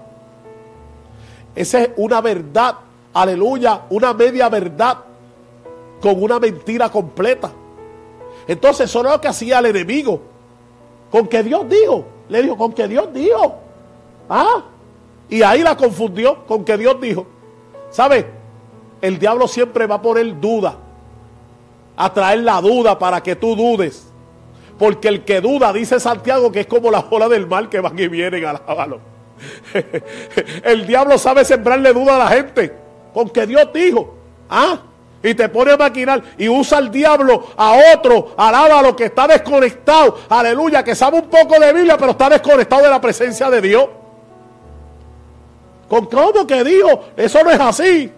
Esa 1.56 1.82
es 1.82 1.90
una 1.98 2.22
verdad, 2.22 2.76
aleluya, 3.14 3.82
una 3.90 4.14
media 4.14 4.48
verdad 4.48 4.98
con 6.02 6.22
una 6.22 6.40
mentira 6.40 6.90
completa. 6.90 7.52
Entonces, 8.48 8.90
eso 8.90 9.00
es 9.00 9.12
lo 9.12 9.22
que 9.22 9.28
hacía 9.28 9.60
el 9.60 9.68
enemigo. 9.68 10.22
Con 11.12 11.28
que 11.28 11.44
Dios 11.44 11.68
dijo, 11.70 12.06
le 12.30 12.42
dijo, 12.42 12.58
con 12.58 12.74
que 12.74 12.88
Dios 12.88 13.14
dijo. 13.14 13.56
Ah, 14.30 14.64
y 15.30 15.42
ahí 15.44 15.62
la 15.62 15.76
confundió 15.76 16.46
con 16.46 16.64
que 16.64 16.78
Dios 16.78 17.00
dijo. 17.00 17.26
¿Sabe? 17.90 18.26
El 19.02 19.20
diablo 19.20 19.48
siempre 19.48 19.88
va 19.88 19.96
a 19.96 20.02
poner 20.02 20.40
duda, 20.40 20.76
a 21.98 22.14
traer 22.14 22.40
la 22.40 22.62
duda 22.62 22.98
para 22.98 23.22
que 23.22 23.36
tú 23.36 23.56
dudes. 23.56 24.11
Porque 24.82 25.10
el 25.10 25.24
que 25.24 25.42
duda, 25.42 25.72
dice 25.72 26.00
Santiago, 26.00 26.52
que 26.52 26.62
es 26.62 26.66
como 26.66 26.90
la 26.90 27.06
ola 27.12 27.30
del 27.30 27.46
mar 27.46 27.70
que 27.70 27.80
van 27.80 28.00
y 28.00 28.08
vienen, 28.08 28.44
alábalo. 28.44 29.00
el 30.64 30.88
diablo 30.88 31.20
sabe 31.20 31.46
sembrarle 31.46 31.94
duda 31.94 32.16
a 32.16 32.18
la 32.18 32.28
gente. 32.30 32.74
Con 33.14 33.30
que 33.30 33.46
Dios 33.46 33.70
dijo. 33.72 34.16
¿Ah? 34.50 34.80
Y 35.22 35.36
te 35.36 35.50
pone 35.50 35.74
a 35.74 35.78
maquinar 35.78 36.24
y 36.36 36.50
usa 36.50 36.80
al 36.80 36.90
diablo 36.90 37.50
a 37.56 37.76
otro, 37.94 38.34
alábalo, 38.36 38.96
que 38.96 39.06
está 39.06 39.28
desconectado, 39.28 40.18
aleluya, 40.28 40.84
que 40.84 40.96
sabe 40.96 41.20
un 41.20 41.30
poco 41.30 41.60
de 41.60 41.72
Biblia, 41.74 41.96
pero 41.96 42.14
está 42.14 42.28
desconectado 42.28 42.82
de 42.82 42.90
la 42.90 43.00
presencia 43.00 43.52
de 43.52 43.62
Dios. 43.62 43.88
¿Con 45.88 46.08
cómo 46.08 46.48
que 46.48 46.64
dijo? 46.64 47.04
Eso 47.16 47.44
no 47.44 47.52
es 47.52 47.60
así. 47.60 48.12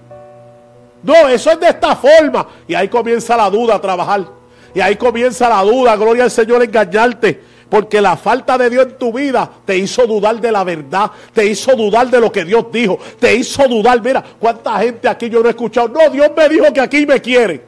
No, 1.04 1.28
eso 1.28 1.52
es 1.52 1.60
de 1.60 1.68
esta 1.68 1.94
forma. 1.98 2.48
Y 2.70 2.74
ahí 2.74 2.88
comienza 2.88 3.36
la 3.36 3.50
duda 3.50 3.76
a 3.76 3.82
trabajar. 3.82 4.43
Y 4.74 4.80
ahí 4.80 4.96
comienza 4.96 5.50
la 5.50 5.62
duda, 5.62 5.96
gloria 5.96 6.24
al 6.24 6.32
Señor, 6.32 6.64
engañarte. 6.64 7.54
Porque 7.70 8.02
la 8.02 8.16
falta 8.16 8.58
de 8.58 8.70
Dios 8.70 8.86
en 8.86 8.98
tu 8.98 9.12
vida 9.12 9.50
te 9.66 9.76
hizo 9.78 10.06
dudar 10.06 10.40
de 10.40 10.52
la 10.52 10.64
verdad, 10.64 11.10
te 11.34 11.46
hizo 11.46 11.76
dudar 11.76 12.08
de 12.08 12.20
lo 12.20 12.32
que 12.32 12.46
Dios 12.46 12.66
dijo, 12.72 13.00
te 13.20 13.36
hizo 13.36 13.68
dudar. 13.68 14.00
Mira, 14.02 14.24
cuánta 14.40 14.78
gente 14.80 15.08
aquí 15.08 15.30
yo 15.30 15.42
no 15.42 15.48
he 15.48 15.52
escuchado. 15.52 15.88
No, 15.88 16.10
Dios 16.12 16.30
me 16.38 16.50
dijo 16.50 16.72
que 16.72 16.82
aquí 16.82 17.06
me 17.06 17.20
quiere. 17.20 17.64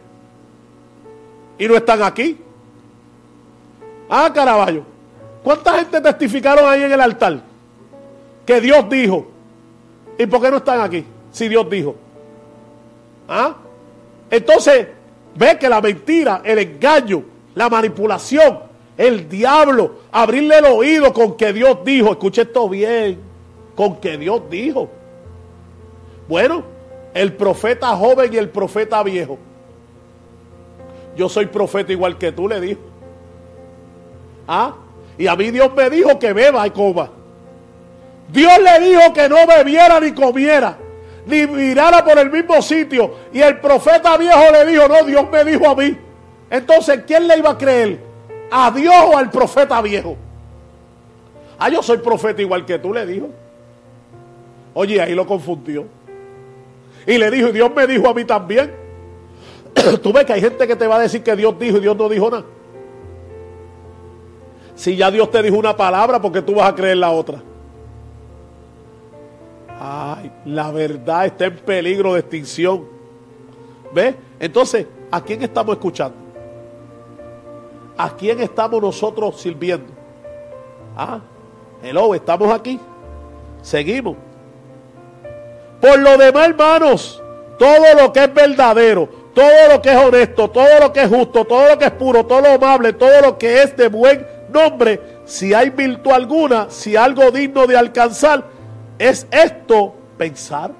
Y 1.58 1.68
no 1.68 1.76
están 1.76 2.04
aquí. 2.04 2.38
Ah, 4.10 4.32
caraballo. 4.34 4.84
¿Cuánta 5.44 5.80
gente 5.80 6.02
testificaron 6.02 6.68
ahí 6.68 6.84
en 6.84 6.92
el 6.92 7.02
altar? 7.02 7.42
Que 8.46 8.62
Dios 8.62 8.88
dijo. 8.90 9.28
¿Y 10.18 10.26
por 10.28 10.42
qué 10.42 10.52
no 10.52 10.58
están 10.58 10.82
aquí? 10.82 11.04
Si 11.32 11.48
Dios 11.48 11.70
dijo. 11.70 11.96
¿Ah? 13.28 13.56
Entonces, 14.30 14.88
Ve 15.36 15.58
que 15.60 15.70
la 15.70 15.82
mentira, 15.82 16.42
el 16.44 16.60
engaño, 16.60 17.24
la 17.56 17.70
manipulación, 17.70 18.60
el 18.98 19.28
diablo, 19.28 20.00
abrirle 20.12 20.60
el 20.60 20.66
oído 20.66 21.14
con 21.14 21.36
que 21.36 21.52
Dios 21.52 21.80
dijo, 21.84 22.12
escuche 22.12 22.44
esto 22.44 22.70
bien, 22.70 23.20
con 23.76 23.98
que 23.98 24.18
Dios 24.18 24.42
dijo. 24.50 24.90
Bueno, 26.28 26.64
el 27.14 27.34
profeta 27.34 27.96
joven 27.96 28.34
y 28.34 28.38
el 28.38 28.50
profeta 28.50 29.04
viejo. 29.04 29.38
Yo 31.16 31.30
soy 31.30 31.46
profeta 31.46 31.92
igual 31.92 32.18
que 32.18 32.32
tú, 32.32 32.48
le 32.48 32.60
dijo. 32.60 32.82
¿Ah? 34.48 34.76
Y 35.18 35.28
a 35.28 35.36
mí 35.36 35.52
Dios 35.52 35.72
me 35.76 35.90
dijo 35.90 36.20
que 36.20 36.34
beba 36.34 36.66
y 36.68 36.72
coma. 36.72 37.10
Dios 38.30 38.54
le 38.60 38.88
dijo 38.88 39.14
que 39.14 39.30
no 39.30 39.38
bebiera 39.48 40.00
ni 40.00 40.12
comiera, 40.12 40.78
ni 41.26 41.48
mirara 41.48 42.04
por 42.04 42.18
el 42.18 42.32
mismo 42.32 42.62
sitio. 42.62 43.16
Y 43.34 43.42
el 43.42 43.60
profeta 43.60 44.18
viejo 44.18 44.52
le 44.52 44.66
dijo, 44.66 44.88
no, 44.88 45.04
Dios 45.04 45.26
me 45.32 45.44
dijo 45.44 45.70
a 45.70 45.76
mí. 45.76 45.98
Entonces, 46.50 47.02
¿quién 47.08 47.28
le 47.28 47.38
iba 47.38 47.52
a 47.52 47.58
creer? 47.58 48.00
¿A 48.52 48.72
Dios 48.72 48.96
o 49.12 49.18
al 49.18 49.30
profeta 49.30 49.82
viejo? 49.82 50.16
Ah, 51.58 51.70
yo 51.70 51.82
soy 51.82 51.98
profeta 51.98 52.42
igual 52.42 52.66
que 52.66 52.78
tú, 52.80 52.94
le 52.94 53.06
dijo. 53.06 53.30
Oye, 54.74 55.02
ahí 55.02 55.16
lo 55.16 55.26
confundió. 55.26 55.86
Y 57.08 57.18
le 57.18 57.32
dijo, 57.32 57.50
y 57.50 57.52
Dios 57.54 57.72
me 57.76 57.88
dijo 57.88 58.10
a 58.10 58.14
mí 58.14 58.26
también. 58.26 58.72
tú 60.04 60.14
ves 60.14 60.26
que 60.26 60.34
hay 60.34 60.42
gente 60.42 60.68
que 60.68 60.76
te 60.76 60.88
va 60.88 60.98
a 60.98 61.00
decir 61.00 61.24
que 61.24 61.36
Dios 61.36 61.58
dijo 61.58 61.78
y 61.78 61.82
Dios 61.82 61.96
no 61.96 62.10
dijo 62.10 62.30
nada. 62.30 62.46
Si 64.76 64.96
ya 64.96 65.10
Dios 65.10 65.32
te 65.32 65.42
dijo 65.42 65.58
una 65.58 65.76
palabra, 65.76 66.22
porque 66.22 66.42
tú 66.42 66.56
vas 66.56 66.70
a 66.70 66.76
creer 66.76 66.98
la 66.98 67.10
otra? 67.12 67.42
Ay, 69.80 70.32
la 70.46 70.72
verdad 70.72 71.26
está 71.26 71.46
en 71.46 71.58
peligro 71.58 72.14
de 72.14 72.22
extinción. 72.22 72.86
¿Ves? 73.94 74.16
Entonces, 74.40 74.88
¿a 75.12 75.22
quién 75.22 75.42
estamos 75.44 75.76
escuchando? 75.76 76.18
¿A 77.98 78.10
quién 78.16 78.42
estamos 78.42 78.82
nosotros 78.82 79.40
sirviendo? 79.40 79.94
Ah, 80.96 81.20
hello, 81.82 82.14
estamos 82.14 82.54
aquí. 82.54 82.80
Seguimos. 83.62 84.16
Por 85.82 86.00
lo 86.00 86.18
demás, 86.18 86.50
hermanos, 86.50 87.22
todo 87.58 88.02
lo 88.02 88.12
que 88.12 88.24
es 88.24 88.34
verdadero, 88.34 89.10
todo 89.34 89.70
lo 89.72 89.82
que 89.82 89.92
es 89.92 89.98
honesto, 89.98 90.50
todo 90.50 90.80
lo 90.80 90.92
que 90.92 91.04
es 91.04 91.10
justo, 91.10 91.46
todo 91.46 91.70
lo 91.70 91.78
que 91.78 91.86
es 91.86 91.92
puro, 91.92 92.26
todo 92.26 92.42
lo 92.42 92.52
amable, 92.54 92.94
todo 92.94 93.22
lo 93.22 93.38
que 93.38 93.64
es 93.64 93.76
de 93.76 93.88
buen 93.88 94.26
nombre, 94.52 95.02
si 95.26 95.54
hay 95.54 95.70
virtud 95.70 96.12
alguna, 96.12 96.68
si 96.70 96.96
algo 96.96 97.32
digno 97.32 97.68
de 97.68 97.78
alcanzar, 97.78 98.55
es 99.00 99.28
esto 99.32 99.94
pensar. 100.18 100.72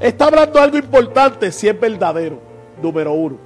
Está 0.00 0.26
hablando 0.26 0.60
algo 0.60 0.76
importante 0.76 1.50
si 1.52 1.68
es 1.68 1.78
verdadero, 1.78 2.38
número 2.82 3.12
uno. 3.12 3.38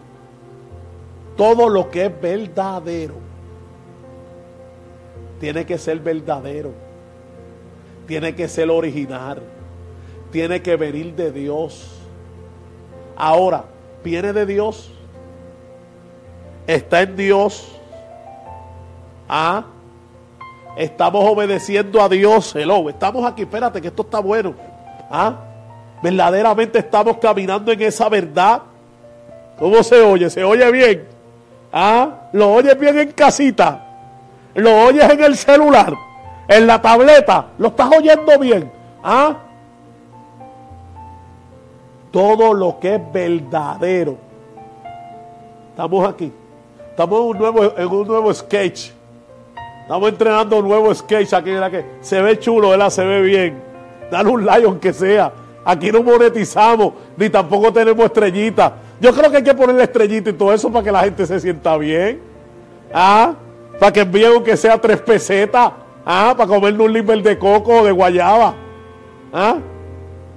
Todo 1.37 1.69
lo 1.69 1.89
que 1.91 2.07
es 2.07 2.21
verdadero 2.21 3.15
tiene 5.41 5.65
que 5.65 5.79
ser 5.79 6.01
verdadero, 6.01 6.73
tiene 8.07 8.35
que 8.35 8.49
ser 8.49 8.71
original, 8.71 9.41
tiene 10.33 10.63
que 10.63 10.75
venir 10.77 11.15
de 11.15 11.31
Dios. 11.31 11.95
Ahora, 13.17 13.65
viene 14.03 14.33
de 14.33 14.47
Dios 14.47 14.91
está 16.69 17.01
en 17.01 17.17
Dios. 17.17 17.67
Ah, 19.29 19.65
estamos 20.79 21.25
obedeciendo 21.29 22.01
a 22.01 22.09
Dios. 22.09 22.55
Hello, 22.55 22.89
estamos 22.89 23.27
aquí, 23.27 23.43
espérate 23.43 23.81
que 23.81 23.89
esto 23.89 24.03
está 24.03 24.21
bueno. 24.21 24.55
Ah, 25.11 25.35
verdaderamente 26.03 26.79
estamos 26.79 27.19
caminando 27.19 27.73
en 27.73 27.83
esa 27.83 28.09
verdad. 28.09 28.63
¿Cómo 29.59 29.83
se 29.83 30.01
oye? 30.01 30.31
¿Se 30.31 30.45
oye 30.45 30.71
bien? 30.71 31.09
Ah, 31.73 32.29
lo 32.33 32.53
oyes 32.53 32.79
bien 32.79 32.97
en 32.97 33.11
casita. 33.11 33.85
Lo 34.55 34.85
oyes 34.85 35.11
en 35.11 35.23
el 35.23 35.37
celular, 35.37 35.93
en 36.47 36.67
la 36.67 36.81
tableta. 36.81 37.47
Lo 37.59 37.69
estás 37.69 37.91
oyendo 37.97 38.39
bien. 38.39 38.71
Ah, 39.03 39.37
todo 42.13 42.55
lo 42.55 42.79
que 42.79 42.95
es 42.95 43.13
verdadero. 43.13 44.17
Estamos 45.71 46.09
aquí. 46.09 46.33
Estamos 46.91 47.21
en 47.21 47.27
un 47.27 47.39
nuevo, 47.39 47.77
en 47.77 47.89
un 47.89 48.07
nuevo 48.07 48.33
sketch. 48.33 48.98
Estamos 49.89 50.11
entrenando 50.11 50.59
un 50.59 50.69
nuevo 50.69 50.95
sketch 50.95 51.33
aquí, 51.33 51.51
¿verdad? 51.51 51.71
Que 51.71 51.83
se 52.03 52.21
ve 52.21 52.39
chulo, 52.39 52.69
¿verdad? 52.69 52.91
Se 52.91 53.03
ve 53.03 53.23
bien. 53.23 53.59
Dale 54.11 54.29
un 54.29 54.45
like 54.45 54.67
aunque 54.67 54.93
sea. 54.93 55.33
Aquí 55.65 55.91
no 55.91 56.03
monetizamos, 56.03 56.93
ni 57.17 57.31
tampoco 57.31 57.73
tenemos 57.73 58.05
estrellitas. 58.05 58.71
Yo 59.01 59.15
creo 59.15 59.31
que 59.31 59.39
hay 59.39 59.43
que 59.43 59.55
ponerle 59.55 59.85
estrellita 59.85 60.29
y 60.29 60.35
todo 60.35 60.53
eso 60.53 60.71
para 60.71 60.85
que 60.85 60.93
la 60.93 61.05
gente 61.05 61.25
se 61.25 61.41
sienta 61.41 61.75
bien. 61.79 62.21
¿Ah? 62.93 63.33
Para 63.81 63.91
que 63.91 64.01
envíen 64.01 64.33
aunque 64.33 64.59
sea 64.59 64.79
tres 64.79 65.01
pesetas. 65.01 65.73
¿Ah? 66.05 66.35
Para 66.37 66.47
comernos 66.47 66.87
un 66.87 66.93
limber 66.93 67.23
de 67.23 67.39
coco 67.39 67.81
o 67.81 67.85
de 67.87 67.93
guayaba. 67.93 68.55
¿Ah? 69.33 69.57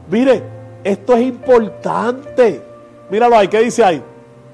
Mire, 0.10 0.44
esto 0.82 1.14
es 1.18 1.24
importante. 1.24 2.62
Míralo 3.10 3.36
ahí, 3.36 3.50
¿qué 3.50 3.60
dice 3.60 3.84
ahí? 3.84 4.02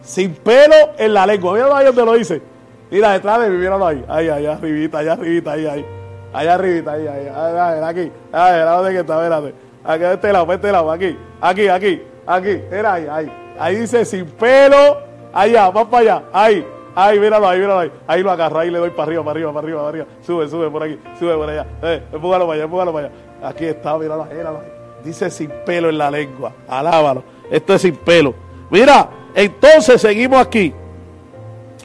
sin 0.02 0.34
pelo 0.34 0.76
en 0.98 1.14
la 1.14 1.28
lengua. 1.28 1.54
Míralo 1.54 1.76
ahí 1.76 1.86
donde 1.86 2.04
lo 2.04 2.14
dice. 2.14 2.42
Mira, 2.90 3.12
detrás 3.12 3.42
de 3.42 3.50
mí, 3.50 3.58
míralo 3.58 3.86
ahí. 3.86 4.04
Ahí, 4.08 4.30
allá 4.30 4.54
arribita, 4.54 5.00
allá 5.00 5.14
arribita, 5.14 5.52
ahí, 5.52 5.66
ahí. 5.66 5.86
Allá 6.34 6.54
arribita, 6.54 6.92
ahí, 6.94 7.08
ahí. 7.08 7.28
ahí, 7.28 7.84
aquí. 7.84 8.12
Ahí, 8.32 8.60
lado 8.60 8.84
de 8.84 8.94
que 8.94 9.00
está, 9.00 9.16
espérate. 9.16 9.54
Aquí, 9.84 10.04
de 10.04 10.14
este 10.14 10.34
lado, 10.34 10.46
de 10.46 10.56
este 10.56 10.72
lado, 10.72 10.92
aquí. 10.92 11.18
Aquí, 11.42 11.68
aquí, 11.68 12.02
aquí. 12.26 12.62
Mira 12.72 12.94
ahí, 12.94 13.08
ahí. 13.10 13.32
Ahí 13.60 13.76
dice 13.76 14.06
sin 14.06 14.26
pelo. 14.26 14.98
Allá, 15.34 15.72
más 15.72 15.86
para 15.86 16.02
allá. 16.02 16.24
Ahí. 16.32 16.66
Ahí, 16.96 17.20
míralo 17.20 17.48
ahí, 17.48 17.60
míralo 17.60 17.80
ahí. 17.80 17.92
Ahí 18.08 18.24
lo 18.24 18.32
agarro, 18.32 18.60
ahí 18.60 18.72
le 18.72 18.80
doy 18.80 18.90
para 18.90 19.04
arriba, 19.04 19.24
para 19.24 19.32
arriba, 19.32 19.54
para 19.54 19.66
arriba, 19.66 19.80
para 19.80 19.90
arriba. 19.90 20.06
Sube, 20.26 20.48
sube 20.48 20.70
por 20.72 20.82
aquí, 20.82 21.00
sube 21.20 21.36
por 21.36 21.50
allá. 21.50 21.66
Eh, 21.84 22.02
empújalo 22.12 22.46
para 22.46 22.56
allá, 22.56 22.64
empújalo 22.64 22.94
para 22.94 23.08
allá. 23.08 23.16
Aquí 23.44 23.66
está, 23.66 23.98
míralo 23.98 24.26
míralo. 24.26 24.62
Dice 25.04 25.30
sin 25.30 25.52
pelo 25.66 25.90
en 25.90 25.98
la 25.98 26.10
lengua. 26.10 26.54
Alábalo. 26.68 27.24
Esto 27.52 27.76
es 27.76 27.84
sin 27.84 27.96
pelo. 27.98 28.34
Mira, 28.72 29.10
entonces 29.36 30.02
seguimos 30.02 30.40
aquí. 30.40 30.74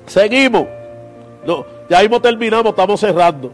Seguimos. 0.06 0.66
No, 1.44 1.64
ya 1.88 2.00
mismo 2.00 2.20
terminamos, 2.20 2.70
estamos 2.70 3.00
cerrando. 3.00 3.52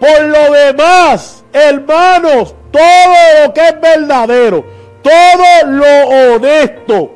Por 0.00 0.24
lo 0.24 0.52
demás, 0.52 1.44
hermanos, 1.52 2.54
todo 2.70 3.46
lo 3.46 3.52
que 3.52 3.60
es 3.68 3.80
verdadero, 3.80 4.64
todo 5.02 5.66
lo 5.66 6.34
honesto. 6.34 7.12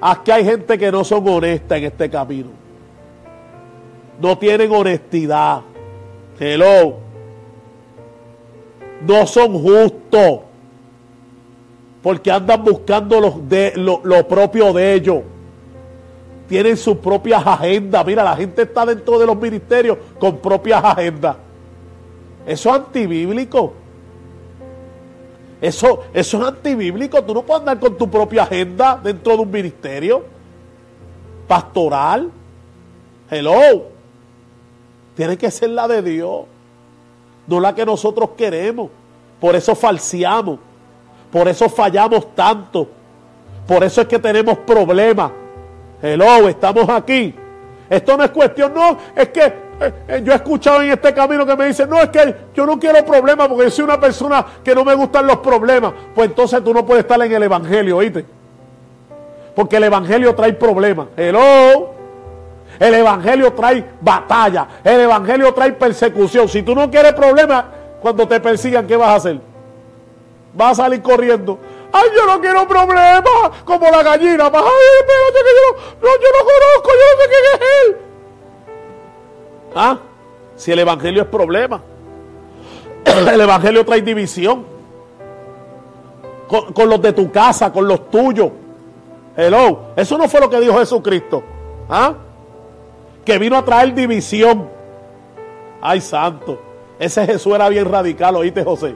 Aquí 0.00 0.30
hay 0.30 0.44
gente 0.44 0.78
que 0.78 0.90
no 0.90 1.04
son 1.04 1.28
honestas 1.28 1.78
en 1.78 1.84
este 1.84 2.08
camino. 2.08 2.50
No 4.20 4.38
tienen 4.38 4.70
honestidad. 4.72 5.60
Hello. 6.38 6.96
No 9.06 9.26
son 9.26 9.60
justos 9.62 10.40
porque 12.02 12.30
andan 12.30 12.64
buscando 12.64 13.42
de, 13.46 13.72
lo, 13.76 14.28
propio 14.28 14.72
de 14.72 14.94
ellos. 14.94 15.18
Tienen 16.50 16.76
sus 16.76 16.96
propias 16.96 17.46
agendas. 17.46 18.04
Mira, 18.04 18.24
la 18.24 18.34
gente 18.34 18.62
está 18.62 18.84
dentro 18.84 19.20
de 19.20 19.24
los 19.24 19.40
ministerios 19.40 19.96
con 20.18 20.38
propias 20.38 20.82
agendas. 20.82 21.36
Eso 22.44 22.70
es 22.70 22.74
antibíblico. 22.74 23.72
Eso, 25.60 26.02
eso 26.12 26.38
es 26.38 26.48
antibíblico. 26.48 27.22
Tú 27.22 27.34
no 27.34 27.42
puedes 27.42 27.60
andar 27.60 27.78
con 27.78 27.96
tu 27.96 28.10
propia 28.10 28.42
agenda 28.42 29.00
dentro 29.00 29.36
de 29.36 29.42
un 29.42 29.48
ministerio 29.52 30.24
pastoral. 31.46 32.32
Hello. 33.30 33.84
Tiene 35.14 35.38
que 35.38 35.52
ser 35.52 35.70
la 35.70 35.86
de 35.86 36.02
Dios, 36.02 36.46
no 37.46 37.60
la 37.60 37.76
que 37.76 37.86
nosotros 37.86 38.30
queremos. 38.36 38.90
Por 39.38 39.54
eso 39.54 39.76
falseamos. 39.76 40.58
Por 41.30 41.46
eso 41.46 41.68
fallamos 41.68 42.34
tanto. 42.34 42.88
Por 43.68 43.84
eso 43.84 44.00
es 44.00 44.08
que 44.08 44.18
tenemos 44.18 44.58
problemas. 44.58 45.30
Hello, 46.02 46.48
estamos 46.48 46.88
aquí. 46.88 47.34
Esto 47.88 48.16
no 48.16 48.24
es 48.24 48.30
cuestión, 48.30 48.72
no, 48.72 48.96
es 49.16 49.28
que 49.30 49.44
eh, 49.44 49.92
eh, 50.08 50.22
yo 50.22 50.32
he 50.32 50.36
escuchado 50.36 50.82
en 50.82 50.92
este 50.92 51.12
camino 51.12 51.44
que 51.44 51.56
me 51.56 51.66
dicen, 51.66 51.90
no, 51.90 52.00
es 52.00 52.08
que 52.10 52.34
yo 52.54 52.64
no 52.64 52.78
quiero 52.78 53.04
problemas 53.04 53.48
porque 53.48 53.70
soy 53.70 53.84
una 53.84 53.98
persona 53.98 54.44
que 54.62 54.74
no 54.74 54.84
me 54.84 54.94
gustan 54.94 55.26
los 55.26 55.38
problemas. 55.38 55.92
Pues 56.14 56.28
entonces 56.28 56.62
tú 56.62 56.72
no 56.72 56.86
puedes 56.86 57.04
estar 57.04 57.20
en 57.20 57.32
el 57.32 57.42
Evangelio, 57.42 57.96
¿oíste? 57.96 58.24
Porque 59.54 59.76
el 59.76 59.84
Evangelio 59.84 60.34
trae 60.34 60.52
problemas. 60.52 61.08
Hello. 61.16 61.94
El 62.78 62.94
Evangelio 62.94 63.52
trae 63.52 63.84
batalla. 64.00 64.68
El 64.84 65.00
Evangelio 65.00 65.52
trae 65.52 65.72
persecución. 65.72 66.48
Si 66.48 66.62
tú 66.62 66.74
no 66.74 66.90
quieres 66.90 67.12
problemas, 67.14 67.64
cuando 68.00 68.28
te 68.28 68.38
persigan, 68.40 68.86
¿qué 68.86 68.96
vas 68.96 69.08
a 69.08 69.14
hacer? 69.16 69.40
va 70.58 70.70
a 70.70 70.74
salir 70.74 71.02
corriendo. 71.02 71.58
Ay, 71.92 72.08
yo 72.14 72.26
no 72.26 72.40
quiero 72.40 72.68
problemas, 72.68 73.50
como 73.64 73.90
la 73.90 74.02
gallina. 74.02 74.44
Ay, 74.46 74.86
espérate 75.00 75.38
que 75.44 75.52
yo 75.56 75.76
no, 76.00 76.08
yo 76.08 76.28
no 76.32 76.44
conozco, 76.44 76.90
yo 76.90 77.06
no 77.06 77.22
sé 77.22 77.28
quién 77.28 77.44
es 77.54 77.60
él. 77.84 77.96
Ah, 79.74 79.98
si 80.56 80.72
el 80.72 80.78
evangelio 80.78 81.22
es 81.22 81.28
problema. 81.28 81.80
El 83.04 83.40
evangelio 83.40 83.84
trae 83.84 84.02
división. 84.02 84.66
Con, 86.46 86.72
con, 86.72 86.88
los 86.88 87.00
de 87.00 87.12
tu 87.12 87.30
casa, 87.30 87.72
con 87.72 87.88
los 87.88 88.10
tuyos. 88.10 88.50
Hello. 89.36 89.92
Eso 89.96 90.18
no 90.18 90.28
fue 90.28 90.40
lo 90.40 90.50
que 90.50 90.60
dijo 90.60 90.78
Jesucristo. 90.78 91.42
¿Ah? 91.88 92.14
Que 93.24 93.38
vino 93.38 93.56
a 93.56 93.64
traer 93.64 93.94
división. 93.94 94.68
Ay, 95.80 96.00
santo. 96.00 96.60
Ese 96.98 97.24
Jesús 97.24 97.54
era 97.54 97.68
bien 97.68 97.90
radical, 97.90 98.36
oíste 98.36 98.62
José. 98.62 98.94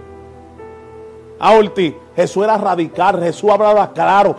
Ah, 1.47 1.59
Ortiz, 1.59 1.92
Jesús 2.16 2.42
era 2.42 2.57
radical, 2.57 3.22
Jesús 3.22 3.51
hablaba 3.51 3.92
claro. 3.92 4.34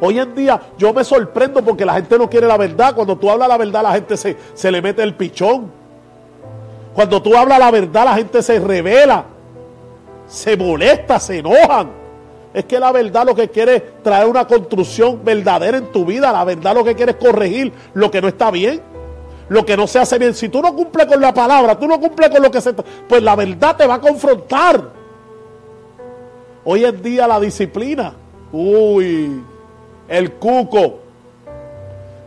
hoy 0.00 0.18
en 0.18 0.34
día 0.34 0.60
yo 0.76 0.92
me 0.92 1.04
sorprendo 1.04 1.62
porque 1.62 1.84
la 1.84 1.94
gente 1.94 2.18
no 2.18 2.28
quiere 2.28 2.48
la 2.48 2.56
verdad. 2.56 2.96
Cuando 2.96 3.16
tú 3.16 3.30
hablas 3.30 3.48
la 3.48 3.56
verdad, 3.56 3.84
la 3.84 3.92
gente 3.92 4.16
se, 4.16 4.36
se 4.54 4.72
le 4.72 4.82
mete 4.82 5.04
el 5.04 5.14
pichón. 5.14 5.70
Cuando 6.94 7.22
tú 7.22 7.36
hablas 7.36 7.60
la 7.60 7.70
verdad, 7.70 8.06
la 8.06 8.14
gente 8.14 8.42
se 8.42 8.58
revela, 8.58 9.26
se 10.26 10.56
molesta, 10.56 11.20
se 11.20 11.38
enojan. 11.38 11.90
Es 12.52 12.64
que 12.64 12.80
la 12.80 12.90
verdad 12.90 13.24
lo 13.24 13.36
que 13.36 13.50
quiere 13.50 13.76
es 13.76 14.02
traer 14.02 14.26
una 14.26 14.44
construcción 14.44 15.24
verdadera 15.24 15.78
en 15.78 15.92
tu 15.92 16.04
vida. 16.04 16.32
La 16.32 16.42
verdad 16.42 16.74
lo 16.74 16.82
que 16.82 16.96
quiere 16.96 17.12
es 17.12 17.18
corregir 17.18 17.72
lo 17.94 18.10
que 18.10 18.20
no 18.20 18.26
está 18.26 18.50
bien, 18.50 18.82
lo 19.48 19.64
que 19.64 19.76
no 19.76 19.86
se 19.86 20.00
hace 20.00 20.18
bien. 20.18 20.34
Si 20.34 20.48
tú 20.48 20.60
no 20.60 20.74
cumples 20.74 21.06
con 21.06 21.20
la 21.20 21.32
palabra, 21.32 21.78
tú 21.78 21.86
no 21.86 22.00
cumples 22.00 22.30
con 22.30 22.42
lo 22.42 22.50
que 22.50 22.60
se... 22.60 22.72
Pues 22.72 23.22
la 23.22 23.36
verdad 23.36 23.76
te 23.76 23.86
va 23.86 23.94
a 23.94 24.00
confrontar. 24.00 24.97
Hoy 26.70 26.84
en 26.84 27.02
día 27.02 27.26
la 27.26 27.40
disciplina, 27.40 28.12
uy, 28.52 29.42
el 30.06 30.32
cuco. 30.32 30.98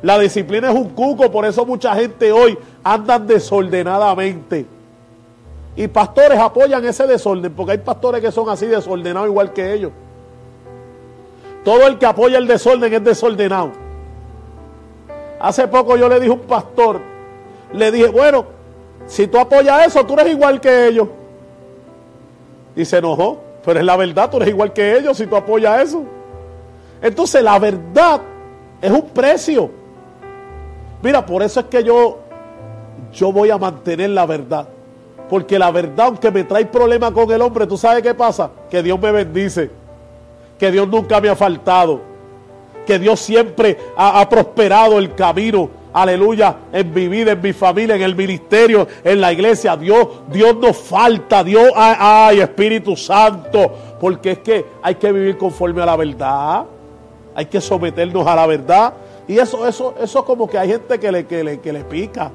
La 0.02 0.18
disciplina 0.18 0.72
es 0.72 0.76
un 0.76 0.90
cuco, 0.90 1.30
por 1.30 1.46
eso 1.46 1.64
mucha 1.64 1.94
gente 1.94 2.32
hoy 2.32 2.58
andan 2.84 3.28
desordenadamente. 3.28 4.66
Y 5.76 5.88
pastores 5.88 6.40
apoyan 6.40 6.84
ese 6.84 7.06
desorden, 7.06 7.54
porque 7.54 7.74
hay 7.74 7.78
pastores 7.78 8.20
que 8.20 8.32
son 8.32 8.50
así 8.50 8.66
desordenados 8.66 9.30
igual 9.30 9.54
que 9.54 9.74
ellos. 9.74 9.92
Todo 11.64 11.86
el 11.86 12.00
que 12.00 12.08
apoya 12.08 12.40
el 12.40 12.48
desorden 12.48 12.92
es 12.92 13.04
desordenado. 13.04 13.74
Hace 15.40 15.68
poco 15.68 15.98
yo 15.98 16.10
le 16.10 16.20
dije 16.20 16.32
a 16.32 16.34
un 16.34 16.48
pastor, 16.48 17.00
le 17.74 17.92
dije, 17.92 18.08
bueno, 18.08 18.46
si 19.06 19.28
tú 19.28 19.38
apoyas 19.38 19.86
eso, 19.86 20.04
tú 20.04 20.16
eres 20.16 20.34
igual 20.34 20.60
que 20.60 20.88
ellos. 20.88 21.10
Y 22.76 22.84
se 22.86 22.98
enojó. 22.98 23.51
Pero 23.64 23.80
es 23.80 23.86
la 23.86 23.96
verdad, 23.98 24.30
tú 24.30 24.38
eres 24.38 24.50
igual 24.50 24.74
que 24.74 24.98
ellos 24.98 25.18
si 25.18 25.28
tú 25.28 25.36
apoyas 25.36 25.84
eso. 25.84 26.04
Entonces 27.02 27.44
la 27.44 27.60
verdad 27.60 28.22
es 28.82 28.92
un 28.92 29.10
precio. 29.10 29.70
Mira, 31.02 31.26
por 31.26 31.44
eso 31.44 31.60
es 31.60 31.66
que 31.68 31.84
yo, 31.84 32.20
yo 33.14 33.32
voy 33.32 33.50
a 33.50 33.58
mantener 33.58 34.10
la 34.12 34.26
verdad. 34.26 34.68
Porque 35.30 35.58
la 35.58 35.72
verdad, 35.72 36.08
aunque 36.08 36.30
me 36.30 36.44
trae 36.44 36.66
problemas 36.66 37.12
con 37.12 37.32
el 37.32 37.42
hombre, 37.42 37.66
¿tú 37.66 37.78
sabes 37.78 38.04
qué 38.04 38.14
pasa? 38.14 38.52
Que 38.70 38.84
Dios 38.84 39.00
me 39.00 39.12
bendice. 39.12 39.72
Que 40.60 40.72
Dios 40.72 40.88
nunca 40.88 41.22
me 41.22 41.30
ha 41.30 41.36
faltado. 41.36 42.02
Que 42.86 43.00
Dios 43.00 43.20
siempre 43.20 43.78
ha, 43.96 44.20
ha 44.20 44.28
prosperado 44.28 45.00
el 45.00 45.16
camino 45.16 45.81
aleluya, 45.94 46.56
en 46.72 46.94
mi 46.94 47.08
vida, 47.08 47.34
en 47.34 47.42
mi 47.42 47.54
familia, 47.54 47.96
en 47.96 48.02
el 48.02 48.16
ministerio, 48.16 48.88
en 49.04 49.22
la 49.22 49.32
iglesia. 49.32 49.76
Dios, 49.76 50.08
Dios 50.32 50.56
nos 50.58 50.78
falta, 50.78 51.44
Dios, 51.44 51.72
ay, 51.76 52.40
Espíritu 52.40 52.96
Santo, 52.96 53.72
porque 54.00 54.32
es 54.32 54.40
que 54.40 54.66
hay 54.82 54.96
que 54.96 55.12
vivir 55.12 55.38
conforme 55.38 55.82
a 55.82 55.86
la 55.86 55.96
verdad, 55.96 56.66
hay 57.36 57.46
que 57.46 57.62
someternos 57.62 58.26
a 58.26 58.36
la 58.36 58.48
verdad. 58.48 58.94
Y 59.28 59.38
eso, 59.38 59.68
eso, 59.68 59.96
eso 60.02 60.26
como 60.26 60.48
que 60.48 60.58
hay 60.58 60.70
gente 60.70 61.00
que 61.00 61.12
le, 61.12 61.26
que 61.26 61.44
le, 61.44 61.60
que 61.60 61.74
le 61.74 61.84
pica, 61.84 62.32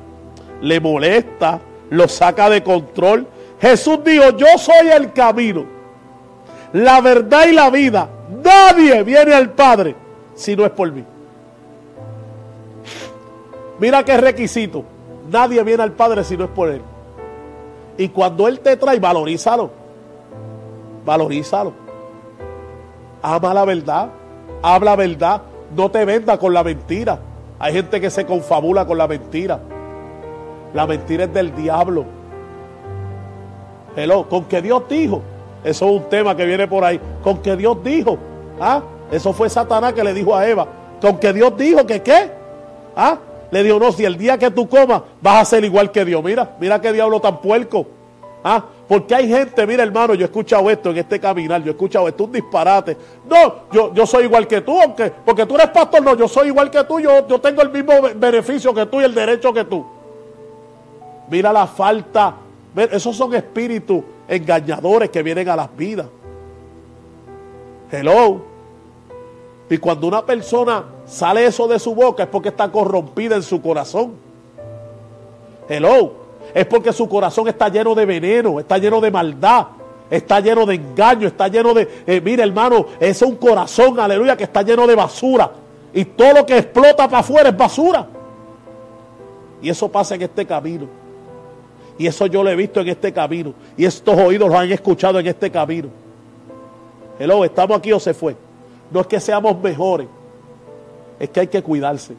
le 0.60 0.80
molesta, 0.80 1.60
lo 1.90 2.08
saca 2.08 2.48
de 2.48 2.62
control. 2.62 3.26
Jesús 3.60 3.98
dijo, 4.04 4.36
yo 4.36 4.46
soy 4.58 4.88
el 4.94 5.12
camino, 5.12 5.64
la 6.72 7.00
verdad 7.00 7.46
y 7.48 7.52
la 7.52 7.70
vida. 7.70 8.08
Nadie 8.42 9.02
viene 9.02 9.34
al 9.34 9.50
Padre 9.50 9.94
si 10.34 10.56
no 10.56 10.64
es 10.64 10.70
por 10.70 10.90
mí. 10.92 11.04
Mira 13.78 14.04
qué 14.04 14.16
requisito. 14.16 14.84
Nadie 15.30 15.62
viene 15.62 15.82
al 15.82 15.92
Padre 15.92 16.24
si 16.24 16.36
no 16.36 16.44
es 16.44 16.50
por 16.50 16.68
Él. 16.68 16.82
Y 17.98 18.08
cuando 18.08 18.48
Él 18.48 18.60
te 18.60 18.76
trae, 18.76 18.98
valorízalo. 18.98 19.70
Valorízalo. 21.04 21.72
Ama 23.22 23.54
la 23.54 23.64
verdad. 23.64 24.08
Habla 24.62 24.96
verdad. 24.96 25.42
No 25.74 25.90
te 25.90 26.04
venda 26.04 26.38
con 26.38 26.54
la 26.54 26.62
mentira. 26.62 27.18
Hay 27.58 27.72
gente 27.72 28.00
que 28.00 28.10
se 28.10 28.24
confabula 28.24 28.86
con 28.86 28.98
la 28.98 29.08
mentira. 29.08 29.60
La 30.74 30.86
mentira 30.86 31.24
es 31.24 31.32
del 31.32 31.54
diablo. 31.54 32.04
Hello, 33.96 34.28
con 34.28 34.44
que 34.44 34.60
Dios 34.60 34.82
dijo. 34.88 35.22
Eso 35.64 35.86
es 35.86 35.92
un 35.92 36.08
tema 36.08 36.36
que 36.36 36.44
viene 36.44 36.68
por 36.68 36.84
ahí. 36.84 37.00
Con 37.22 37.38
que 37.38 37.56
Dios 37.56 37.82
dijo. 37.82 38.18
¿Ah? 38.60 38.82
Eso 39.10 39.32
fue 39.32 39.48
Satanás 39.48 39.92
que 39.94 40.04
le 40.04 40.12
dijo 40.12 40.34
a 40.34 40.46
Eva. 40.46 40.66
Con 41.00 41.18
que 41.18 41.32
Dios 41.32 41.56
dijo 41.56 41.86
que 41.86 42.02
qué. 42.02 42.30
¿Ah? 42.94 43.18
Le 43.50 43.62
dijo, 43.62 43.78
no, 43.78 43.92
si 43.92 44.04
el 44.04 44.16
día 44.16 44.38
que 44.38 44.50
tú 44.50 44.68
comas 44.68 45.02
vas 45.20 45.42
a 45.42 45.44
ser 45.44 45.64
igual 45.64 45.90
que 45.92 46.04
Dios. 46.04 46.22
Mira, 46.22 46.56
mira 46.60 46.80
qué 46.80 46.92
diablo 46.92 47.20
tan 47.20 47.40
puerco. 47.40 47.86
¿Ah? 48.42 48.64
Porque 48.88 49.14
hay 49.14 49.28
gente, 49.28 49.66
mira 49.66 49.82
hermano, 49.82 50.14
yo 50.14 50.22
he 50.22 50.26
escuchado 50.26 50.70
esto 50.70 50.90
en 50.90 50.98
este 50.98 51.18
caminar, 51.18 51.60
yo 51.62 51.68
he 51.68 51.70
escuchado 51.72 52.06
esto, 52.06 52.24
un 52.24 52.32
disparate. 52.32 52.96
No, 53.28 53.54
yo, 53.72 53.92
yo 53.92 54.06
soy 54.06 54.24
igual 54.24 54.46
que 54.46 54.60
tú, 54.60 54.80
aunque, 54.80 55.10
porque 55.24 55.44
tú 55.46 55.56
eres 55.56 55.70
pastor, 55.70 56.00
no, 56.02 56.16
yo 56.16 56.28
soy 56.28 56.48
igual 56.48 56.70
que 56.70 56.84
tú, 56.84 57.00
yo, 57.00 57.26
yo 57.26 57.40
tengo 57.40 57.62
el 57.62 57.70
mismo 57.70 57.92
beneficio 58.14 58.72
que 58.72 58.86
tú 58.86 59.00
y 59.00 59.04
el 59.04 59.14
derecho 59.14 59.52
que 59.52 59.64
tú. 59.64 59.84
Mira 61.28 61.52
la 61.52 61.66
falta, 61.66 62.36
esos 62.92 63.16
son 63.16 63.34
espíritus 63.34 64.04
engañadores 64.28 65.10
que 65.10 65.22
vienen 65.22 65.48
a 65.48 65.56
las 65.56 65.76
vidas. 65.76 66.06
Hello. 67.90 68.42
Y 69.68 69.78
cuando 69.78 70.06
una 70.06 70.24
persona 70.24 70.84
sale 71.06 71.46
eso 71.46 71.68
de 71.68 71.78
su 71.78 71.94
boca 71.94 72.24
es 72.24 72.28
porque 72.28 72.48
está 72.48 72.70
corrompida 72.70 73.36
en 73.36 73.42
su 73.42 73.60
corazón. 73.62 74.14
Hello. 75.68 76.26
Es 76.54 76.66
porque 76.66 76.92
su 76.92 77.08
corazón 77.08 77.48
está 77.48 77.68
lleno 77.68 77.94
de 77.94 78.06
veneno, 78.06 78.60
está 78.60 78.78
lleno 78.78 79.00
de 79.00 79.10
maldad, 79.10 79.66
está 80.10 80.40
lleno 80.40 80.64
de 80.64 80.76
engaño, 80.76 81.26
está 81.26 81.48
lleno 81.48 81.74
de... 81.74 81.88
Eh, 82.06 82.20
mire 82.20 82.42
hermano, 82.42 82.86
ese 83.00 83.24
es 83.24 83.30
un 83.30 83.36
corazón, 83.36 83.98
aleluya, 83.98 84.36
que 84.36 84.44
está 84.44 84.62
lleno 84.62 84.86
de 84.86 84.94
basura. 84.94 85.50
Y 85.92 86.04
todo 86.04 86.34
lo 86.34 86.46
que 86.46 86.58
explota 86.58 87.06
para 87.08 87.18
afuera 87.18 87.48
es 87.48 87.56
basura. 87.56 88.06
Y 89.60 89.70
eso 89.70 89.88
pasa 89.88 90.14
en 90.14 90.22
este 90.22 90.46
camino. 90.46 90.86
Y 91.98 92.06
eso 92.06 92.26
yo 92.26 92.42
lo 92.42 92.50
he 92.50 92.56
visto 92.56 92.80
en 92.80 92.88
este 92.88 93.12
camino. 93.12 93.54
Y 93.76 93.84
estos 93.84 94.16
oídos 94.16 94.48
lo 94.48 94.58
han 94.58 94.70
escuchado 94.70 95.18
en 95.18 95.26
este 95.26 95.50
camino. 95.50 95.88
Hello, 97.18 97.44
¿estamos 97.44 97.78
aquí 97.78 97.92
o 97.92 97.98
se 97.98 98.12
fue? 98.12 98.36
No 98.90 99.00
es 99.00 99.06
que 99.06 99.18
seamos 99.18 99.60
mejores, 99.60 100.06
es 101.18 101.30
que 101.30 101.40
hay 101.40 101.46
que 101.46 101.62
cuidarse, 101.62 102.14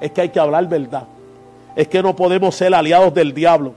es 0.00 0.10
que 0.12 0.20
hay 0.20 0.28
que 0.28 0.40
hablar 0.40 0.66
verdad, 0.68 1.04
es 1.74 1.88
que 1.88 2.02
no 2.02 2.14
podemos 2.14 2.54
ser 2.54 2.74
aliados 2.74 3.12
del 3.14 3.32
diablo. 3.32 3.74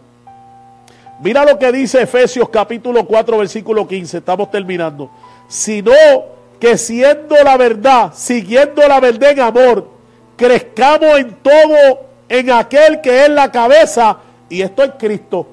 Mira 1.21 1.45
lo 1.45 1.59
que 1.59 1.71
dice 1.71 2.01
Efesios 2.01 2.49
capítulo 2.49 3.05
4 3.05 3.37
versículo 3.37 3.87
15, 3.87 4.17
estamos 4.17 4.49
terminando. 4.49 5.11
Sino 5.47 5.93
que 6.59 6.77
siendo 6.77 7.35
la 7.43 7.57
verdad, 7.57 8.11
siguiendo 8.15 8.87
la 8.87 8.99
verdad 8.99 9.31
en 9.31 9.39
amor, 9.39 9.87
crezcamos 10.35 11.19
en 11.19 11.35
todo 11.43 12.07
en 12.27 12.51
aquel 12.51 13.01
que 13.01 13.25
es 13.25 13.29
la 13.29 13.51
cabeza 13.51 14.17
y 14.49 14.61
esto 14.61 14.83
es 14.83 14.91
Cristo. 14.97 15.47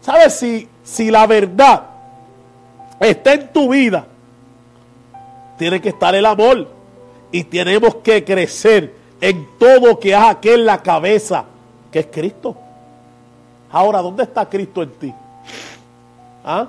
¿Sabes 0.00 0.34
si, 0.34 0.66
si 0.82 1.10
la 1.10 1.26
verdad 1.26 1.82
está 3.00 3.34
en 3.34 3.48
tu 3.52 3.68
vida? 3.68 4.06
tiene 5.60 5.78
que 5.78 5.90
estar 5.90 6.14
el 6.14 6.24
amor. 6.24 6.68
Y 7.32 7.44
tenemos 7.44 7.96
que 7.96 8.24
crecer 8.24 8.94
en 9.20 9.48
todo 9.58 9.98
que 9.98 10.10
es 10.10 10.16
aquel 10.16 10.66
la 10.66 10.82
cabeza, 10.82 11.44
que 11.90 12.00
es 12.00 12.06
Cristo. 12.06 12.56
Ahora, 13.70 14.02
¿dónde 14.02 14.24
está 14.24 14.48
Cristo 14.48 14.82
en 14.82 14.90
ti? 14.90 15.14
¿Ah? 16.44 16.68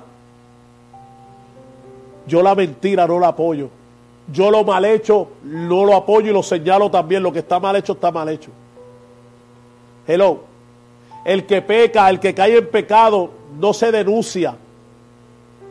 Yo 2.26 2.42
la 2.42 2.54
mentira 2.54 3.06
no 3.06 3.18
la 3.18 3.28
apoyo. 3.28 3.68
Yo 4.32 4.50
lo 4.50 4.62
mal 4.64 4.84
hecho 4.84 5.28
no 5.42 5.84
lo 5.84 5.96
apoyo 5.96 6.30
y 6.30 6.32
lo 6.32 6.42
señalo 6.42 6.90
también. 6.90 7.22
Lo 7.22 7.32
que 7.32 7.40
está 7.40 7.58
mal 7.58 7.74
hecho 7.76 7.94
está 7.94 8.10
mal 8.10 8.28
hecho. 8.28 8.50
Hello. 10.06 10.40
El 11.24 11.46
que 11.46 11.62
peca, 11.62 12.08
el 12.08 12.20
que 12.20 12.34
cae 12.34 12.58
en 12.58 12.68
pecado, 12.68 13.30
no 13.58 13.72
se 13.72 13.92
denuncia, 13.92 14.56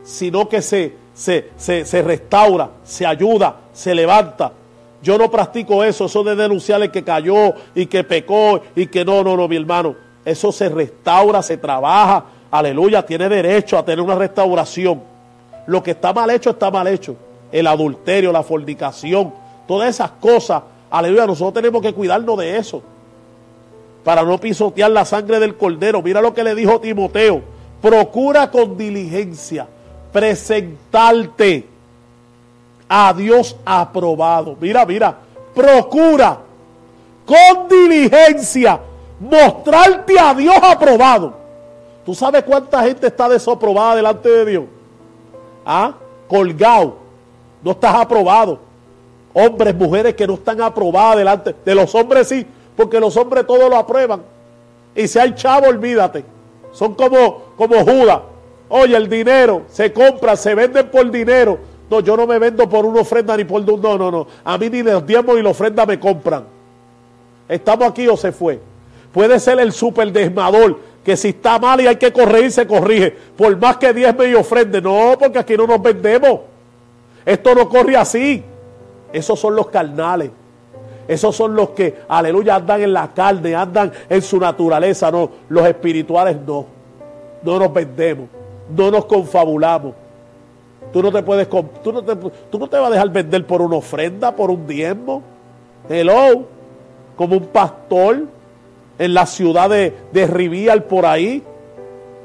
sino 0.03 0.47
que 0.47 0.61
se, 0.61 0.95
se, 1.13 2.01
restaura, 2.01 2.71
se 2.83 3.05
ayuda, 3.05 3.57
se 3.73 3.93
levanta. 3.93 4.53
Yo 5.01 5.17
no 5.17 5.31
practico 5.31 5.83
eso, 5.83 6.05
eso 6.05 6.23
de 6.23 6.35
denunciar 6.35 6.81
el 6.81 6.91
que 6.91 7.03
cayó 7.03 7.53
y 7.73 7.87
que 7.87 8.03
pecó 8.03 8.61
y 8.75 8.87
que 8.87 9.03
no, 9.03 9.23
no, 9.23 9.35
no, 9.35 9.47
mi 9.47 9.55
hermano. 9.55 9.95
Eso 10.23 10.51
se 10.51 10.69
restaura, 10.69 11.41
se 11.41 11.57
trabaja, 11.57 12.25
aleluya, 12.51 13.03
tiene 13.05 13.27
derecho 13.27 13.77
a 13.77 13.85
tener 13.85 14.01
una 14.01 14.15
restauración. 14.15 15.01
Lo 15.65 15.81
que 15.81 15.91
está 15.91 16.13
mal 16.13 16.29
hecho 16.29 16.51
está 16.51 16.69
mal 16.69 16.87
hecho. 16.87 17.15
El 17.51 17.67
adulterio, 17.67 18.31
la 18.31 18.43
fornicación, 18.43 19.33
todas 19.67 19.89
esas 19.89 20.11
cosas, 20.11 20.61
aleluya, 20.89 21.25
nosotros 21.25 21.53
tenemos 21.55 21.81
que 21.81 21.93
cuidarnos 21.93 22.37
de 22.37 22.57
eso. 22.57 22.83
Para 24.03 24.23
no 24.23 24.37
pisotear 24.39 24.91
la 24.91 25.05
sangre 25.05 25.39
del 25.39 25.55
cordero. 25.55 26.01
Mira 26.01 26.21
lo 26.21 26.33
que 26.33 26.43
le 26.43 26.55
dijo 26.55 26.79
Timoteo. 26.79 27.41
Procura 27.81 28.49
con 28.49 28.77
diligencia 28.77 29.67
presentarte 30.11 31.67
a 32.93 33.13
Dios 33.13 33.55
aprobado. 33.63 34.57
Mira, 34.59 34.85
mira, 34.85 35.15
procura 35.55 36.37
con 37.25 37.69
diligencia 37.69 38.81
mostrarte 39.17 40.19
a 40.19 40.33
Dios 40.33 40.57
aprobado. 40.61 41.33
¿Tú 42.05 42.13
sabes 42.13 42.43
cuánta 42.43 42.83
gente 42.83 43.07
está 43.07 43.29
desaprobada 43.29 43.95
delante 43.95 44.27
de 44.27 44.45
Dios? 44.45 44.63
¿Ah? 45.65 45.93
Colgado. 46.27 46.97
No 47.63 47.71
estás 47.71 47.95
aprobado. 47.95 48.59
Hombres, 49.33 49.73
mujeres 49.73 50.13
que 50.13 50.27
no 50.27 50.33
están 50.33 50.59
aprobadas 50.59 51.15
delante. 51.15 51.55
De 51.63 51.73
los 51.73 51.95
hombres 51.95 52.27
sí, 52.27 52.45
porque 52.75 52.99
los 52.99 53.15
hombres 53.15 53.47
todos 53.47 53.69
lo 53.69 53.77
aprueban. 53.77 54.21
Y 54.93 55.07
si 55.07 55.17
hay 55.17 55.33
chavo, 55.33 55.67
olvídate. 55.67 56.25
Son 56.73 56.93
como, 56.95 57.53
como 57.55 57.85
Judas. 57.85 58.19
Oye, 58.67 58.97
el 58.97 59.07
dinero 59.07 59.61
se 59.69 59.93
compra, 59.93 60.35
se 60.35 60.53
venden 60.55 60.91
por 60.91 61.09
dinero. 61.09 61.70
No, 61.91 61.99
yo 61.99 62.15
no 62.15 62.25
me 62.25 62.39
vendo 62.39 62.69
por 62.69 62.85
una 62.85 63.01
ofrenda 63.01 63.35
ni 63.35 63.43
por... 63.43 63.61
No, 63.65 63.97
no, 63.97 64.09
no. 64.09 64.25
A 64.45 64.57
mí 64.57 64.69
ni 64.69 64.81
los 64.81 65.05
diezmos 65.05 65.35
ni 65.35 65.41
la 65.41 65.49
ofrenda 65.49 65.85
me 65.85 65.99
compran. 65.99 66.45
¿Estamos 67.49 67.89
aquí 67.89 68.07
o 68.07 68.15
se 68.15 68.31
fue? 68.31 68.61
Puede 69.11 69.37
ser 69.41 69.59
el 69.59 69.73
super 69.73 70.09
desmador, 70.09 70.79
que 71.03 71.17
si 71.17 71.29
está 71.29 71.59
mal 71.59 71.81
y 71.81 71.87
hay 71.87 71.97
que 71.97 72.13
corregir, 72.13 72.49
se 72.53 72.65
corrige. 72.65 73.11
Por 73.11 73.57
más 73.57 73.75
que 73.75 73.91
diezme 73.91 74.29
y 74.29 74.35
ofrende. 74.35 74.81
No, 74.81 75.17
porque 75.19 75.39
aquí 75.39 75.57
no 75.57 75.67
nos 75.67 75.81
vendemos. 75.81 76.39
Esto 77.25 77.53
no 77.53 77.67
corre 77.67 77.97
así. 77.97 78.41
Esos 79.11 79.37
son 79.37 79.53
los 79.53 79.67
carnales. 79.67 80.31
Esos 81.09 81.35
son 81.35 81.53
los 81.53 81.71
que, 81.71 82.03
aleluya, 82.07 82.55
andan 82.55 82.83
en 82.83 82.93
la 82.93 83.13
carne, 83.13 83.53
andan 83.53 83.91
en 84.07 84.21
su 84.21 84.39
naturaleza. 84.39 85.11
No, 85.11 85.29
los 85.49 85.67
espirituales 85.67 86.37
no. 86.47 86.65
No 87.43 87.59
nos 87.59 87.73
vendemos. 87.73 88.29
No 88.73 88.89
nos 88.89 89.03
confabulamos. 89.03 89.93
Tú 90.91 91.01
no 91.01 91.11
te 91.11 91.23
puedes, 91.23 91.47
tú 91.49 91.93
no 91.93 92.03
te, 92.03 92.15
tú 92.15 92.59
no 92.59 92.67
te 92.67 92.77
vas 92.77 92.87
a 92.87 92.91
dejar 92.91 93.09
vender 93.09 93.45
por 93.45 93.61
una 93.61 93.77
ofrenda, 93.77 94.35
por 94.35 94.51
un 94.51 94.67
diezmo. 94.67 95.21
Hello, 95.89 96.45
como 97.15 97.37
un 97.37 97.47
pastor 97.47 98.23
en 98.99 99.13
la 99.13 99.25
ciudad 99.25 99.69
de, 99.69 99.93
de 100.11 100.27
Rivial 100.27 100.83
por 100.83 101.05
ahí. 101.05 101.43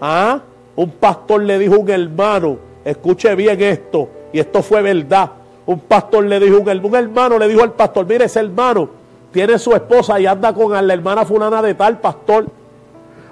¿Ah? 0.00 0.40
Un 0.74 0.90
pastor 0.90 1.42
le 1.42 1.58
dijo 1.58 1.76
a 1.76 1.78
un 1.78 1.90
hermano, 1.90 2.58
escuche 2.84 3.34
bien 3.34 3.60
esto, 3.62 4.08
y 4.32 4.40
esto 4.40 4.62
fue 4.62 4.82
verdad. 4.82 5.30
Un 5.64 5.80
pastor 5.80 6.24
le 6.24 6.38
dijo, 6.38 6.58
un, 6.58 6.68
un 6.68 6.94
hermano 6.94 7.38
le 7.38 7.48
dijo 7.48 7.62
al 7.62 7.72
pastor, 7.72 8.06
mire 8.06 8.26
ese 8.26 8.40
hermano 8.40 9.06
tiene 9.36 9.58
su 9.58 9.72
esposa 9.72 10.18
y 10.18 10.24
anda 10.24 10.54
con 10.54 10.72
la 10.72 10.94
hermana 10.94 11.26
fulana 11.26 11.60
de 11.60 11.74
tal 11.74 11.98
pastor. 11.98 12.46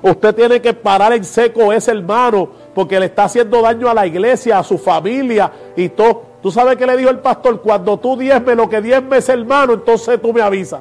Usted 0.03 0.35
tiene 0.35 0.61
que 0.61 0.75
parar 0.75 1.15
en 1.15 1.25
seco 1.25 1.73
ese 1.73 1.93
hermano 1.93 2.51
porque 2.75 2.99
le 2.99 3.07
está 3.07 3.25
haciendo 3.25 3.63
daño 3.63 3.89
a 3.89 3.95
la 3.95 4.07
iglesia, 4.07 4.59
a 4.59 4.65
su 4.65 4.79
familia 4.79 5.51
y 5.77 5.89
todo. 5.91 6.35
¿Tú 6.43 6.51
sabes 6.51 6.77
qué 6.77 6.87
le 6.87 6.97
dijo 6.97 7.11
el 7.11 7.21
pastor? 7.21 7.61
Cuando 7.61 7.99
tú 7.99 8.17
diezme 8.17 8.55
lo 8.55 8.69
que 8.69 8.81
diezme 8.83 9.19
ese 9.19 9.33
hermano, 9.33 9.75
entonces 9.75 10.21
tú 10.21 10.33
me 10.33 10.43
avisas. 10.43 10.81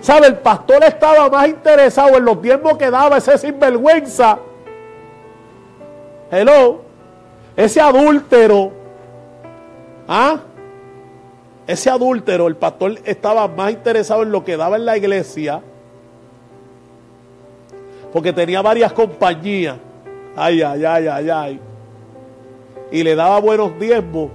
¿Sabe? 0.00 0.28
El 0.28 0.38
pastor 0.38 0.84
estaba 0.84 1.28
más 1.28 1.48
interesado 1.48 2.16
en 2.16 2.24
los 2.24 2.40
diezmos 2.40 2.78
que 2.78 2.90
daba 2.90 3.18
ese 3.18 3.36
sinvergüenza. 3.38 4.38
Hello. 6.30 6.82
Ese 7.56 7.80
adúltero. 7.80 8.72
¿Ah? 10.08 10.40
Ese 11.66 11.90
adúltero, 11.90 12.48
el 12.48 12.56
pastor 12.56 12.98
estaba 13.04 13.46
más 13.46 13.72
interesado 13.72 14.22
en 14.22 14.32
lo 14.32 14.44
que 14.44 14.56
daba 14.56 14.76
en 14.76 14.84
la 14.84 14.96
iglesia. 14.96 15.62
Porque 18.12 18.32
tenía 18.32 18.62
varias 18.62 18.92
compañías. 18.92 19.76
Ay, 20.36 20.62
ay, 20.62 20.84
ay, 20.84 21.06
ay, 21.06 21.30
ay. 21.30 21.60
Y 22.90 23.02
le 23.02 23.14
daba 23.14 23.40
buenos 23.40 23.78
diezmos 23.78 24.30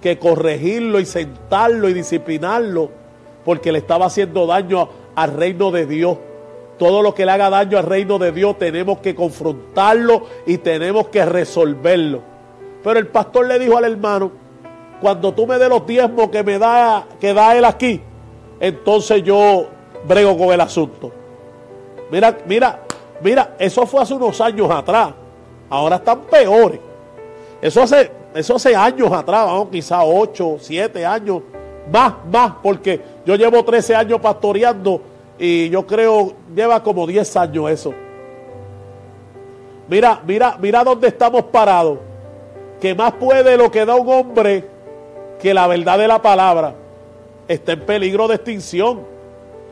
que 0.00 0.18
corregirlo 0.18 1.00
y 1.00 1.06
sentarlo 1.06 1.88
y 1.88 1.94
disciplinarlo 1.94 2.90
porque 3.44 3.72
le 3.72 3.78
estaba 3.78 4.06
haciendo 4.06 4.46
daño 4.46 4.88
al 5.14 5.32
reino 5.32 5.70
de 5.70 5.86
Dios. 5.86 6.18
Todo 6.78 7.02
lo 7.02 7.14
que 7.14 7.24
le 7.24 7.32
haga 7.32 7.50
daño 7.50 7.78
al 7.78 7.84
reino 7.84 8.18
de 8.18 8.32
Dios 8.32 8.58
tenemos 8.58 8.98
que 8.98 9.14
confrontarlo 9.14 10.26
y 10.46 10.58
tenemos 10.58 11.08
que 11.08 11.24
resolverlo. 11.24 12.22
Pero 12.82 12.98
el 12.98 13.06
pastor 13.06 13.46
le 13.46 13.58
dijo 13.58 13.76
al 13.78 13.84
hermano, 13.84 14.32
cuando 15.00 15.32
tú 15.32 15.46
me 15.46 15.58
des 15.58 15.68
los 15.68 15.86
diezmos 15.86 16.28
que 16.30 16.42
me 16.42 16.58
da, 16.58 17.06
que 17.20 17.32
da 17.32 17.56
él 17.56 17.64
aquí, 17.64 18.00
entonces 18.60 19.22
yo 19.22 19.66
brego 20.06 20.36
con 20.36 20.52
el 20.52 20.60
asunto. 20.60 21.12
Mira, 22.14 22.38
mira, 22.46 22.78
mira, 23.20 23.56
eso 23.58 23.84
fue 23.86 24.00
hace 24.00 24.14
unos 24.14 24.40
años 24.40 24.70
atrás. 24.70 25.12
Ahora 25.68 25.96
están 25.96 26.20
peores. 26.20 26.78
Eso 27.60 27.82
hace, 27.82 28.08
eso 28.36 28.54
hace 28.54 28.76
años 28.76 29.10
atrás, 29.10 29.46
vamos, 29.46 29.66
quizá 29.72 30.04
8, 30.04 30.58
7 30.60 31.04
años, 31.04 31.42
más, 31.90 32.14
más, 32.30 32.52
porque 32.62 33.00
yo 33.26 33.34
llevo 33.34 33.64
13 33.64 33.96
años 33.96 34.20
pastoreando 34.20 35.00
y 35.40 35.68
yo 35.70 35.84
creo 35.84 36.34
lleva 36.54 36.80
como 36.84 37.04
10 37.04 37.36
años 37.36 37.68
eso. 37.68 37.92
Mira, 39.88 40.22
mira, 40.24 40.56
mira 40.60 40.84
dónde 40.84 41.08
estamos 41.08 41.42
parados. 41.46 41.98
Que 42.80 42.94
más 42.94 43.14
puede 43.14 43.56
lo 43.56 43.72
que 43.72 43.84
da 43.84 43.96
un 43.96 44.08
hombre 44.08 44.68
que 45.40 45.52
la 45.52 45.66
verdad 45.66 45.98
de 45.98 46.06
la 46.06 46.22
palabra. 46.22 46.74
Está 47.48 47.72
en 47.72 47.80
peligro 47.80 48.28
de 48.28 48.36
extinción. 48.36 49.00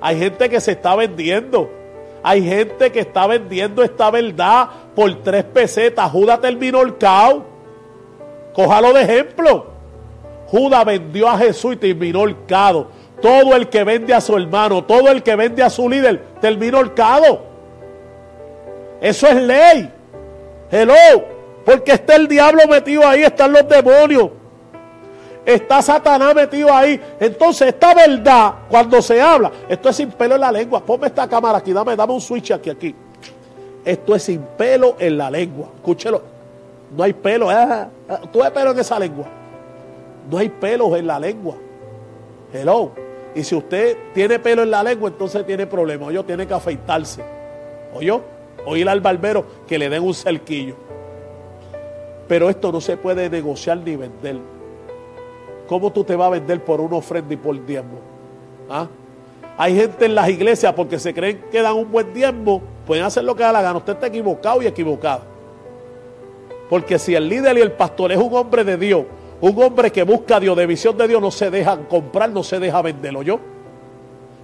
Hay 0.01 0.19
gente 0.19 0.49
que 0.49 0.61
se 0.61 0.73
está 0.73 0.97
vendiendo. 0.97 1.82
Hay 2.23 2.43
gente 2.43 2.93
que 2.93 3.01
está 3.01 3.27
vendiendo 3.27 3.83
esta 3.83 4.11
verdad 4.11 4.69
por 4.95 5.23
tres 5.23 5.45
pesetas. 5.45 6.11
Judas 6.11 6.41
terminó 6.41 6.83
el 6.83 6.97
caos. 6.97 7.43
Cójalo 8.55 8.93
de 8.93 9.03
ejemplo. 9.03 9.67
Judas 10.47 10.85
vendió 10.85 11.29
a 11.29 11.39
Jesús 11.39 11.75
y 11.75 11.77
terminó 11.77 12.25
el 12.25 12.37
caos. 12.47 12.87
Todo 13.21 13.55
el 13.57 13.69
que 13.69 13.85
vende 13.85 14.15
a 14.15 14.21
su 14.21 14.37
hermano, 14.37 14.85
todo 14.85 15.09
el 15.11 15.23
que 15.23 15.37
vende 15.37 15.63
a 15.63 15.71
su 15.71 15.89
líder, 15.89 16.23
termina 16.41 16.79
horcado. 16.79 17.43
Eso 19.01 19.27
es 19.29 19.43
ley. 19.43 19.91
Hello. 20.71 20.95
Porque 21.65 21.93
está 21.93 22.17
el 22.17 22.29
diablo 22.29 22.67
metido 22.69 23.07
ahí, 23.07 23.23
están 23.23 23.53
los 23.53 23.69
demonios. 23.69 24.31
Está 25.45 25.83
Satanás 25.83 26.35
metido 26.35 26.73
ahí. 26.73 27.01
Entonces, 27.19 27.69
esta 27.69 27.95
verdad, 27.95 28.55
cuando 28.69 29.03
se 29.03 29.21
habla, 29.21 29.51
esto 29.69 29.89
es 29.89 29.97
sin 29.97 30.11
pelo 30.11 30.37
en 30.37 30.41
la 30.41 30.53
lengua. 30.53 30.81
Ponme 30.85 31.09
esta 31.09 31.29
cámara 31.29 31.59
aquí, 31.59 31.73
dame, 31.73 31.97
dame 31.97 32.13
un 32.13 32.21
switch 32.21 32.53
aquí, 32.53 32.71
aquí. 32.71 32.95
Esto 33.85 34.15
es 34.15 34.23
sin 34.23 34.41
pelo 34.57 34.97
en 34.99 35.19
la 35.19 35.31
lengua. 35.31 35.69
Escúchelo. 35.77 36.23
No 36.97 37.03
hay 37.03 37.13
pelo. 37.13 37.51
Ah, 37.51 37.89
ah, 38.09 38.21
tú 38.33 38.43
hay 38.43 38.51
pelo 38.51 38.71
en 38.71 38.79
esa 38.79 38.99
lengua. 38.99 39.27
No 40.31 40.39
hay 40.39 40.49
pelos 40.49 40.97
en 40.97 41.07
la 41.07 41.19
lengua. 41.19 41.57
Hello. 42.53 42.93
Y 43.35 43.43
si 43.43 43.55
usted 43.57 43.97
tiene 44.15 44.39
pelo 44.39 44.63
en 44.63 44.71
la 44.71 44.83
lengua, 44.83 45.09
entonces 45.09 45.45
tiene 45.45 45.67
problemas. 45.67 46.09
Oye, 46.09 46.23
tiene 46.23 46.47
que 46.47 46.55
afeitarse. 46.55 47.23
Oye, 47.95 48.21
o 48.65 48.77
ir 48.77 48.89
al 48.89 49.01
barbero 49.01 49.45
que 49.67 49.79
le 49.79 49.89
den 49.89 50.03
un 50.03 50.15
cerquillo. 50.15 50.77
Pero 52.29 52.49
esto 52.49 52.71
no 52.71 52.81
se 52.81 52.97
puede 52.97 53.29
negociar 53.29 53.79
ni 53.79 53.97
vender. 53.97 54.37
¿Cómo 55.67 55.93
tú 55.93 56.05
te 56.05 56.17
vas 56.17 56.27
a 56.27 56.31
vender 56.31 56.65
por 56.65 56.81
una 56.81 56.97
ofrenda 56.97 57.33
y 57.35 57.37
por 57.37 57.65
diezmo? 57.65 57.99
¿Ah? 58.69 58.87
Hay 59.57 59.77
gente 59.77 60.07
en 60.07 60.15
las 60.15 60.29
iglesias 60.29 60.73
porque 60.75 60.99
se 60.99 61.13
creen 61.13 61.45
que 61.51 61.63
dan 61.63 61.75
un 61.75 61.91
buen 61.91 62.13
diezmo, 62.13 62.63
pueden 62.87 63.05
hacer 63.05 63.25
lo 63.25 63.35
que 63.37 63.43
da 63.43 63.53
la 63.53 63.63
gana. 63.63 63.79
Usted 63.79 63.95
está 63.95 64.07
equivocado 64.07 64.63
y 64.63 64.67
equivocado. 64.67 65.23
Porque 66.69 66.99
si 66.99 67.15
el 67.15 67.29
líder 67.29 67.59
y 67.59 67.61
el 67.61 67.73
pastor 67.73 68.13
es 68.13 68.19
un 68.19 68.35
hombre 68.35 68.65
de 68.65 68.77
Dios, 68.77 69.05
un 69.41 69.63
hombre 69.63 69.91
que 69.93 70.05
busca 70.05 70.37
a 70.37 70.41
Dios, 70.41 70.57
de 70.57 70.67
visión 70.67 70.97
de 70.97 71.07
Dios, 71.07 71.21
no 71.21 71.31
se 71.31 71.51
deja 71.51 71.77
comprar, 71.89 72.31
no 72.31 72.43
se 72.43 72.59
deja 72.59 72.81
venderlo. 72.81 73.23
¿Yo? 73.23 73.39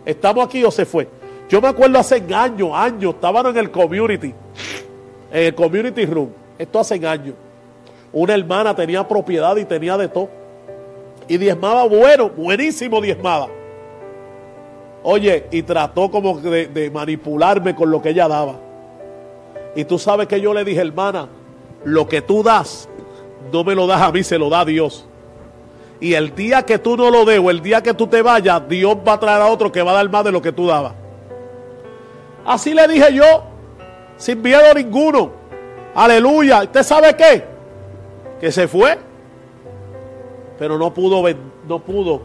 ¿Estamos 0.04 0.44
aquí 0.44 0.62
o 0.64 0.70
se 0.70 0.84
fue? 0.84 1.08
Yo 1.48 1.60
me 1.60 1.68
acuerdo 1.68 1.98
hace 1.98 2.22
años, 2.34 2.70
años, 2.74 3.14
estaban 3.14 3.46
en 3.46 3.56
el 3.56 3.70
community, 3.70 4.34
en 5.32 5.44
el 5.46 5.54
community 5.54 6.04
room. 6.04 6.28
Esto 6.58 6.80
hace 6.80 6.94
años. 7.06 7.34
Una 8.12 8.34
hermana 8.34 8.74
tenía 8.74 9.06
propiedad 9.06 9.56
y 9.56 9.64
tenía 9.64 9.96
de 9.96 10.08
todo. 10.08 10.28
Y 11.28 11.36
diezmaba 11.36 11.84
bueno, 11.84 12.30
buenísimo 12.30 13.00
diezmada. 13.00 13.48
Oye, 15.02 15.46
y 15.50 15.62
trató 15.62 16.10
como 16.10 16.38
de, 16.40 16.90
manipularme 16.92 17.74
con 17.74 17.90
lo 17.90 18.02
que 18.02 18.10
ella 18.10 18.26
daba. 18.26 18.56
Y 19.76 19.84
tú 19.84 19.98
sabes 19.98 20.26
que 20.26 20.40
yo 20.40 20.52
le 20.52 20.64
dije, 20.64 20.80
hermana, 20.80 21.28
lo 21.84 22.08
que 22.08 22.22
tú 22.22 22.42
das 22.42 22.88
no 23.52 23.62
me 23.62 23.74
lo 23.74 23.86
das 23.86 24.02
a 24.02 24.10
mí, 24.10 24.22
se 24.22 24.38
lo 24.38 24.48
da 24.48 24.60
a 24.60 24.64
Dios. 24.64 25.06
Y 26.00 26.14
el 26.14 26.34
día 26.34 26.62
que 26.62 26.78
tú 26.78 26.96
no 26.96 27.10
lo 27.10 27.24
des 27.24 27.40
el 27.40 27.60
día 27.60 27.82
que 27.82 27.94
tú 27.94 28.06
te 28.06 28.22
vayas, 28.22 28.68
Dios 28.68 28.96
va 29.06 29.14
a 29.14 29.20
traer 29.20 29.42
a 29.42 29.46
otro 29.46 29.70
que 29.70 29.82
va 29.82 29.92
a 29.92 29.94
dar 29.94 30.08
más 30.08 30.24
de 30.24 30.32
lo 30.32 30.42
que 30.42 30.52
tú 30.52 30.66
dabas. 30.66 30.92
Así 32.44 32.72
le 32.72 32.86
dije 32.88 33.12
yo, 33.12 33.44
sin 34.16 34.40
miedo 34.40 34.74
ninguno. 34.74 35.32
Aleluya. 35.94 36.62
¿Usted 36.62 36.82
sabe 36.82 37.14
qué? 37.16 37.44
Que 38.40 38.52
se 38.52 38.68
fue. 38.68 39.07
Pero 40.58 40.76
no 40.76 40.92
pudo, 40.92 41.22
no 41.66 41.78
pudo, 41.78 42.22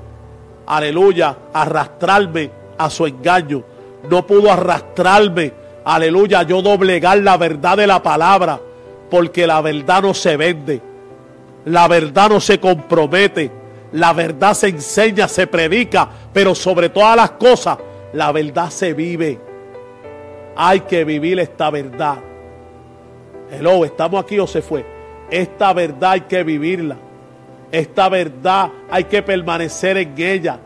aleluya, 0.65 1.37
arrastrarme 1.53 2.49
a 2.77 2.89
su 2.89 3.05
engaño. 3.05 3.63
No 4.09 4.25
pudo 4.25 4.51
arrastrarme, 4.51 5.53
aleluya, 5.85 6.43
yo 6.43 6.61
doblegar 6.61 7.19
la 7.19 7.37
verdad 7.37 7.77
de 7.77 7.87
la 7.87 8.01
palabra. 8.01 8.59
Porque 9.09 9.45
la 9.45 9.61
verdad 9.61 10.01
no 10.01 10.13
se 10.13 10.35
vende. 10.35 10.81
La 11.65 11.87
verdad 11.87 12.29
no 12.29 12.39
se 12.39 12.59
compromete. 12.59 13.51
La 13.91 14.11
verdad 14.11 14.55
se 14.55 14.69
enseña, 14.69 15.27
se 15.27 15.45
predica. 15.45 16.09
Pero 16.33 16.55
sobre 16.55 16.89
todas 16.89 17.15
las 17.15 17.31
cosas, 17.31 17.77
la 18.13 18.31
verdad 18.31 18.71
se 18.71 18.93
vive. 18.93 19.39
Hay 20.55 20.81
que 20.81 21.05
vivir 21.05 21.39
esta 21.39 21.69
verdad. 21.69 22.17
Hello, 23.51 23.85
¿estamos 23.85 24.23
aquí 24.23 24.39
o 24.39 24.47
se 24.47 24.63
fue? 24.63 24.83
Esta 25.29 25.73
verdad 25.73 26.11
hay 26.11 26.21
que 26.21 26.43
vivirla. 26.43 26.97
Esta 27.73 28.07
verdad 28.07 28.69
hay 28.87 29.05
que 29.05 29.23
permanecer 29.23 29.97
en 29.97 30.13
ella 30.15 30.59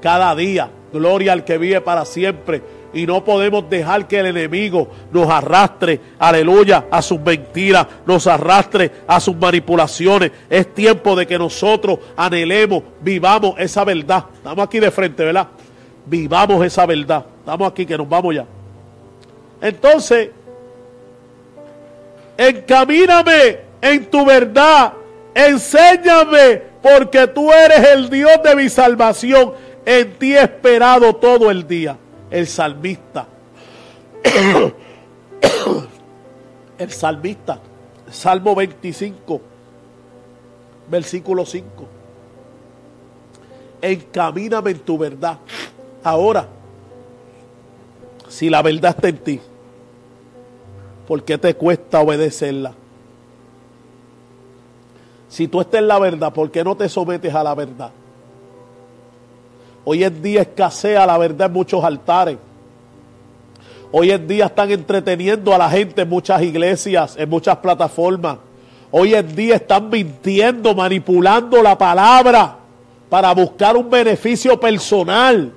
cada 0.00 0.34
día. 0.34 0.70
Gloria 0.90 1.34
al 1.34 1.44
que 1.44 1.58
vive 1.58 1.78
para 1.82 2.06
siempre. 2.06 2.62
Y 2.94 3.04
no 3.06 3.22
podemos 3.22 3.68
dejar 3.68 4.08
que 4.08 4.20
el 4.20 4.26
enemigo 4.26 4.88
nos 5.12 5.28
arrastre, 5.28 6.00
aleluya, 6.18 6.86
a 6.90 7.02
sus 7.02 7.20
mentiras, 7.20 7.86
nos 8.06 8.26
arrastre 8.26 8.90
a 9.06 9.20
sus 9.20 9.36
manipulaciones. 9.36 10.32
Es 10.48 10.72
tiempo 10.72 11.14
de 11.14 11.26
que 11.26 11.36
nosotros 11.36 11.98
anhelemos, 12.16 12.82
vivamos 13.02 13.56
esa 13.58 13.84
verdad. 13.84 14.24
Estamos 14.34 14.66
aquí 14.66 14.80
de 14.80 14.90
frente, 14.90 15.22
¿verdad? 15.22 15.48
Vivamos 16.06 16.64
esa 16.64 16.86
verdad. 16.86 17.26
Estamos 17.40 17.70
aquí 17.70 17.84
que 17.84 17.98
nos 17.98 18.08
vamos 18.08 18.36
ya. 18.36 18.46
Entonces, 19.60 20.30
encamíname 22.38 23.58
en 23.82 24.06
tu 24.06 24.24
verdad. 24.24 24.94
Enséñame 25.34 26.62
porque 26.82 27.26
tú 27.26 27.50
eres 27.52 27.88
el 27.88 28.08
Dios 28.08 28.32
de 28.42 28.54
mi 28.54 28.68
salvación. 28.68 29.52
En 29.84 30.14
ti 30.18 30.34
he 30.34 30.42
esperado 30.42 31.14
todo 31.16 31.50
el 31.50 31.66
día 31.66 31.98
el 32.30 32.46
salmista. 32.46 33.26
el 36.78 36.90
salmista, 36.90 37.60
Salmo 38.10 38.54
25, 38.54 39.40
versículo 40.88 41.44
5. 41.44 41.66
Encamíname 43.82 44.70
en 44.72 44.78
tu 44.80 44.98
verdad. 44.98 45.38
Ahora, 46.02 46.48
si 48.28 48.50
la 48.50 48.62
verdad 48.62 48.94
está 48.96 49.08
en 49.08 49.18
ti, 49.18 49.40
¿por 51.06 51.22
qué 51.22 51.38
te 51.38 51.54
cuesta 51.54 52.00
obedecerla? 52.00 52.74
Si 55.34 55.48
tú 55.48 55.60
estás 55.60 55.80
en 55.80 55.88
la 55.88 55.98
verdad, 55.98 56.32
¿por 56.32 56.48
qué 56.48 56.62
no 56.62 56.76
te 56.76 56.88
sometes 56.88 57.34
a 57.34 57.42
la 57.42 57.56
verdad? 57.56 57.90
Hoy 59.84 60.04
en 60.04 60.22
día 60.22 60.42
escasea 60.42 61.04
la 61.04 61.18
verdad 61.18 61.48
en 61.48 61.52
muchos 61.54 61.82
altares. 61.82 62.38
Hoy 63.90 64.12
en 64.12 64.28
día 64.28 64.44
están 64.44 64.70
entreteniendo 64.70 65.52
a 65.52 65.58
la 65.58 65.68
gente 65.68 66.02
en 66.02 66.08
muchas 66.08 66.40
iglesias, 66.40 67.16
en 67.18 67.28
muchas 67.28 67.56
plataformas. 67.56 68.36
Hoy 68.92 69.16
en 69.16 69.34
día 69.34 69.56
están 69.56 69.90
mintiendo, 69.90 70.72
manipulando 70.72 71.60
la 71.64 71.76
palabra 71.76 72.56
para 73.08 73.34
buscar 73.34 73.76
un 73.76 73.90
beneficio 73.90 74.60
personal. 74.60 75.52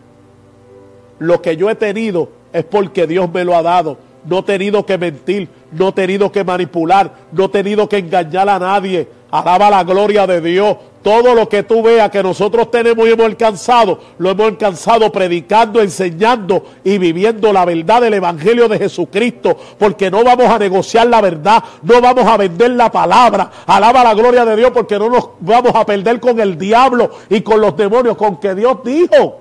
Lo 1.19 1.39
que 1.39 1.55
yo 1.55 1.69
he 1.69 1.75
tenido 1.75 2.29
es 2.51 2.63
porque 2.63 3.05
Dios 3.05 3.31
me 3.31 3.45
lo 3.45 3.55
ha 3.55 3.61
dado. 3.61 3.99
No 4.25 4.39
he 4.39 4.43
tenido 4.43 4.83
que 4.87 4.97
mentir, 4.97 5.47
no 5.71 5.89
he 5.89 5.91
tenido 5.91 6.31
que 6.31 6.43
manipular, 6.43 7.13
no 7.31 7.45
he 7.45 7.49
tenido 7.49 7.87
que 7.87 7.99
engañar 7.99 8.49
a 8.49 8.57
nadie. 8.57 9.16
Alaba 9.29 9.69
la 9.69 9.83
gloria 9.83 10.25
de 10.25 10.39
Dios. 10.41 10.77
Todo 11.03 11.33
lo 11.35 11.47
que 11.47 11.63
tú 11.63 11.81
veas 11.81 12.09
que 12.09 12.21
nosotros 12.21 12.69
tenemos 12.69 13.07
y 13.07 13.11
hemos 13.11 13.25
alcanzado, 13.25 13.99
lo 14.17 14.31
hemos 14.31 14.47
alcanzado 14.47 15.11
predicando, 15.11 15.81
enseñando 15.81 16.65
y 16.83 16.97
viviendo 16.97 17.53
la 17.53 17.63
verdad 17.63 18.01
del 18.01 18.15
Evangelio 18.15 18.67
de 18.67 18.77
Jesucristo. 18.77 19.57
Porque 19.77 20.11
no 20.11 20.23
vamos 20.23 20.47
a 20.47 20.59
negociar 20.59 21.07
la 21.07 21.21
verdad, 21.21 21.63
no 21.81 22.01
vamos 22.01 22.25
a 22.25 22.37
vender 22.37 22.71
la 22.71 22.91
palabra. 22.91 23.51
Alaba 23.65 24.03
la 24.03 24.13
gloria 24.13 24.43
de 24.43 24.55
Dios 24.55 24.71
porque 24.73 24.99
no 24.99 25.09
nos 25.09 25.29
vamos 25.39 25.73
a 25.75 25.85
perder 25.85 26.19
con 26.19 26.39
el 26.39 26.57
diablo 26.57 27.11
y 27.29 27.41
con 27.41 27.61
los 27.61 27.75
demonios, 27.77 28.17
con 28.17 28.37
que 28.37 28.55
Dios 28.55 28.77
dijo. 28.83 29.39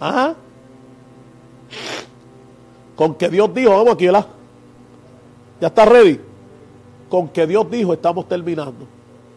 ¿Ah? 0.00 0.34
Con 2.94 3.14
que 3.14 3.28
Dios 3.28 3.52
dijo, 3.54 3.70
vamos 3.70 3.94
aquí, 3.94 4.06
¿verdad? 4.06 4.26
¿Ya 5.60 5.68
está 5.68 5.84
ready? 5.84 6.27
Con 7.08 7.28
que 7.28 7.46
Dios 7.46 7.70
dijo, 7.70 7.92
estamos 7.92 8.28
terminando. 8.28 8.86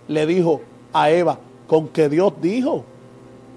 Le 0.07 0.25
dijo, 0.25 0.61
a 0.93 1.09
Eva 1.09 1.37
con 1.67 1.87
que 1.87 2.09
Dios 2.09 2.33
dijo. 2.41 2.83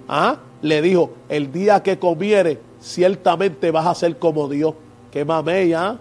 ¿Ah? 0.08 0.36
Le 0.62 0.80
dijo, 0.82 1.10
el 1.28 1.50
día 1.50 1.82
que 1.82 1.98
comiere, 1.98 2.60
ciertamente 2.80 3.70
vas 3.70 3.86
a 3.86 3.94
ser 3.94 4.18
como 4.18 4.48
Dios. 4.48 4.74
Qué 5.10 5.24
mamey, 5.24 5.72
¿ah? 5.72 5.98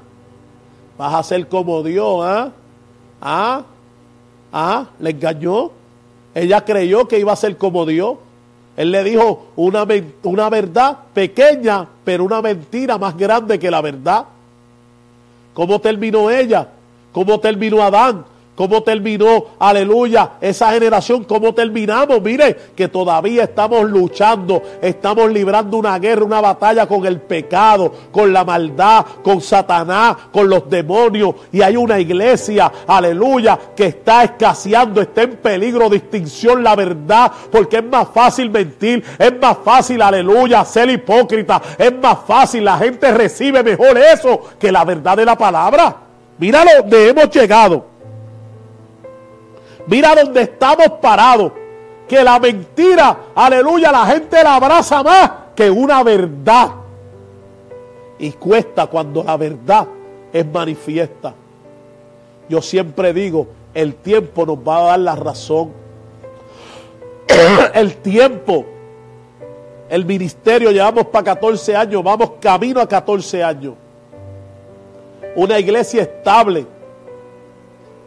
Vas 0.98 1.14
a 1.16 1.24
ser 1.24 1.48
como 1.48 1.82
Dios, 1.82 2.20
¿ah? 2.24 2.52
¿Ah? 3.20 3.64
¿Ah? 4.52 4.90
Le 5.00 5.10
engañó. 5.10 5.72
Ella 6.36 6.64
creyó 6.64 7.08
que 7.08 7.20
iba 7.20 7.34
a 7.34 7.36
ser 7.36 7.58
como 7.58 7.86
Dios. 7.86 8.18
Él 8.78 8.92
le 8.92 9.04
dijo 9.04 9.48
una, 9.56 9.88
una 10.24 10.50
verdad 10.50 10.98
pequeña, 11.14 11.88
pero 12.04 12.24
una 12.24 12.42
mentira 12.42 12.98
más 12.98 13.18
grande 13.18 13.58
que 13.58 13.72
la 13.72 13.82
verdad. 13.82 14.26
¿Cómo 15.54 15.80
terminó 15.80 16.30
ella? 16.30 16.68
¿Cómo 17.14 17.40
terminó 17.40 17.82
Adán? 17.82 18.26
¿Cómo 18.56 18.84
terminó, 18.84 19.46
aleluya, 19.58 20.34
esa 20.40 20.72
generación? 20.74 21.24
¿Cómo 21.24 21.56
terminamos? 21.56 22.22
Mire, 22.22 22.56
que 22.76 22.88
todavía 22.88 23.46
estamos 23.46 23.90
luchando, 23.90 24.62
estamos 24.80 25.32
librando 25.32 25.78
una 25.78 25.98
guerra, 25.98 26.24
una 26.24 26.40
batalla 26.40 26.86
con 26.86 27.04
el 27.08 27.20
pecado, 27.20 27.92
con 28.12 28.32
la 28.32 28.44
maldad, 28.44 29.06
con 29.24 29.42
Satanás, 29.42 30.18
con 30.32 30.48
los 30.48 30.70
demonios. 30.70 31.34
Y 31.52 31.64
hay 31.64 31.76
una 31.76 32.00
iglesia, 32.00 32.72
aleluya, 32.86 33.58
que 33.76 33.88
está 33.88 34.24
escaseando, 34.24 35.02
está 35.02 35.24
en 35.24 35.38
peligro 35.38 35.90
de 35.90 35.98
extinción 35.98 36.64
la 36.64 36.76
verdad, 36.76 37.32
porque 37.52 37.78
es 37.78 37.86
más 37.86 38.10
fácil 38.14 38.52
mentir, 38.52 39.04
es 39.18 39.34
más 39.42 39.58
fácil, 39.66 40.00
aleluya, 40.00 40.64
ser 40.64 40.92
hipócrita, 40.92 41.60
es 41.76 41.94
más 42.00 42.20
fácil, 42.28 42.66
la 42.66 42.78
gente 42.78 43.12
recibe 43.12 43.64
mejor 43.64 43.98
eso 43.98 44.42
que 44.60 44.72
la 44.72 44.86
verdad 44.86 45.18
de 45.18 45.26
la 45.26 45.36
palabra. 45.36 46.03
Mira 46.38 46.64
donde 46.80 47.10
hemos 47.10 47.30
llegado. 47.30 47.86
Mira 49.88 50.16
dónde 50.16 50.42
estamos 50.42 50.88
parados. 51.02 51.52
Que 52.08 52.24
la 52.24 52.40
mentira, 52.40 53.18
aleluya, 53.34 53.92
la 53.92 54.06
gente 54.06 54.44
la 54.44 54.56
abraza 54.56 55.02
más 55.04 55.32
que 55.56 55.70
una 55.70 56.04
verdad. 56.04 56.72
Y 58.20 58.32
cuesta 58.32 58.88
cuando 58.88 59.24
la 59.24 59.38
verdad 59.38 59.88
es 60.32 60.46
manifiesta. 60.46 61.34
Yo 62.50 62.62
siempre 62.62 63.14
digo, 63.14 63.48
el 63.74 63.96
tiempo 63.96 64.46
nos 64.46 64.58
va 64.58 64.78
a 64.78 64.84
dar 64.84 65.00
la 65.00 65.16
razón. 65.16 65.72
el 67.74 67.98
tiempo. 67.98 68.66
El 69.90 70.06
ministerio 70.06 70.72
llevamos 70.72 71.08
para 71.08 71.24
14 71.24 71.76
años, 71.76 72.04
vamos 72.04 72.32
camino 72.40 72.82
a 72.82 72.88
14 72.88 73.44
años. 73.44 73.76
Una 75.36 75.60
iglesia 75.60 76.04
estable 76.04 76.66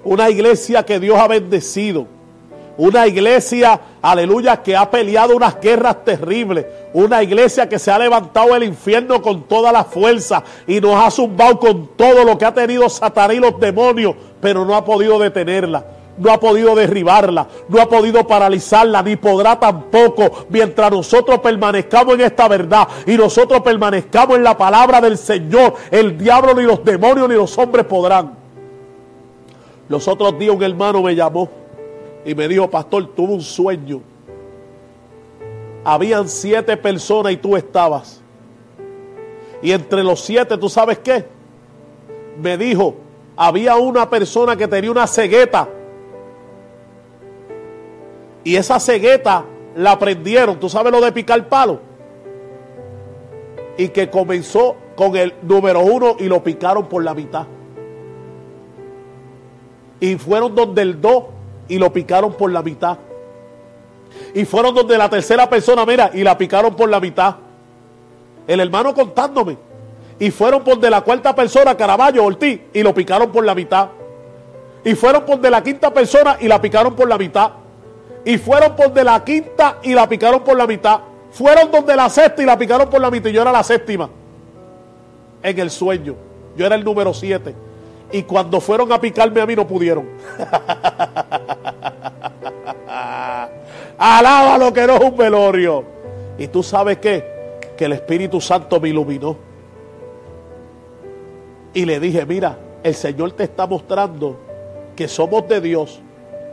una 0.06 0.30
iglesia 0.30 0.84
que 0.84 1.00
Dios 1.00 1.18
ha 1.18 1.26
bendecido. 1.26 2.06
Una 2.78 3.08
iglesia, 3.08 3.80
aleluya, 4.00 4.62
que 4.62 4.76
ha 4.76 4.88
peleado 4.88 5.34
unas 5.34 5.60
guerras 5.60 6.04
terribles. 6.04 6.64
Una 6.92 7.24
iglesia 7.24 7.68
que 7.68 7.80
se 7.80 7.90
ha 7.90 7.98
levantado 7.98 8.54
el 8.54 8.62
infierno 8.62 9.20
con 9.20 9.48
toda 9.48 9.72
la 9.72 9.82
fuerza 9.82 10.44
y 10.64 10.80
nos 10.80 10.94
ha 10.94 11.10
zumbado 11.10 11.58
con 11.58 11.88
todo 11.96 12.22
lo 12.22 12.38
que 12.38 12.44
ha 12.44 12.54
tenido 12.54 12.88
Satanás 12.88 13.36
y 13.36 13.40
los 13.40 13.58
demonios, 13.58 14.14
pero 14.40 14.64
no 14.64 14.76
ha 14.76 14.84
podido 14.84 15.18
detenerla. 15.18 15.84
No 16.18 16.32
ha 16.32 16.40
podido 16.40 16.74
derribarla, 16.74 17.46
no 17.68 17.80
ha 17.80 17.88
podido 17.88 18.26
paralizarla, 18.26 19.02
ni 19.02 19.16
podrá 19.16 19.60
tampoco 19.60 20.46
mientras 20.48 20.90
nosotros 20.90 21.40
permanezcamos 21.40 22.14
en 22.14 22.22
esta 22.22 22.48
verdad 22.48 22.88
y 23.06 23.16
nosotros 23.16 23.60
permanezcamos 23.60 24.36
en 24.36 24.44
la 24.44 24.56
palabra 24.56 25.00
del 25.00 25.18
Señor. 25.18 25.74
El 25.90 26.16
diablo, 26.16 26.54
ni 26.54 26.62
los 26.62 26.82
demonios, 26.82 27.28
ni 27.28 27.34
los 27.34 27.56
hombres 27.58 27.84
podrán. 27.84 28.34
Los 29.88 30.08
otros 30.08 30.38
días 30.38 30.54
un 30.54 30.62
hermano 30.62 31.02
me 31.02 31.14
llamó 31.14 31.48
y 32.24 32.34
me 32.34 32.48
dijo, 32.48 32.68
pastor, 32.68 33.06
tuve 33.14 33.34
un 33.34 33.42
sueño. 33.42 34.00
Habían 35.84 36.28
siete 36.28 36.76
personas 36.76 37.32
y 37.32 37.36
tú 37.36 37.56
estabas. 37.56 38.20
Y 39.62 39.70
entre 39.70 40.02
los 40.02 40.20
siete, 40.20 40.58
¿tú 40.58 40.68
sabes 40.68 40.98
qué? 40.98 41.24
Me 42.40 42.58
dijo, 42.58 42.96
había 43.36 43.76
una 43.76 44.10
persona 44.10 44.56
que 44.56 44.66
tenía 44.66 44.90
una 44.90 45.06
cegueta. 45.06 45.68
Y 48.46 48.54
esa 48.54 48.78
cegueta 48.78 49.44
la 49.74 49.98
prendieron. 49.98 50.60
¿Tú 50.60 50.68
sabes 50.68 50.92
lo 50.92 51.00
de 51.00 51.10
picar 51.10 51.48
palo? 51.48 51.80
Y 53.76 53.88
que 53.88 54.08
comenzó 54.08 54.76
con 54.94 55.16
el 55.16 55.34
número 55.42 55.80
uno 55.80 56.14
y 56.16 56.28
lo 56.28 56.44
picaron 56.44 56.86
por 56.86 57.02
la 57.02 57.12
mitad. 57.12 57.44
Y 59.98 60.14
fueron 60.14 60.54
donde 60.54 60.82
el 60.82 61.00
dos 61.00 61.24
y 61.66 61.76
lo 61.76 61.92
picaron 61.92 62.34
por 62.34 62.52
la 62.52 62.62
mitad. 62.62 62.98
Y 64.32 64.44
fueron 64.44 64.76
donde 64.76 64.96
la 64.96 65.10
tercera 65.10 65.50
persona, 65.50 65.84
mira, 65.84 66.12
y 66.14 66.22
la 66.22 66.38
picaron 66.38 66.76
por 66.76 66.88
la 66.88 67.00
mitad. 67.00 67.34
El 68.46 68.60
hermano 68.60 68.94
contándome. 68.94 69.58
Y 70.20 70.30
fueron 70.30 70.62
por 70.62 70.78
de 70.78 70.88
la 70.88 71.00
cuarta 71.00 71.34
persona, 71.34 71.76
Caraballo, 71.76 72.24
Ortiz, 72.24 72.60
y 72.72 72.84
lo 72.84 72.94
picaron 72.94 73.32
por 73.32 73.44
la 73.44 73.56
mitad. 73.56 73.88
Y 74.84 74.94
fueron 74.94 75.24
por 75.24 75.40
de 75.40 75.50
la 75.50 75.64
quinta 75.64 75.92
persona 75.92 76.36
y 76.38 76.46
la 76.46 76.62
picaron 76.62 76.94
por 76.94 77.08
la 77.08 77.18
mitad. 77.18 77.65
Y 78.26 78.36
fueron 78.38 78.74
por 78.74 78.92
de 78.92 79.04
la 79.04 79.22
quinta 79.22 79.78
y 79.84 79.94
la 79.94 80.08
picaron 80.08 80.42
por 80.42 80.56
la 80.56 80.66
mitad. 80.66 80.98
Fueron 81.30 81.70
donde 81.70 81.94
la 81.94 82.10
sexta 82.10 82.42
y 82.42 82.44
la 82.44 82.58
picaron 82.58 82.90
por 82.90 83.00
la 83.00 83.08
mitad. 83.08 83.30
Y 83.30 83.32
yo 83.32 83.42
era 83.42 83.52
la 83.52 83.62
séptima. 83.62 84.10
En 85.40 85.58
el 85.60 85.70
sueño. 85.70 86.16
Yo 86.56 86.66
era 86.66 86.74
el 86.74 86.82
número 86.82 87.14
7. 87.14 87.54
Y 88.10 88.24
cuando 88.24 88.60
fueron 88.60 88.90
a 88.90 89.00
picarme 89.00 89.40
a 89.40 89.46
mí 89.46 89.54
no 89.54 89.64
pudieron. 89.64 90.08
Alaba 93.96 94.58
lo 94.58 94.72
que 94.72 94.88
no 94.88 94.96
es 94.96 95.02
un 95.02 95.16
velorio. 95.16 95.84
Y 96.36 96.48
tú 96.48 96.64
sabes 96.64 96.98
qué? 96.98 97.60
Que 97.76 97.84
el 97.84 97.92
Espíritu 97.92 98.40
Santo 98.40 98.80
me 98.80 98.88
iluminó. 98.88 99.36
Y 101.72 101.84
le 101.84 102.00
dije, 102.00 102.26
mira, 102.26 102.58
el 102.82 102.96
Señor 102.96 103.30
te 103.32 103.44
está 103.44 103.68
mostrando 103.68 104.36
que 104.96 105.06
somos 105.06 105.46
de 105.46 105.60
Dios 105.60 106.02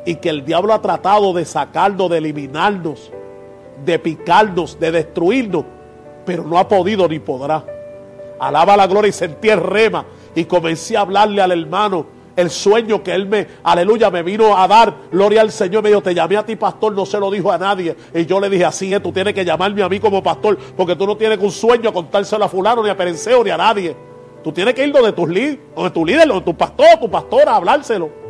y 0.06 0.16
que 0.16 0.30
el 0.30 0.46
diablo 0.46 0.74
ha 0.74 0.82
tratado 0.82 1.34
de 1.34 1.46
sacarnos, 1.46 2.10
de 2.10 2.18
eliminarnos, 2.18 3.12
de 3.86 4.00
picarnos, 4.00 4.80
de 4.80 4.92
destruirnos, 4.92 5.66
pero 6.26 6.44
no 6.44 6.58
ha 6.58 6.68
podido 6.68 7.08
ni 7.08 7.20
podrá. 7.20 7.64
Alaba 8.40 8.76
la 8.76 8.88
gloria 8.88 9.10
y 9.10 9.14
sentí 9.14 9.50
el 9.50 9.62
rema 9.62 10.06
y 10.36 10.46
comencé 10.46 10.98
a 10.98 11.02
hablarle 11.02 11.42
al 11.42 11.52
hermano 11.52 12.06
el 12.36 12.50
sueño 12.50 13.04
que 13.04 13.14
él 13.14 13.28
me, 13.28 13.48
aleluya, 13.64 14.10
me 14.10 14.24
vino 14.24 14.58
a 14.58 14.68
dar. 14.68 14.94
Gloria 15.12 15.42
al 15.42 15.52
Señor. 15.52 15.84
Me 15.84 15.90
dijo, 15.90 16.02
te 16.02 16.16
llamé 16.16 16.38
a 16.38 16.46
ti 16.46 16.56
pastor, 16.56 16.94
no 16.94 17.06
se 17.06 17.20
lo 17.20 17.30
dijo 17.30 17.52
a 17.52 17.58
nadie. 17.58 17.96
Y 18.14 18.26
yo 18.26 18.40
le 18.40 18.50
dije, 18.50 18.66
así 18.66 18.94
es, 18.94 19.02
tú 19.02 19.12
tienes 19.12 19.34
que 19.34 19.46
llamarme 19.46 19.84
a 19.84 19.90
mí 19.90 20.00
como 20.00 20.24
pastor, 20.24 20.58
porque 20.76 20.96
tú 20.96 21.06
no 21.06 21.16
tienes 21.16 21.38
un 21.40 21.52
sueño 21.52 21.90
a 21.90 21.94
contárselo 21.94 22.44
a 22.44 22.50
fulano, 22.50 22.84
ni 22.84 22.90
a 22.90 22.98
Perenceo, 22.98 23.44
ni 23.44 23.52
a 23.52 23.58
nadie. 23.58 23.96
Tú 24.44 24.52
tienes 24.52 24.74
que 24.74 24.86
ir 24.86 24.92
donde 24.92 25.14
tus 25.14 25.28
donde 25.28 25.92
tu 25.92 26.06
líder, 26.06 26.28
donde 26.28 26.44
tu 26.44 26.56
pastor, 26.56 27.00
tu 27.00 27.10
pastora, 27.10 27.54
a 27.54 27.56
hablárselo. 27.58 28.23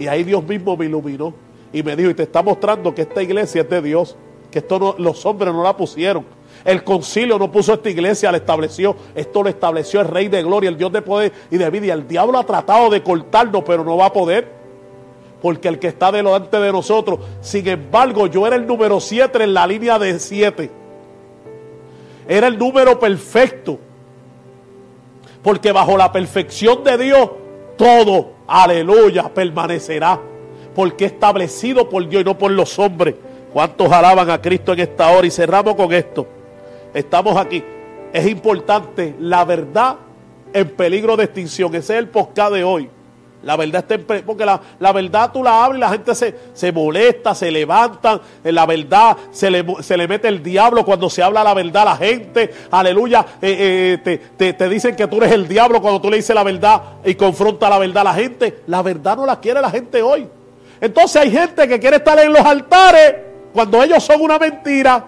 Y 0.00 0.08
ahí 0.08 0.24
Dios 0.24 0.42
mismo 0.42 0.78
me 0.78 0.86
iluminó 0.86 1.34
y 1.74 1.82
me 1.82 1.94
dijo, 1.94 2.10
y 2.10 2.14
te 2.14 2.22
está 2.22 2.42
mostrando 2.42 2.94
que 2.94 3.02
esta 3.02 3.22
iglesia 3.22 3.60
es 3.60 3.68
de 3.68 3.82
Dios, 3.82 4.16
que 4.50 4.60
esto 4.60 4.96
los 4.98 5.26
hombres 5.26 5.52
no 5.52 5.62
la 5.62 5.76
pusieron. 5.76 6.24
El 6.64 6.82
concilio 6.82 7.38
no 7.38 7.52
puso 7.52 7.74
esta 7.74 7.90
iglesia, 7.90 8.32
la 8.32 8.38
estableció. 8.38 8.96
Esto 9.14 9.42
lo 9.42 9.50
estableció 9.50 10.00
el 10.00 10.08
Rey 10.08 10.28
de 10.28 10.42
Gloria, 10.42 10.70
el 10.70 10.78
Dios 10.78 10.90
de 10.90 11.02
poder 11.02 11.32
y 11.50 11.58
de 11.58 11.68
vida. 11.68 11.86
Y 11.86 11.90
el 11.90 12.08
diablo 12.08 12.38
ha 12.38 12.44
tratado 12.44 12.88
de 12.88 13.02
cortarnos, 13.02 13.62
pero 13.64 13.84
no 13.84 13.98
va 13.98 14.06
a 14.06 14.12
poder. 14.12 14.50
Porque 15.42 15.68
el 15.68 15.78
que 15.78 15.88
está 15.88 16.10
delante 16.10 16.58
de 16.58 16.72
nosotros, 16.72 17.20
sin 17.42 17.68
embargo, 17.68 18.26
yo 18.26 18.46
era 18.46 18.56
el 18.56 18.66
número 18.66 19.00
7 19.00 19.44
en 19.44 19.52
la 19.52 19.66
línea 19.66 19.98
de 19.98 20.18
7. 20.18 20.70
Era 22.26 22.46
el 22.46 22.58
número 22.58 22.98
perfecto. 22.98 23.78
Porque 25.42 25.72
bajo 25.72 25.96
la 25.98 26.10
perfección 26.10 26.84
de 26.84 26.96
Dios, 26.96 27.30
todo, 27.76 28.39
aleluya, 28.50 29.28
permanecerá. 29.28 30.20
Porque 30.74 31.06
establecido 31.06 31.88
por 31.88 32.08
Dios 32.08 32.22
y 32.22 32.24
no 32.24 32.36
por 32.36 32.50
los 32.50 32.78
hombres. 32.78 33.14
¿Cuántos 33.52 33.90
alaban 33.90 34.30
a 34.30 34.40
Cristo 34.40 34.72
en 34.72 34.80
esta 34.80 35.10
hora? 35.10 35.26
Y 35.26 35.30
cerramos 35.30 35.74
con 35.74 35.92
esto. 35.92 36.26
Estamos 36.94 37.36
aquí. 37.36 37.62
Es 38.12 38.26
importante 38.26 39.14
la 39.18 39.44
verdad 39.44 39.96
en 40.52 40.68
peligro 40.70 41.16
de 41.16 41.24
extinción. 41.24 41.74
Ese 41.74 41.94
es 41.94 41.98
el 41.98 42.08
podcast 42.08 42.52
de 42.52 42.64
hoy. 42.64 42.90
La 43.42 43.56
verdad 43.56 43.84
está 43.88 43.94
en 43.94 44.24
porque 44.24 44.44
la, 44.44 44.60
la, 44.78 44.92
verdad 44.92 45.30
tú 45.32 45.42
la 45.42 45.64
hablas 45.64 45.78
y 45.78 45.80
la 45.80 45.88
gente 45.90 46.14
se, 46.14 46.34
se 46.52 46.72
molesta, 46.72 47.34
se 47.34 47.50
levantan. 47.50 48.20
En 48.44 48.54
la 48.54 48.66
verdad 48.66 49.16
se 49.30 49.50
le, 49.50 49.64
se 49.82 49.96
le, 49.96 50.06
mete 50.06 50.28
el 50.28 50.42
diablo 50.42 50.84
cuando 50.84 51.08
se 51.08 51.22
habla 51.22 51.42
la 51.42 51.54
verdad 51.54 51.82
a 51.82 51.86
la 51.86 51.96
gente. 51.96 52.52
Aleluya. 52.70 53.24
Eh, 53.40 53.56
eh, 53.58 53.98
te, 54.04 54.18
te, 54.18 54.52
te, 54.52 54.68
dicen 54.68 54.94
que 54.94 55.06
tú 55.06 55.16
eres 55.18 55.32
el 55.32 55.48
diablo 55.48 55.80
cuando 55.80 56.00
tú 56.00 56.10
le 56.10 56.18
dices 56.18 56.34
la 56.34 56.42
verdad 56.42 56.82
y 57.04 57.14
confronta 57.14 57.70
la 57.70 57.78
verdad 57.78 58.02
a 58.02 58.04
la 58.04 58.14
gente. 58.14 58.60
La 58.66 58.82
verdad 58.82 59.16
no 59.16 59.24
la 59.24 59.40
quiere 59.40 59.60
la 59.62 59.70
gente 59.70 60.02
hoy. 60.02 60.28
Entonces 60.80 61.22
hay 61.22 61.30
gente 61.30 61.66
que 61.66 61.80
quiere 61.80 61.96
estar 61.96 62.18
en 62.18 62.32
los 62.32 62.44
altares 62.44 63.14
cuando 63.52 63.82
ellos 63.82 64.02
son 64.02 64.20
una 64.20 64.38
mentira. 64.38 65.04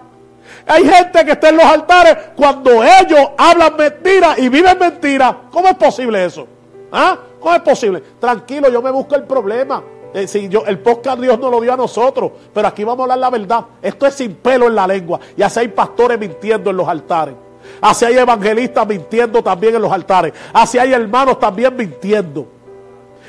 Hay 0.65 0.87
gente 0.87 1.25
que 1.25 1.31
está 1.31 1.49
en 1.49 1.57
los 1.57 1.65
altares 1.65 2.17
cuando 2.35 2.83
ellos 2.83 3.29
hablan 3.37 3.75
mentiras 3.75 4.37
y 4.39 4.49
viven 4.49 4.77
mentiras. 4.79 5.35
¿Cómo 5.51 5.67
es 5.67 5.75
posible 5.75 6.25
eso? 6.25 6.47
¿Ah? 6.91 7.17
¿Cómo 7.43 7.55
es 7.55 7.61
posible? 7.61 8.01
Tranquilo, 8.21 8.69
yo 8.69 8.81
me 8.81 8.89
busco 8.89 9.15
el 9.15 9.23
problema. 9.23 9.83
Eh, 10.13 10.27
si 10.27 10.47
yo, 10.47 10.63
el 10.65 10.79
podcast 10.79 11.19
Dios 11.19 11.37
no 11.37 11.49
lo 11.49 11.59
dio 11.59 11.73
a 11.73 11.75
nosotros, 11.75 12.31
pero 12.53 12.69
aquí 12.69 12.85
vamos 12.85 13.01
a 13.01 13.03
hablar 13.03 13.17
la 13.17 13.29
verdad. 13.29 13.65
Esto 13.81 14.07
es 14.07 14.13
sin 14.13 14.35
pelo 14.35 14.67
en 14.67 14.75
la 14.75 14.87
lengua. 14.87 15.19
Y 15.35 15.41
así 15.41 15.59
hay 15.59 15.67
pastores 15.67 16.17
mintiendo 16.17 16.69
en 16.69 16.77
los 16.77 16.87
altares. 16.87 17.35
Así 17.81 18.05
hay 18.05 18.17
evangelistas 18.17 18.87
mintiendo 18.87 19.43
también 19.43 19.75
en 19.75 19.81
los 19.81 19.91
altares. 19.91 20.31
Así 20.53 20.77
hay 20.77 20.93
hermanos 20.93 21.37
también 21.37 21.75
mintiendo. 21.75 22.47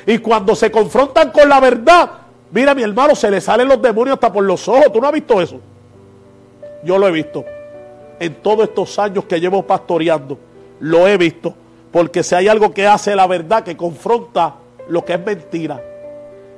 Y 0.05 0.19
cuando 0.19 0.55
se 0.55 0.71
confrontan 0.71 1.31
con 1.31 1.49
la 1.49 1.59
verdad, 1.59 2.09
mira 2.51 2.73
mi 2.73 2.83
hermano, 2.83 3.15
se 3.15 3.29
le 3.29 3.41
salen 3.41 3.67
los 3.67 3.81
demonios 3.81 4.13
hasta 4.13 4.31
por 4.31 4.45
los 4.45 4.65
ojos. 4.69 4.93
¿Tú 4.93 5.01
no 5.01 5.07
has 5.07 5.13
visto 5.13 5.41
eso? 5.41 5.59
Yo 6.85 6.97
lo 6.97 7.05
he 7.05 7.11
visto. 7.11 7.43
En 8.17 8.35
todos 8.35 8.69
estos 8.69 8.97
años 8.97 9.25
que 9.25 9.41
llevo 9.41 9.61
pastoreando, 9.63 10.39
lo 10.79 11.05
he 11.05 11.17
visto. 11.17 11.53
Porque 11.95 12.23
si 12.23 12.35
hay 12.35 12.49
algo 12.49 12.73
que 12.73 12.85
hace 12.85 13.15
la 13.15 13.25
verdad, 13.25 13.63
que 13.63 13.77
confronta 13.77 14.55
lo 14.89 15.05
que 15.05 15.13
es 15.13 15.25
mentira. 15.25 15.81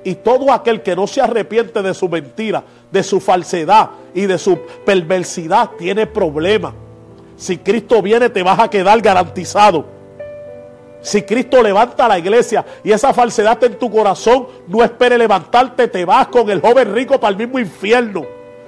Y 0.04 0.16
todo 0.16 0.52
aquel 0.52 0.82
que 0.82 0.96
no 0.96 1.06
se 1.06 1.22
arrepiente 1.22 1.84
de 1.84 1.94
su 1.94 2.10
mentira, 2.10 2.64
de 2.90 3.04
su 3.04 3.20
falsedad 3.20 3.92
y 4.16 4.26
de 4.26 4.40
su 4.40 4.58
perversidad, 4.84 5.70
tiene 5.78 6.08
problemas. 6.08 6.74
Si 7.36 7.60
Cristo 7.60 8.02
viene, 8.02 8.30
te 8.30 8.42
vas 8.42 8.58
a 8.58 8.68
quedar 8.68 9.00
garantizado. 9.00 9.86
Si 11.04 11.22
Cristo 11.22 11.62
levanta 11.62 12.08
la 12.08 12.18
iglesia 12.18 12.66
y 12.84 12.92
esa 12.92 13.14
falsedad 13.14 13.54
está 13.54 13.68
en 13.68 13.78
tu 13.78 13.92
corazón, 13.92 14.48
no 14.68 14.84
espere 14.84 15.20
levantarte, 15.20 15.88
te 15.88 16.04
vas 16.04 16.30
con 16.30 16.50
el 16.50 16.62
joven 16.62 16.96
rico 16.96 17.20
para 17.20 17.30
el 17.30 17.38
mismo 17.38 17.60
infierno. 17.60 18.26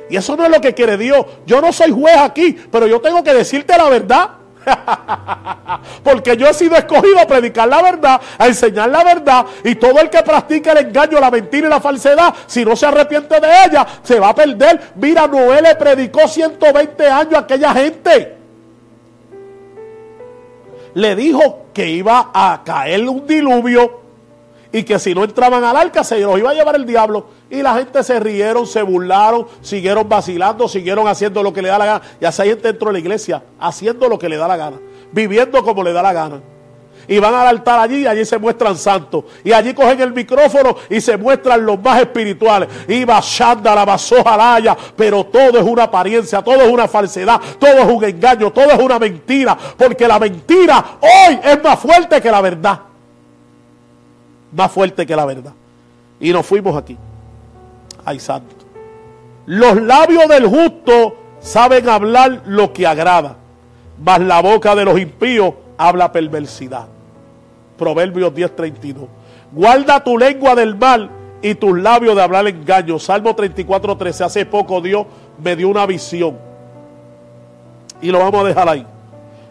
Y 0.07 0.17
eso 0.17 0.37
no 0.37 0.45
es 0.45 0.51
lo 0.51 0.61
que 0.61 0.75
quiere 0.75 0.97
Dios. 0.97 1.25
Yo 1.47 1.61
no 1.61 1.73
soy 1.73 1.89
juez 1.89 2.17
aquí, 2.17 2.55
pero 2.71 2.85
yo 2.85 3.01
tengo 3.01 3.23
que 3.23 3.33
decirte 3.33 3.75
la 3.75 3.89
verdad. 3.89 4.38
Porque 6.03 6.37
yo 6.37 6.47
he 6.47 6.53
sido 6.53 6.75
escogido 6.75 7.19
a 7.19 7.27
predicar 7.27 7.67
la 7.67 7.81
verdad, 7.81 8.21
a 8.37 8.47
enseñar 8.47 8.89
la 8.89 9.03
verdad. 9.03 9.45
Y 9.63 9.75
todo 9.75 9.99
el 9.99 10.09
que 10.09 10.23
practica 10.23 10.71
el 10.71 10.87
engaño, 10.87 11.19
la 11.19 11.31
mentira 11.31 11.67
y 11.67 11.69
la 11.69 11.79
falsedad, 11.79 12.33
si 12.47 12.65
no 12.65 12.75
se 12.75 12.85
arrepiente 12.85 13.39
de 13.39 13.47
ella, 13.65 13.85
se 14.03 14.19
va 14.19 14.29
a 14.29 14.35
perder. 14.35 14.93
Mira, 14.95 15.27
Noé 15.27 15.61
le 15.61 15.75
predicó 15.75 16.27
120 16.27 17.07
años 17.07 17.33
a 17.35 17.39
aquella 17.39 17.73
gente. 17.73 18.35
Le 20.93 21.15
dijo 21.15 21.67
que 21.73 21.87
iba 21.87 22.31
a 22.33 22.61
caer 22.63 23.07
un 23.07 23.25
diluvio 23.25 23.98
y 24.71 24.83
que 24.83 24.99
si 24.99 25.15
no 25.15 25.23
entraban 25.23 25.63
al 25.63 25.75
arca 25.75 26.03
se 26.03 26.19
los 26.19 26.37
iba 26.37 26.51
a 26.51 26.53
llevar 26.53 26.75
el 26.75 26.85
diablo. 26.85 27.27
Y 27.49 27.61
la 27.61 27.75
gente 27.75 28.03
se 28.03 28.19
rieron, 28.19 28.67
se 28.67 28.81
burlaron, 28.81 29.47
siguieron 29.61 30.07
vacilando, 30.07 30.67
siguieron 30.67 31.07
haciendo 31.07 31.41
lo 31.41 31.51
que 31.53 31.61
le 31.61 31.69
da 31.69 31.77
la 31.79 31.85
gana. 31.85 32.01
Y 32.21 32.25
así 32.25 32.43
hay 32.43 32.49
gente 32.49 32.75
la 32.91 32.99
iglesia 32.99 33.43
haciendo 33.59 34.07
lo 34.07 34.19
que 34.19 34.29
le 34.29 34.37
da 34.37 34.47
la 34.47 34.57
gana, 34.57 34.77
viviendo 35.11 35.63
como 35.63 35.83
le 35.83 35.93
da 35.93 36.01
la 36.01 36.13
gana. 36.13 36.41
Y 37.07 37.17
van 37.17 37.33
al 37.33 37.47
altar 37.47 37.79
allí 37.79 38.01
y 38.01 38.07
allí 38.07 38.23
se 38.23 38.37
muestran 38.37 38.77
santos. 38.77 39.23
Y 39.43 39.51
allí 39.51 39.73
cogen 39.73 39.99
el 39.99 40.13
micrófono 40.13 40.75
y 40.91 41.01
se 41.01 41.17
muestran 41.17 41.65
los 41.65 41.81
más 41.81 41.99
espirituales. 42.01 42.69
Y 42.87 43.03
bashanda 43.03 43.73
la 43.73 44.37
laya. 44.37 44.77
Pero 44.95 45.25
todo 45.25 45.57
es 45.57 45.63
una 45.63 45.83
apariencia, 45.83 46.43
todo 46.43 46.61
es 46.61 46.71
una 46.71 46.87
falsedad, 46.87 47.41
todo 47.57 47.79
es 47.79 47.85
un 47.85 48.03
engaño, 48.03 48.51
todo 48.51 48.69
es 48.69 48.79
una 48.79 48.99
mentira. 48.99 49.57
Porque 49.75 50.07
la 50.07 50.19
mentira 50.19 50.99
hoy 51.01 51.39
es 51.43 51.63
más 51.63 51.79
fuerte 51.79 52.21
que 52.21 52.29
la 52.29 52.41
verdad. 52.41 52.79
Más 54.51 54.71
fuerte 54.71 55.05
que 55.05 55.15
la 55.15 55.25
verdad. 55.25 55.53
Y 56.19 56.31
nos 56.31 56.45
fuimos 56.45 56.75
aquí. 56.75 56.97
Ay, 58.03 58.19
santo. 58.19 58.55
Los 59.45 59.81
labios 59.81 60.27
del 60.27 60.45
justo 60.47 61.15
saben 61.39 61.89
hablar 61.89 62.43
lo 62.45 62.71
que 62.73 62.85
agrada, 62.85 63.37
mas 64.03 64.19
la 64.19 64.41
boca 64.41 64.75
de 64.75 64.85
los 64.85 64.99
impíos 64.99 65.53
habla 65.77 66.11
perversidad. 66.11 66.87
Proverbios 67.77 68.33
10:32. 68.33 69.07
Guarda 69.51 70.03
tu 70.03 70.17
lengua 70.17 70.53
del 70.53 70.75
mal 70.75 71.09
y 71.41 71.55
tus 71.55 71.79
labios 71.79 72.15
de 72.15 72.21
hablar 72.21 72.47
engaño. 72.47 72.99
Salmo 72.99 73.35
34:13. 73.35 74.23
Hace 74.23 74.45
poco 74.45 74.81
Dios 74.81 75.07
me 75.41 75.55
dio 75.55 75.69
una 75.69 75.85
visión. 75.85 76.37
Y 78.01 78.11
lo 78.11 78.19
vamos 78.19 78.43
a 78.43 78.47
dejar 78.47 78.69
ahí. 78.69 78.85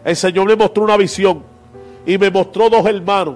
El 0.03 0.15
Señor 0.15 0.47
me 0.47 0.55
mostró 0.55 0.83
una 0.83 0.97
visión 0.97 1.43
y 2.05 2.17
me 2.17 2.31
mostró 2.31 2.69
dos 2.69 2.85
hermanos. 2.85 3.35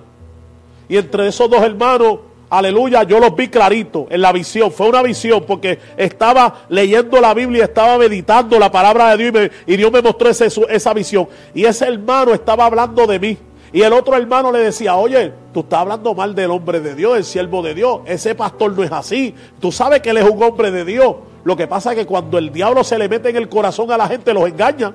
Y 0.93 0.97
entre 0.97 1.27
esos 1.27 1.49
dos 1.49 1.63
hermanos 1.63 2.19
aleluya, 2.51 3.01
yo 3.01 3.19
los 3.19 3.35
vi 3.35 3.47
clarito 3.47 4.05
en 4.11 4.21
la 4.21 4.31
visión. 4.31 4.71
Fue 4.71 4.87
una 4.87 5.01
visión 5.01 5.43
porque 5.43 5.79
estaba 5.97 6.65
leyendo 6.69 7.19
la 7.19 7.33
Biblia, 7.33 7.63
estaba 7.63 7.97
meditando 7.97 8.59
la 8.59 8.71
palabra 8.71 9.17
de 9.17 9.31
Dios 9.31 9.49
y, 9.65 9.75
Dios 9.75 9.91
me 9.91 10.03
mostró 10.03 10.29
esa 10.29 10.93
visión. 10.93 11.27
Y 11.55 11.65
ese 11.65 11.87
hermano 11.87 12.31
estaba 12.31 12.67
hablando 12.67 13.07
de 13.07 13.17
mí. 13.17 13.37
Y 13.71 13.81
el 13.81 13.91
otro 13.91 14.15
hermano 14.15 14.51
le 14.51 14.59
decía, 14.59 14.95
oye, 14.95 15.33
tú 15.51 15.61
estás 15.61 15.79
hablando 15.79 16.13
mal 16.13 16.35
del 16.35 16.51
hombre 16.51 16.79
de 16.79 16.93
Dios, 16.93 17.17
el 17.17 17.23
siervo 17.23 17.63
de 17.63 17.73
Dios. 17.73 18.01
Ese 18.05 18.35
pastor 18.35 18.73
no 18.73 18.83
es 18.83 18.91
así. 18.91 19.33
Tú 19.59 19.71
sabes 19.71 20.01
que 20.01 20.11
él 20.11 20.17
es 20.17 20.29
un 20.29 20.43
hombre 20.43 20.69
de 20.69 20.85
Dios. 20.85 21.15
Lo 21.43 21.57
que 21.57 21.65
pasa 21.65 21.93
es 21.93 21.97
que 21.97 22.05
cuando 22.05 22.37
el 22.37 22.53
diablo 22.53 22.83
se 22.83 22.99
le 22.99 23.09
mete 23.09 23.29
en 23.29 23.37
el 23.37 23.49
corazón 23.49 23.89
a 23.89 23.97
la 23.97 24.07
gente, 24.07 24.31
los 24.31 24.47
engaña. 24.47 24.93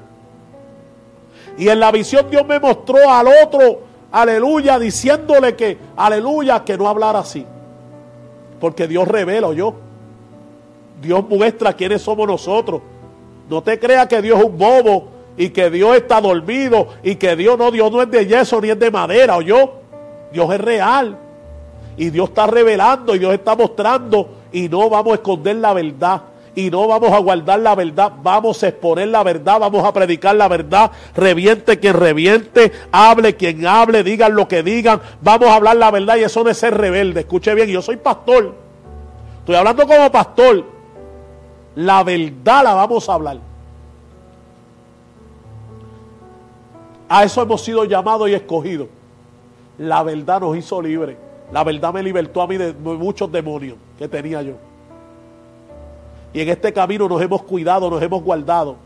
Y 1.59 1.69
en 1.69 1.81
la 1.81 1.91
visión 1.91 2.31
Dios 2.31 2.47
me 2.47 2.61
mostró 2.61 3.11
al 3.11 3.27
otro 3.45 3.88
aleluya, 4.13 4.79
diciéndole 4.79 5.57
que, 5.57 5.79
aleluya, 5.97 6.65
que 6.65 6.77
no 6.77 6.89
hablar 6.89 7.17
así. 7.17 7.45
Porque 8.61 8.87
Dios 8.87 9.07
revela, 9.07 9.53
yo. 9.53 9.75
Dios 11.01 11.29
muestra 11.29 11.73
quiénes 11.75 12.03
somos 12.03 12.27
nosotros. 12.27 12.83
No 13.49 13.63
te 13.63 13.79
creas 13.79 14.07
que 14.09 14.21
Dios 14.21 14.39
es 14.39 14.45
un 14.45 14.59
bobo 14.59 15.09
y 15.37 15.51
que 15.51 15.71
Dios 15.71 15.97
está 15.97 16.21
dormido 16.21 16.89
y 17.03 17.15
que 17.15 17.37
Dios 17.37 17.57
no, 17.57 17.71
Dios 17.71 17.91
no 17.91 18.03
es 18.03 18.11
de 18.11 18.27
yeso 18.27 18.61
ni 18.61 18.71
es 18.71 18.79
de 18.79 18.91
madera, 18.91 19.37
o 19.37 19.43
yo, 19.43 19.75
Dios 20.33 20.53
es 20.53 20.61
real. 20.61 21.17
Y 21.97 22.11
Dios 22.11 22.29
está 22.29 22.47
revelando 22.47 23.15
y 23.15 23.19
Dios 23.19 23.33
está 23.35 23.57
mostrando 23.57 24.29
y 24.53 24.69
no 24.69 24.89
vamos 24.91 25.13
a 25.13 25.15
esconder 25.17 25.57
la 25.57 25.73
verdad 25.73 26.23
y 26.59 26.73
no 26.73 26.89
vamos 26.89 27.13
a 27.13 27.19
guardar 27.19 27.61
la 27.61 27.77
verdad, 27.77 28.13
vamos 28.21 28.65
a 28.65 28.69
exponer 28.69 29.07
la 29.07 29.23
verdad, 29.23 29.61
vamos 29.61 29.85
a 29.85 29.93
predicar 29.93 30.35
la 30.35 30.49
verdad, 30.49 30.91
reviente 31.15 31.79
quien 31.79 31.95
reviente, 31.95 32.73
hable 32.91 33.37
quien 33.37 33.65
hable, 33.65 34.03
digan 34.03 34.35
lo 34.35 34.49
que 34.49 34.65
digan, 34.65 35.01
vamos 35.21 35.51
a 35.51 35.55
hablar 35.55 35.77
la 35.77 35.93
verdad 35.93 36.17
y 36.17 36.25
eso 36.25 36.43
no 36.43 36.51
es 36.51 36.59
ser 36.59 36.77
rebelde, 36.77 37.21
escuche 37.21 37.55
bien, 37.55 37.69
yo 37.69 37.81
soy 37.81 37.97
pastor, 37.97 38.57
estoy 39.39 39.55
hablando 39.55 39.87
como 39.87 40.11
pastor, 40.11 40.65
la 41.77 42.03
verdad 42.03 42.65
la 42.65 42.75
vamos 42.75 43.09
a 43.09 43.15
hablar. 43.15 43.39
A 47.09 47.23
eso 47.23 47.41
hemos 47.41 47.63
sido 47.63 47.85
llamados 47.85 48.29
y 48.29 48.35
escogidos. 48.35 48.89
La 49.79 50.03
verdad 50.03 50.41
nos 50.41 50.57
hizo 50.57 50.83
libres. 50.83 51.17
La 51.53 51.63
verdad 51.63 51.95
me 51.95 52.03
libertó 52.03 52.43
a 52.43 52.49
mí 52.49 52.57
de 52.57 52.73
muchos 52.73 53.31
demonios 53.31 53.77
que 53.97 54.09
tenía 54.09 54.43
yo. 54.43 54.68
Y 56.33 56.41
en 56.41 56.49
este 56.49 56.73
camino 56.73 57.09
nos 57.09 57.21
hemos 57.23 57.43
cuidado, 57.43 57.91
nos 57.91 58.03
hemos 58.03 58.23
guardado. 58.23 58.77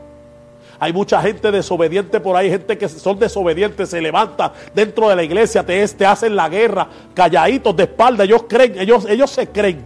Hay 0.78 0.92
mucha 0.92 1.20
gente 1.22 1.50
desobediente 1.50 2.18
por 2.18 2.36
ahí, 2.36 2.50
gente 2.50 2.76
que 2.76 2.88
son 2.88 3.18
desobedientes, 3.18 3.88
se 3.90 4.00
levanta 4.00 4.52
dentro 4.74 5.08
de 5.08 5.16
la 5.16 5.22
iglesia, 5.22 5.64
te, 5.64 5.82
hacen 6.04 6.34
la 6.34 6.48
guerra, 6.48 6.88
calladitos 7.14 7.76
de 7.76 7.84
espalda, 7.84 8.24
ellos 8.24 8.44
creen, 8.48 8.78
ellos, 8.78 9.06
ellos 9.08 9.30
se 9.30 9.46
creen. 9.48 9.84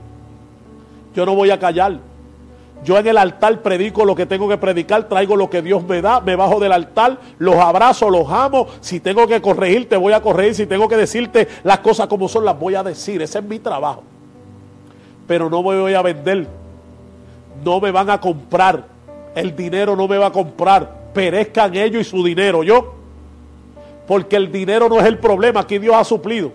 Yo 1.15 1.27
no 1.27 1.35
voy 1.35 1.51
a 1.51 1.59
callar. 1.59 1.99
Yo 2.85 2.99
en 2.99 3.07
el 3.07 3.17
altar 3.17 3.63
predico 3.63 4.05
lo 4.05 4.15
que 4.15 4.27
tengo 4.27 4.49
que 4.49 4.59
predicar, 4.59 5.09
traigo 5.09 5.35
lo 5.35 5.49
que 5.49 5.63
Dios 5.63 5.83
me 5.83 6.03
da, 6.03 6.21
me 6.21 6.37
bajo 6.37 6.61
del 6.61 6.73
altar, 6.73 7.19
los 7.39 7.57
abrazo, 7.57 8.11
los 8.11 8.31
amo. 8.31 8.67
Si 8.81 9.01
tengo 9.01 9.27
que 9.27 9.41
corregirte, 9.41 9.97
voy 9.97 10.13
a 10.13 10.21
corregir. 10.21 10.55
Si 10.55 10.67
tengo 10.67 10.87
que 10.87 10.97
decirte 10.97 11.49
las 11.65 11.81
cosas 11.81 12.07
como 12.07 12.29
son, 12.29 12.45
las 12.45 12.59
voy 12.59 12.75
a 12.75 12.83
decir. 12.83 13.23
Ese 13.23 13.39
es 13.39 13.45
mi 13.45 13.59
trabajo. 13.59 14.03
Pero 15.27 15.51
no 15.51 15.63
me 15.63 15.81
voy 15.81 15.95
a 15.95 16.03
vender. 16.03 16.47
No 17.65 17.81
me 17.81 17.91
van 17.91 18.11
a 18.11 18.21
comprar. 18.21 18.85
El 19.35 19.55
dinero 19.55 19.97
no 19.97 20.09
me 20.09 20.19
va 20.19 20.27
a 20.27 20.33
comprar. 20.33 21.11
Perezcan 21.13 21.75
ellos 21.75 22.07
y 22.07 22.11
su 22.11 22.25
dinero. 22.25 22.63
Yo. 22.63 22.95
Porque 24.07 24.37
el 24.37 24.53
dinero 24.53 24.89
no 24.89 24.99
es 25.01 25.07
el 25.07 25.19
problema. 25.19 25.61
Aquí 25.61 25.79
Dios 25.79 25.95
ha 25.97 26.05
suplido. 26.05 26.53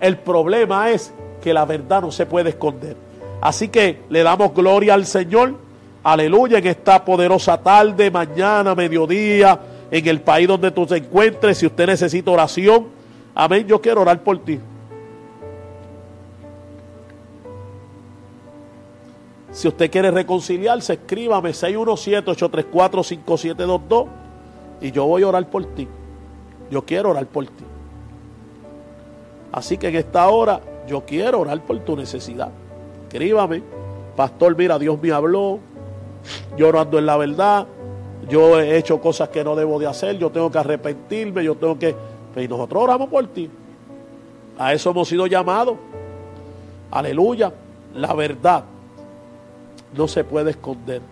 El 0.00 0.16
problema 0.16 0.90
es 0.90 1.12
que 1.42 1.52
la 1.52 1.64
verdad 1.64 2.02
no 2.02 2.12
se 2.12 2.26
puede 2.26 2.50
esconder. 2.50 2.96
Así 3.40 3.68
que 3.68 4.00
le 4.08 4.22
damos 4.22 4.54
gloria 4.54 4.94
al 4.94 5.06
Señor. 5.06 5.54
Aleluya 6.02 6.58
en 6.58 6.66
esta 6.66 7.04
poderosa 7.04 7.58
tarde, 7.58 8.10
mañana, 8.10 8.74
mediodía, 8.74 9.58
en 9.90 10.08
el 10.08 10.20
país 10.20 10.48
donde 10.48 10.70
tú 10.70 10.86
te 10.86 10.96
encuentres. 10.96 11.58
Si 11.58 11.66
usted 11.66 11.86
necesita 11.86 12.30
oración, 12.30 12.86
amén, 13.34 13.66
yo 13.66 13.80
quiero 13.80 14.00
orar 14.00 14.20
por 14.20 14.38
ti. 14.38 14.58
Si 19.60 19.68
usted 19.68 19.90
quiere 19.90 20.10
reconciliarse, 20.10 20.94
escríbame 20.94 21.50
617-834-5722 21.50 24.06
y 24.80 24.90
yo 24.90 25.04
voy 25.04 25.22
a 25.22 25.28
orar 25.28 25.46
por 25.50 25.66
ti. 25.74 25.86
Yo 26.70 26.80
quiero 26.80 27.10
orar 27.10 27.26
por 27.26 27.44
ti. 27.44 27.64
Así 29.52 29.76
que 29.76 29.88
en 29.88 29.96
esta 29.96 30.26
hora 30.30 30.62
yo 30.88 31.04
quiero 31.04 31.40
orar 31.40 31.60
por 31.60 31.78
tu 31.80 31.94
necesidad 31.94 32.48
escríbame. 33.02 33.62
Pastor, 34.16 34.56
mira, 34.56 34.78
Dios 34.78 34.98
me 35.02 35.12
habló. 35.12 35.58
Yo 36.56 36.72
no 36.72 36.80
ando 36.80 36.98
en 36.98 37.04
la 37.04 37.18
verdad. 37.18 37.66
Yo 38.30 38.58
he 38.58 38.78
hecho 38.78 38.98
cosas 38.98 39.28
que 39.28 39.44
no 39.44 39.54
debo 39.54 39.78
de 39.78 39.86
hacer. 39.86 40.16
Yo 40.16 40.30
tengo 40.30 40.50
que 40.50 40.56
arrepentirme. 40.56 41.44
Yo 41.44 41.54
tengo 41.54 41.78
que... 41.78 41.94
Y 42.34 42.48
nosotros 42.48 42.82
oramos 42.82 43.10
por 43.10 43.26
ti. 43.26 43.50
A 44.58 44.72
eso 44.72 44.88
hemos 44.88 45.06
sido 45.06 45.26
llamados. 45.26 45.76
Aleluya. 46.90 47.52
La 47.94 48.14
verdad 48.14 48.64
no 49.96 50.08
se 50.08 50.24
puede 50.24 50.50
esconder. 50.50 51.02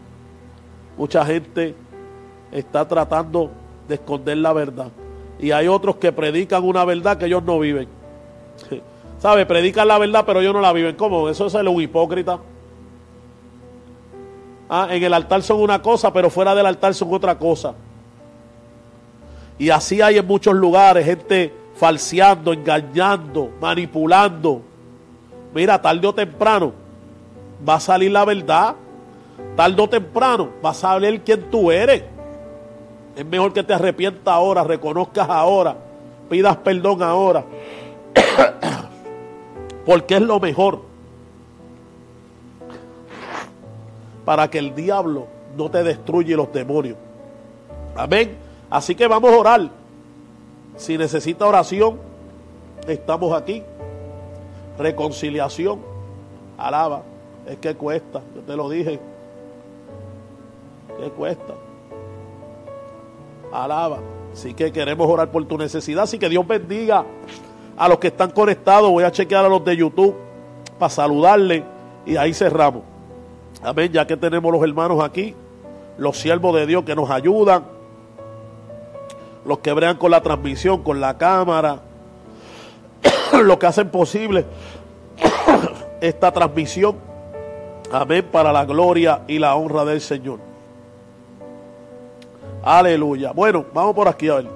Mucha 0.97 1.25
gente 1.25 1.75
está 2.53 2.87
tratando 2.87 3.51
de 3.87 3.95
esconder 3.95 4.39
la 4.39 4.53
verdad. 4.53 4.89
Y 5.39 5.51
hay 5.53 5.69
otros 5.69 5.97
que 5.97 6.13
predican 6.13 6.65
una 6.65 6.85
verdad 6.85 7.19
que 7.19 7.27
ellos 7.27 7.43
no 7.43 7.59
viven. 7.59 7.89
¿Sabe? 9.19 9.47
Predican 9.47 9.87
la 9.89 9.99
verdad, 9.99 10.25
pero 10.27 10.41
ellos 10.41 10.55
no 10.55 10.61
la 10.61 10.73
viven. 10.73 10.97
¿Cómo? 10.97 11.29
Eso 11.29 11.47
es 11.47 11.55
un 11.55 11.81
hipócrita. 11.81 12.39
Ah, 14.69 14.89
en 14.91 15.03
el 15.03 15.15
altar 15.15 15.43
son 15.43 15.61
una 15.61 15.81
cosa, 15.81 16.13
pero 16.13 16.29
fuera 16.31 16.55
del 16.55 16.67
altar 16.67 16.95
son 16.95 17.13
otra 17.13 17.39
cosa. 17.39 17.75
Y 19.59 19.71
así 19.71 20.01
hay 20.01 20.19
en 20.19 20.27
muchos 20.27 20.55
lugares 20.55 21.05
gente 21.05 21.53
falseando, 21.75 22.53
engañando, 22.53 23.51
manipulando. 23.61 24.63
Mira, 25.55 25.81
tarde 25.81 26.07
o 26.07 26.15
temprano 26.15 26.73
va 27.67 27.75
a 27.75 27.81
salir 27.81 28.11
la 28.11 28.25
verdad. 28.25 28.75
Tarde 29.57 29.83
o 29.83 29.89
temprano 29.89 30.51
va 30.65 30.71
a 30.71 30.75
saber 30.75 31.21
quién 31.23 31.51
tú 31.51 31.71
eres. 31.71 32.03
Es 33.17 33.27
mejor 33.27 33.53
que 33.53 33.63
te 33.63 33.75
arrepientas 33.75 34.33
ahora, 34.33 34.63
reconozcas 34.63 35.29
ahora, 35.29 35.77
pidas 36.29 36.57
perdón 36.59 37.03
ahora. 37.03 37.45
porque 39.87 40.17
es 40.17 40.23
lo 40.23 40.39
mejor. 40.39 40.83
Para 44.25 44.49
que 44.51 44.59
el 44.59 44.75
diablo 44.75 45.27
no 45.57 45.71
te 45.71 45.83
destruya 45.83 46.37
los 46.37 46.53
demonios. 46.53 46.97
Amén. 47.97 48.37
Así 48.71 48.95
que 48.95 49.07
vamos 49.09 49.33
a 49.33 49.37
orar. 49.37 49.71
Si 50.77 50.97
necesita 50.97 51.47
oración, 51.47 51.99
estamos 52.87 53.33
aquí. 53.33 53.63
Reconciliación. 54.79 55.81
Alaba. 56.57 57.03
Es 57.49 57.57
que 57.59 57.75
cuesta. 57.75 58.21
Yo 58.35 58.43
te 58.43 58.57
lo 58.57 58.69
dije. 58.69 59.01
¿Qué 60.99 61.11
cuesta? 61.11 61.55
Alaba. 63.53 63.99
Así 64.33 64.53
que 64.55 64.71
queremos 64.71 65.09
orar 65.09 65.31
por 65.31 65.45
tu 65.47 65.57
necesidad. 65.57 66.05
Así 66.05 66.19
que 66.19 66.29
Dios 66.29 66.47
bendiga 66.47 67.05
a 67.77 67.89
los 67.89 67.99
que 67.99 68.09
están 68.09 68.31
conectados. 68.31 68.91
Voy 68.91 69.05
a 69.05 69.11
chequear 69.11 69.45
a 69.45 69.49
los 69.49 69.65
de 69.65 69.77
YouTube 69.77 70.15
para 70.79 70.91
saludarle 70.91 71.65
y 72.05 72.17
ahí 72.17 72.35
cerramos. 72.35 72.83
Amén, 73.63 73.91
ya 73.93 74.07
que 74.07 74.17
tenemos 74.17 74.53
los 74.53 74.63
hermanos 74.63 75.03
aquí, 75.03 75.35
los 75.97 76.19
siervos 76.19 76.55
de 76.55 76.67
Dios 76.67 76.85
que 76.85 76.95
nos 76.95 77.11
ayudan, 77.11 77.65
los 79.45 79.59
que 79.59 79.73
brean 79.73 79.97
con 79.97 80.11
la 80.11 80.21
transmisión, 80.21 80.83
con 80.83 81.01
la 81.01 81.19
cámara, 81.19 81.81
los 83.43 83.57
que 83.57 83.67
hacen 83.67 83.89
posible 83.89 84.45
esta 86.01 86.31
transmisión. 86.31 87.08
Amén, 87.91 88.27
para 88.31 88.53
la 88.53 88.65
gloria 88.65 89.23
y 89.27 89.39
la 89.39 89.55
honra 89.55 89.85
del 89.85 90.01
Señor. 90.01 90.39
Aleluya. 92.63 93.33
Bueno, 93.33 93.65
vamos 93.73 93.95
por 93.95 94.09
aquí 94.09 94.29
a 94.29 94.37
ver. 94.37 94.47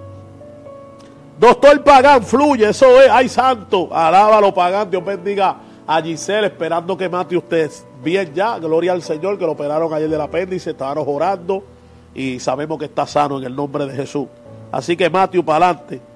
Doctor 1.38 1.82
Pagán, 1.82 2.22
fluye, 2.22 2.68
eso 2.68 3.00
es, 3.00 3.08
ay 3.10 3.28
santo, 3.28 3.88
alábalo 3.90 4.52
Pagán, 4.52 4.90
Dios 4.90 5.04
bendiga 5.04 5.56
a 5.86 6.00
Giselle, 6.00 6.46
esperando 6.46 6.96
que 6.96 7.08
mate 7.08 7.36
usted 7.36 7.70
bien 8.04 8.32
ya, 8.34 8.58
gloria 8.58 8.92
al 8.92 9.02
Señor, 9.02 9.38
que 9.38 9.46
lo 9.46 9.52
operaron 9.52 9.92
ayer 9.92 10.08
del 10.08 10.20
apéndice, 10.20 10.70
estaban 10.70 10.98
orando 11.04 11.64
y 12.14 12.38
sabemos 12.38 12.78
que 12.78 12.84
está 12.84 13.06
sano 13.06 13.38
en 13.38 13.44
el 13.44 13.56
nombre 13.56 13.86
de 13.86 13.94
Jesús. 13.94 14.28
Así 14.70 14.96
que 14.96 15.08
Mateo, 15.08 15.42
para 15.42 15.66
adelante. 15.66 16.11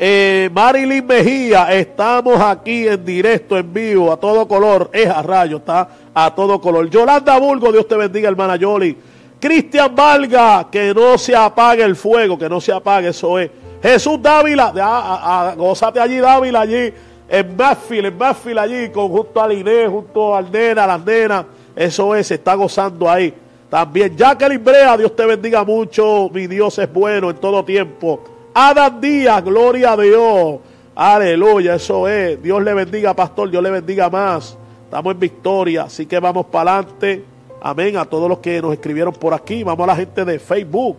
Eh, 0.00 0.48
Marilyn 0.52 1.04
Mejía, 1.04 1.72
estamos 1.72 2.40
aquí 2.40 2.86
en 2.86 3.04
directo, 3.04 3.58
en 3.58 3.72
vivo, 3.72 4.12
a 4.12 4.16
todo 4.16 4.46
color, 4.46 4.90
es 4.92 5.08
a 5.08 5.22
rayo, 5.22 5.56
está 5.56 5.88
a 6.14 6.32
todo 6.32 6.60
color. 6.60 6.88
Yolanda 6.88 7.36
Bulgo, 7.38 7.72
Dios 7.72 7.88
te 7.88 7.96
bendiga, 7.96 8.28
hermana 8.28 8.54
Yoli. 8.54 8.96
Cristian 9.40 9.96
Valga, 9.96 10.68
que 10.70 10.94
no 10.94 11.18
se 11.18 11.34
apague 11.34 11.82
el 11.82 11.96
fuego, 11.96 12.38
que 12.38 12.48
no 12.48 12.60
se 12.60 12.72
apague, 12.72 13.08
eso 13.08 13.40
es. 13.40 13.50
Jesús 13.82 14.22
Dávila, 14.22 14.72
a, 14.76 15.54
gozate 15.56 15.98
allí 15.98 16.18
Dávila, 16.18 16.60
allí 16.60 16.92
en 17.28 17.56
Backfield, 17.56 18.06
en 18.06 18.18
Backfield 18.18 18.58
allí, 18.58 18.88
con, 18.90 19.08
junto 19.08 19.42
a 19.42 19.52
Inés, 19.52 19.88
junto 19.88 20.34
al 20.34 20.50
nena, 20.50 20.84
a 20.84 20.86
las 20.86 21.04
nenas, 21.04 21.44
eso 21.74 22.14
es, 22.14 22.28
se 22.28 22.34
está 22.34 22.54
gozando 22.54 23.10
ahí. 23.10 23.34
También 23.68 24.16
Jacqueline 24.16 24.62
Brea, 24.62 24.96
Dios 24.96 25.14
te 25.14 25.26
bendiga 25.26 25.64
mucho, 25.64 26.30
mi 26.32 26.46
Dios 26.46 26.78
es 26.78 26.92
bueno 26.92 27.30
en 27.30 27.36
todo 27.36 27.64
tiempo. 27.64 28.37
Adam 28.60 29.00
Díaz, 29.00 29.44
gloria 29.44 29.92
a 29.92 29.96
Dios, 29.96 30.58
aleluya, 30.96 31.76
eso 31.76 32.08
es, 32.08 32.42
Dios 32.42 32.60
le 32.60 32.74
bendiga, 32.74 33.14
pastor, 33.14 33.48
Dios 33.48 33.62
le 33.62 33.70
bendiga 33.70 34.10
más. 34.10 34.58
Estamos 34.82 35.14
en 35.14 35.20
victoria, 35.20 35.82
así 35.84 36.06
que 36.06 36.18
vamos 36.18 36.46
para 36.46 36.78
adelante. 36.78 37.24
Amén. 37.60 37.96
A 37.96 38.04
todos 38.04 38.28
los 38.28 38.38
que 38.38 38.60
nos 38.60 38.72
escribieron 38.72 39.14
por 39.14 39.32
aquí. 39.32 39.62
Vamos 39.62 39.84
a 39.84 39.86
la 39.86 39.94
gente 39.94 40.24
de 40.24 40.40
Facebook. 40.40 40.96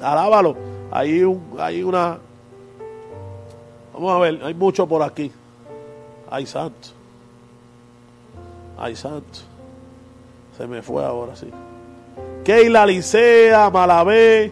Alábalo. 0.00 0.56
Hay, 0.90 1.22
un, 1.22 1.56
hay 1.58 1.82
una... 1.82 2.16
Vamos 3.92 4.12
a 4.12 4.18
ver, 4.18 4.40
hay 4.42 4.54
mucho 4.54 4.86
por 4.86 5.02
aquí. 5.02 5.30
Ay, 6.30 6.46
santo. 6.46 6.88
Ay, 8.78 8.96
santo. 8.96 9.40
Se 10.56 10.66
me 10.66 10.80
fue 10.80 11.04
ahora, 11.04 11.36
sí. 11.36 11.50
Keila 12.42 12.86
Licea, 12.86 13.68
Malabé, 13.68 14.50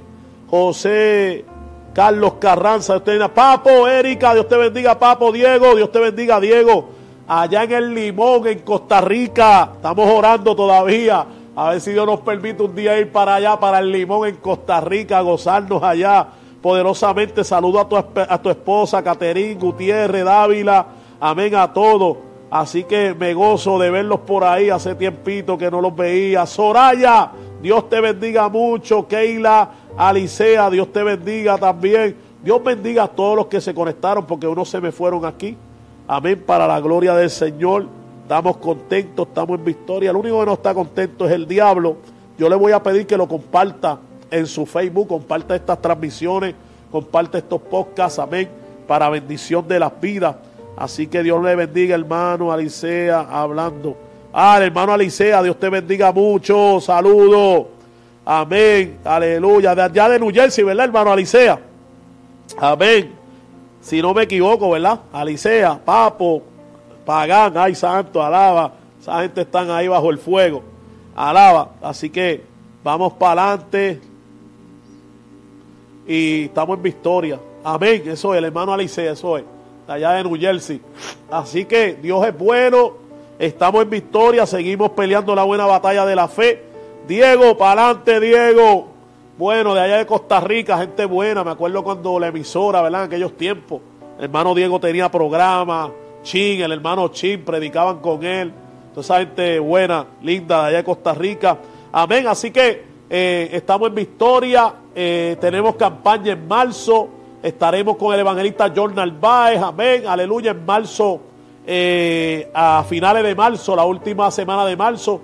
José 0.51 1.47
Carlos 1.93 2.35
Carranza, 2.35 2.97
usted 2.97 3.21
Papo, 3.31 3.89
Erika, 3.89 4.35
Dios 4.35 4.49
te 4.49 4.57
bendiga, 4.57 4.99
Papo, 4.99 5.33
Diego, 5.33 5.75
Dios 5.75 5.91
te 5.91 5.99
bendiga, 5.99 6.39
Diego. 6.39 6.91
Allá 7.27 7.65
en 7.65 7.73
el 7.73 7.95
Limón, 7.95 8.47
en 8.47 8.61
Costa 8.61 9.01
Rica, 9.01 9.71
estamos 9.75 10.09
orando 10.09 10.55
todavía. 10.55 11.27
A 11.57 11.71
ver 11.71 11.81
si 11.81 11.93
Dios 11.93 12.07
nos 12.07 12.21
permite 12.21 12.63
un 12.63 12.75
día 12.75 12.99
ir 12.99 13.11
para 13.11 13.37
allá, 13.37 13.59
para 13.59 13.81
el 13.81 13.91
Limón, 13.91 14.29
en 14.29 14.37
Costa 14.37 14.81
Rica, 14.81 15.21
gozarnos 15.21 15.83
allá 15.83 16.27
poderosamente. 16.63 17.43
Saludo 17.45 17.81
a 17.81 17.89
tu, 17.89 17.97
a 17.97 18.43
tu 18.43 18.51
esposa, 18.51 19.03
Caterín 19.03 19.59
Gutiérrez, 19.59 20.25
Dávila. 20.25 20.87
Amén 21.21 21.55
a 21.55 21.73
todos. 21.73 22.17
Así 22.51 22.85
que 22.85 23.15
me 23.15 23.33
gozo 23.33 23.79
de 23.79 23.91
verlos 23.91 24.21
por 24.21 24.45
ahí. 24.45 24.71
Hace 24.71 24.95
tiempito 24.95 25.57
que 25.57 25.71
no 25.71 25.81
los 25.81 25.95
veía. 25.95 26.47
Soraya, 26.47 27.31
Dios 27.63 27.89
te 27.89 28.01
bendiga 28.01 28.49
mucho. 28.49 29.07
Keila, 29.07 29.71
Alicea, 29.97 30.71
Dios 30.71 30.93
te 30.93 31.03
bendiga 31.03 31.59
también. 31.59 32.17
Dios 32.43 32.63
bendiga 32.63 33.05
a 33.05 33.09
todos 33.09 33.37
los 33.37 33.47
que 33.47 33.61
se 33.61 33.75
conectaron 33.75 34.27
porque 34.27 34.47
unos 34.47 34.69
se 34.69 34.81
me 34.81 34.93
fueron 34.93 35.25
aquí. 35.25 35.57
Amén, 36.09 36.43
para 36.45 36.67
la 36.67 36.81
gloria 36.81 37.15
del 37.15 37.31
Señor. 37.31 37.87
Estamos 38.23 38.57
contentos, 38.59 39.29
estamos 39.29 39.59
en 39.59 39.65
victoria. 39.65 40.11
El 40.11 40.17
único 40.17 40.41
que 40.41 40.47
no 40.47 40.53
está 40.55 40.73
contento 40.73 41.27
es 41.27 41.33
el 41.33 41.47
diablo. 41.47 41.97
Yo 42.39 42.49
le 42.49 42.57
voy 42.57 42.73
a 42.73 42.83
pedir 42.83 43.07
que 43.07 43.17
lo 43.17 43.29
comparta 43.29 43.99
en 44.31 44.47
su 44.47 44.65
Facebook, 44.65 45.09
comparta 45.09 45.55
estas 45.55 45.83
transmisiones, 45.83 46.55
comparte 46.91 47.39
estos 47.39 47.61
podcasts, 47.61 48.19
amén, 48.19 48.49
para 48.87 49.11
bendición 49.11 49.67
de 49.67 49.81
las 49.81 50.01
vidas. 50.01 50.37
Así 50.77 51.09
que 51.09 51.23
Dios 51.23 51.43
le 51.43 51.55
bendiga, 51.57 51.95
hermano 51.95 52.51
Alicea, 52.51 53.21
hablando. 53.31 53.97
Ah, 54.33 54.59
hermano 54.63 54.93
Alicea, 54.93 55.43
Dios 55.43 55.59
te 55.59 55.69
bendiga 55.69 56.13
mucho. 56.13 56.81
Saludos. 56.81 57.80
Amén. 58.33 59.01
Aleluya. 59.05 59.75
De 59.75 59.83
allá 59.83 60.09
de 60.09 60.21
New 60.21 60.33
Jersey, 60.33 60.63
¿verdad, 60.63 60.85
hermano 60.85 61.11
Alicea? 61.11 61.59
Amén. 62.61 63.13
Si 63.81 64.01
no 64.01 64.15
me 64.15 64.23
equivoco, 64.23 64.71
¿verdad? 64.71 65.01
Alicea, 65.13 65.81
Papo, 65.85 66.41
Pagán, 67.05 67.59
ay 67.59 67.75
santo, 67.75 68.23
alaba. 68.23 68.75
Esa 69.01 69.23
gente 69.23 69.41
están 69.41 69.69
ahí 69.73 69.89
bajo 69.89 70.11
el 70.11 70.19
fuego. 70.19 70.63
Alaba. 71.17 71.71
Así 71.83 72.09
que 72.09 72.45
vamos 72.85 73.15
para 73.15 73.49
adelante. 73.49 74.01
Y 76.07 76.45
estamos 76.45 76.77
en 76.77 76.85
victoria. 76.85 77.41
Amén. 77.65 78.05
Eso 78.07 78.33
es, 78.33 78.39
el 78.39 78.45
hermano 78.45 78.73
Alicea, 78.73 79.11
eso 79.11 79.39
es. 79.39 79.45
allá 79.89 80.13
de 80.13 80.23
New 80.23 80.39
Jersey. 80.39 80.81
Así 81.33 81.65
que 81.65 81.95
Dios 82.01 82.25
es 82.25 82.39
bueno. 82.39 82.93
Estamos 83.41 83.83
en 83.83 83.91
victoria. 83.91 84.47
Seguimos 84.47 84.91
peleando 84.91 85.35
la 85.35 85.43
buena 85.43 85.67
batalla 85.67 86.07
de 86.07 86.15
la 86.15 86.29
fe. 86.29 86.70
Diego, 87.11 87.59
para 87.59 87.87
adelante, 87.89 88.21
Diego. 88.21 88.87
Bueno, 89.37 89.75
de 89.75 89.81
allá 89.81 89.97
de 89.97 90.07
Costa 90.07 90.39
Rica, 90.39 90.79
gente 90.79 91.05
buena. 91.07 91.43
Me 91.43 91.51
acuerdo 91.51 91.83
cuando 91.83 92.21
la 92.21 92.29
emisora, 92.29 92.83
¿verdad? 92.83 93.01
En 93.01 93.07
aquellos 93.09 93.37
tiempos. 93.37 93.81
Hermano 94.21 94.55
Diego 94.55 94.79
tenía 94.79 95.11
programa. 95.11 95.91
Chin, 96.23 96.61
el 96.61 96.71
hermano 96.71 97.09
Chin, 97.09 97.45
predicaban 97.45 97.99
con 97.99 98.23
él. 98.25 98.53
Toda 98.95 99.01
esa 99.01 99.19
gente 99.19 99.59
buena, 99.59 100.07
linda 100.23 100.61
de 100.61 100.69
allá 100.69 100.77
de 100.77 100.85
Costa 100.85 101.13
Rica. 101.13 101.59
Amén. 101.91 102.29
Así 102.29 102.53
que 102.53 102.85
eh, 103.11 103.51
estamos 103.55 103.89
en 103.89 103.97
victoria. 103.97 104.73
Eh, 104.95 105.37
tenemos 105.41 105.75
campaña 105.75 106.35
en 106.35 106.47
marzo. 106.47 107.09
Estaremos 107.43 107.97
con 107.97 108.15
el 108.15 108.21
evangelista 108.21 108.73
John 108.73 108.95
Narváez. 108.95 109.61
Amén. 109.61 110.07
Aleluya. 110.07 110.53
En 110.53 110.65
marzo, 110.65 111.21
eh, 111.67 112.49
a 112.55 112.85
finales 112.89 113.25
de 113.25 113.35
marzo, 113.35 113.75
la 113.75 113.85
última 113.85 114.31
semana 114.31 114.65
de 114.65 114.77
marzo, 114.77 115.21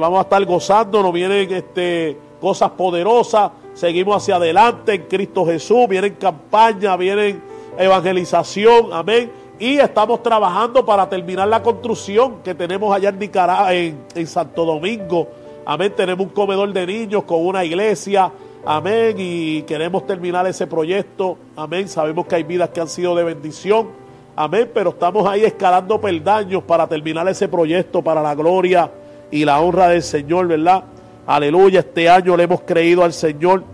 vamos 0.00 0.18
a 0.18 0.22
estar 0.22 0.44
gozando. 0.44 1.02
Nos 1.02 1.12
vienen 1.12 1.52
este, 1.52 2.16
cosas 2.40 2.70
poderosas. 2.70 3.50
Seguimos 3.74 4.16
hacia 4.16 4.36
adelante 4.36 4.94
en 4.94 5.02
Cristo 5.02 5.46
Jesús. 5.46 5.86
Vienen 5.88 6.14
campaña, 6.14 6.96
vienen 6.96 7.42
evangelización. 7.78 8.92
Amén. 8.92 9.30
Y 9.60 9.78
estamos 9.78 10.22
trabajando 10.22 10.84
para 10.84 11.08
terminar 11.08 11.48
la 11.48 11.62
construcción 11.62 12.42
que 12.42 12.54
tenemos 12.54 12.94
allá 12.94 13.08
en 13.08 13.18
Nicaragua, 13.18 13.74
en, 13.74 14.04
en 14.14 14.26
Santo 14.26 14.64
Domingo. 14.64 15.28
Amén. 15.64 15.92
Tenemos 15.96 16.26
un 16.26 16.32
comedor 16.32 16.72
de 16.72 16.86
niños 16.86 17.24
con 17.24 17.44
una 17.44 17.64
iglesia. 17.64 18.32
Amén. 18.64 19.16
Y 19.18 19.62
queremos 19.62 20.06
terminar 20.06 20.46
ese 20.46 20.66
proyecto. 20.66 21.38
Amén. 21.56 21.88
Sabemos 21.88 22.26
que 22.26 22.36
hay 22.36 22.42
vidas 22.42 22.70
que 22.70 22.80
han 22.80 22.88
sido 22.88 23.14
de 23.14 23.24
bendición. 23.24 23.88
Amén. 24.34 24.70
Pero 24.72 24.90
estamos 24.90 25.26
ahí 25.26 25.44
escalando 25.44 26.00
peldaños 26.00 26.62
para 26.62 26.86
terminar 26.86 27.28
ese 27.28 27.48
proyecto 27.48 28.02
para 28.02 28.22
la 28.22 28.34
gloria 28.34 28.90
y 29.30 29.44
la 29.44 29.60
honra 29.60 29.88
del 29.88 30.02
Señor, 30.02 30.46
¿verdad? 30.48 30.84
Aleluya. 31.26 31.80
Este 31.80 32.08
año 32.08 32.36
le 32.36 32.44
hemos 32.44 32.62
creído 32.62 33.04
al 33.04 33.12
Señor 33.12 33.64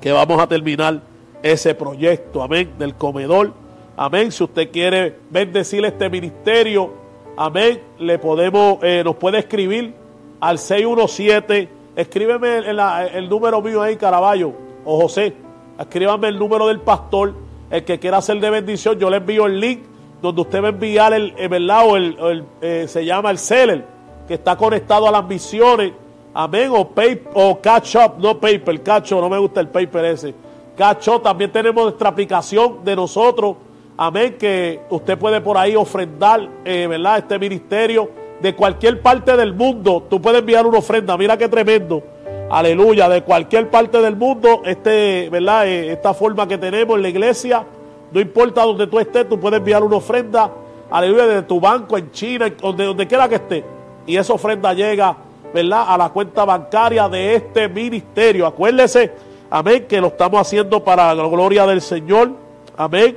que 0.00 0.12
vamos 0.12 0.40
a 0.40 0.46
terminar 0.46 1.00
ese 1.42 1.74
proyecto. 1.74 2.42
Amén. 2.42 2.72
Del 2.78 2.94
comedor. 2.94 3.52
Amén. 3.96 4.32
Si 4.32 4.42
usted 4.42 4.70
quiere 4.70 5.16
bendecir 5.30 5.84
este 5.84 6.08
ministerio, 6.08 6.92
amén, 7.36 7.80
le 7.98 8.18
podemos, 8.18 8.78
eh, 8.82 9.02
nos 9.04 9.16
puede 9.16 9.38
escribir 9.38 9.94
al 10.40 10.58
617. 10.58 11.68
Escríbeme 11.94 12.58
el, 12.58 13.28
número 13.28 13.60
mío 13.60 13.82
ahí, 13.82 13.96
Caraballo 13.96 14.52
o 14.84 15.00
José. 15.02 15.34
Escríbame 15.78 16.28
el 16.28 16.38
número 16.38 16.68
del 16.68 16.80
pastor. 16.80 17.34
El 17.70 17.84
que 17.84 17.98
quiera 17.98 18.18
hacer 18.18 18.38
de 18.38 18.50
bendición, 18.50 18.98
yo 18.98 19.08
le 19.08 19.18
envío 19.18 19.46
el 19.46 19.58
link 19.58 19.80
donde 20.20 20.40
usted 20.40 20.62
va 20.62 20.68
a 20.68 20.70
enviar 20.70 21.12
el, 21.12 21.34
el 21.36 21.48
¿verdad? 21.48 21.86
O 21.86 21.96
el, 21.96 22.44
eh, 22.60 22.86
se 22.86 23.04
llama 23.04 23.30
el 23.30 23.38
seller, 23.38 23.84
que 24.26 24.34
está 24.34 24.56
conectado 24.56 25.08
a 25.08 25.10
las 25.10 25.24
misiones. 25.24 25.92
Amén. 26.34 26.70
O, 26.74 26.88
pay, 26.88 27.22
o 27.34 27.60
catch 27.60 27.96
up, 27.96 28.14
no 28.18 28.38
paper, 28.38 28.82
catch 28.82 29.12
up, 29.12 29.20
no 29.20 29.28
me 29.28 29.38
gusta 29.38 29.60
el 29.60 29.68
paper 29.68 30.04
ese. 30.06 30.34
Catch 30.76 31.08
up, 31.08 31.22
también 31.22 31.52
tenemos 31.52 31.82
nuestra 31.84 32.08
aplicación 32.08 32.84
de 32.84 32.96
nosotros 32.96 33.56
Amén, 33.96 34.36
que 34.38 34.80
usted 34.88 35.18
puede 35.18 35.40
por 35.40 35.58
ahí 35.58 35.76
ofrendar, 35.76 36.48
eh, 36.64 36.86
¿verdad? 36.88 37.18
Este 37.18 37.38
ministerio 37.38 38.10
de 38.40 38.54
cualquier 38.54 39.00
parte 39.02 39.36
del 39.36 39.52
mundo. 39.54 40.04
Tú 40.08 40.20
puedes 40.20 40.40
enviar 40.40 40.66
una 40.66 40.78
ofrenda, 40.78 41.16
mira 41.16 41.36
qué 41.36 41.48
tremendo. 41.48 42.02
Aleluya, 42.50 43.08
de 43.08 43.22
cualquier 43.22 43.70
parte 43.70 44.00
del 44.00 44.16
mundo, 44.16 44.62
este, 44.64 45.28
¿verdad? 45.30 45.68
Eh, 45.68 45.92
esta 45.92 46.14
forma 46.14 46.48
que 46.48 46.58
tenemos 46.58 46.96
en 46.96 47.02
la 47.02 47.08
iglesia, 47.10 47.64
no 48.10 48.20
importa 48.20 48.64
donde 48.64 48.86
tú 48.86 48.98
estés, 48.98 49.28
tú 49.28 49.38
puedes 49.38 49.58
enviar 49.58 49.82
una 49.82 49.96
ofrenda, 49.96 50.50
aleluya, 50.90 51.26
de 51.26 51.42
tu 51.42 51.60
banco 51.60 51.96
en 51.96 52.10
China, 52.10 52.50
donde, 52.60 52.84
donde 52.84 53.06
quiera 53.06 53.28
que 53.28 53.36
esté. 53.36 53.64
Y 54.06 54.16
esa 54.16 54.32
ofrenda 54.32 54.72
llega, 54.72 55.16
¿verdad? 55.54 55.84
A 55.88 55.98
la 55.98 56.08
cuenta 56.10 56.44
bancaria 56.44 57.08
de 57.08 57.34
este 57.34 57.68
ministerio. 57.68 58.46
Acuérdese, 58.46 59.12
amén, 59.50 59.86
que 59.88 60.00
lo 60.00 60.08
estamos 60.08 60.40
haciendo 60.40 60.82
para 60.82 61.14
la 61.14 61.26
gloria 61.26 61.66
del 61.66 61.80
Señor. 61.80 62.32
Amén. 62.76 63.16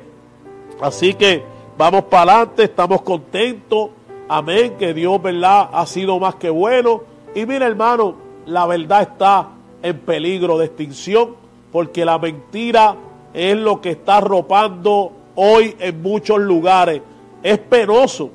Así 0.82 1.14
que 1.14 1.44
vamos 1.78 2.04
para 2.06 2.34
adelante, 2.34 2.64
estamos 2.64 3.02
contentos. 3.02 3.90
Amén, 4.28 4.76
que 4.78 4.94
Dios, 4.94 5.22
¿verdad? 5.22 5.70
Ha 5.72 5.86
sido 5.86 6.20
más 6.20 6.36
que 6.36 6.50
bueno. 6.50 7.02
Y 7.34 7.46
mira, 7.46 7.68
hermano, 7.68 8.16
la 8.46 8.66
verdad 8.66 9.04
está 9.04 9.50
en 9.82 10.00
peligro 10.00 10.58
de 10.58 10.66
extinción 10.66 11.36
porque 11.72 12.06
la 12.06 12.18
mentira 12.18 12.96
es 13.34 13.58
lo 13.58 13.82
que 13.82 13.92
está 13.92 14.18
arropando 14.18 15.12
hoy 15.36 15.76
en 15.80 16.02
muchos 16.02 16.40
lugares. 16.40 17.02
Es 17.44 17.58
penoso, 17.60 18.32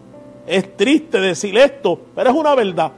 es 0.50 0.76
triste 0.76 1.20
decir 1.20 1.56
esto, 1.56 1.98
pero 2.14 2.30
es 2.30 2.36
una 2.36 2.54
verdad. 2.54 2.92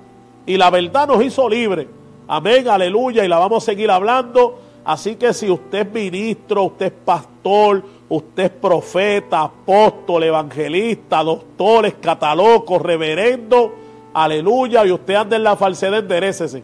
Y 0.46 0.56
la 0.56 0.70
verdad 0.70 1.06
nos 1.06 1.24
hizo 1.24 1.48
libres. 1.48 1.86
Amén, 2.26 2.68
aleluya. 2.68 3.24
Y 3.24 3.28
la 3.28 3.38
vamos 3.38 3.62
a 3.62 3.66
seguir 3.66 3.90
hablando. 3.90 4.58
Así 4.84 5.14
que 5.14 5.32
si 5.32 5.48
usted 5.48 5.86
es 5.86 5.92
ministro, 5.92 6.64
usted 6.64 6.86
es 6.86 6.92
pastor, 7.04 7.84
Usted 8.12 8.42
es 8.42 8.50
profeta, 8.50 9.40
apóstol, 9.40 10.24
evangelista, 10.24 11.22
doctor, 11.22 11.86
escataloco, 11.86 12.78
reverendo, 12.78 13.72
aleluya, 14.12 14.84
y 14.84 14.92
usted 14.92 15.14
anda 15.14 15.36
en 15.36 15.42
la 15.42 15.56
falsedad, 15.56 16.00
enderecese. 16.00 16.62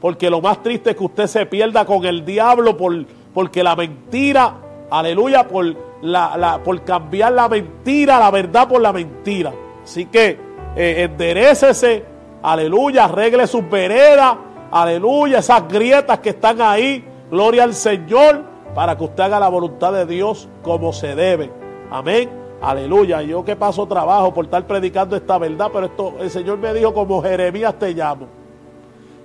Porque 0.00 0.30
lo 0.30 0.40
más 0.40 0.62
triste 0.62 0.88
es 0.88 0.96
que 0.96 1.04
usted 1.04 1.26
se 1.26 1.44
pierda 1.44 1.84
con 1.84 2.02
el 2.06 2.24
diablo 2.24 2.78
por, 2.78 3.04
porque 3.34 3.62
la 3.62 3.76
mentira, 3.76 4.54
aleluya, 4.88 5.46
por, 5.46 5.76
la, 6.00 6.62
por 6.64 6.82
cambiar 6.82 7.34
la 7.34 7.46
mentira, 7.46 8.18
la 8.18 8.30
verdad 8.30 8.66
por 8.66 8.80
la 8.80 8.94
mentira. 8.94 9.52
Así 9.88 10.04
que 10.04 10.38
eh, 10.76 11.04
enderecese, 11.04 12.04
aleluya, 12.42 13.06
arregle 13.06 13.46
sus 13.46 13.66
veredas, 13.70 14.36
aleluya, 14.70 15.38
esas 15.38 15.66
grietas 15.66 16.18
que 16.18 16.28
están 16.28 16.60
ahí, 16.60 17.02
gloria 17.30 17.64
al 17.64 17.72
Señor 17.72 18.44
para 18.74 18.98
que 18.98 19.04
usted 19.04 19.22
haga 19.22 19.40
la 19.40 19.48
voluntad 19.48 19.94
de 19.94 20.04
Dios 20.04 20.46
como 20.62 20.92
se 20.92 21.14
debe. 21.14 21.50
Amén. 21.90 22.28
Aleluya. 22.60 23.22
Yo 23.22 23.42
que 23.46 23.56
paso 23.56 23.88
trabajo 23.88 24.34
por 24.34 24.44
estar 24.44 24.66
predicando 24.66 25.16
esta 25.16 25.38
verdad, 25.38 25.70
pero 25.72 25.86
esto 25.86 26.16
el 26.20 26.28
Señor 26.28 26.58
me 26.58 26.74
dijo 26.74 26.92
como 26.92 27.22
Jeremías 27.22 27.78
te 27.78 27.94
llamo. 27.94 28.26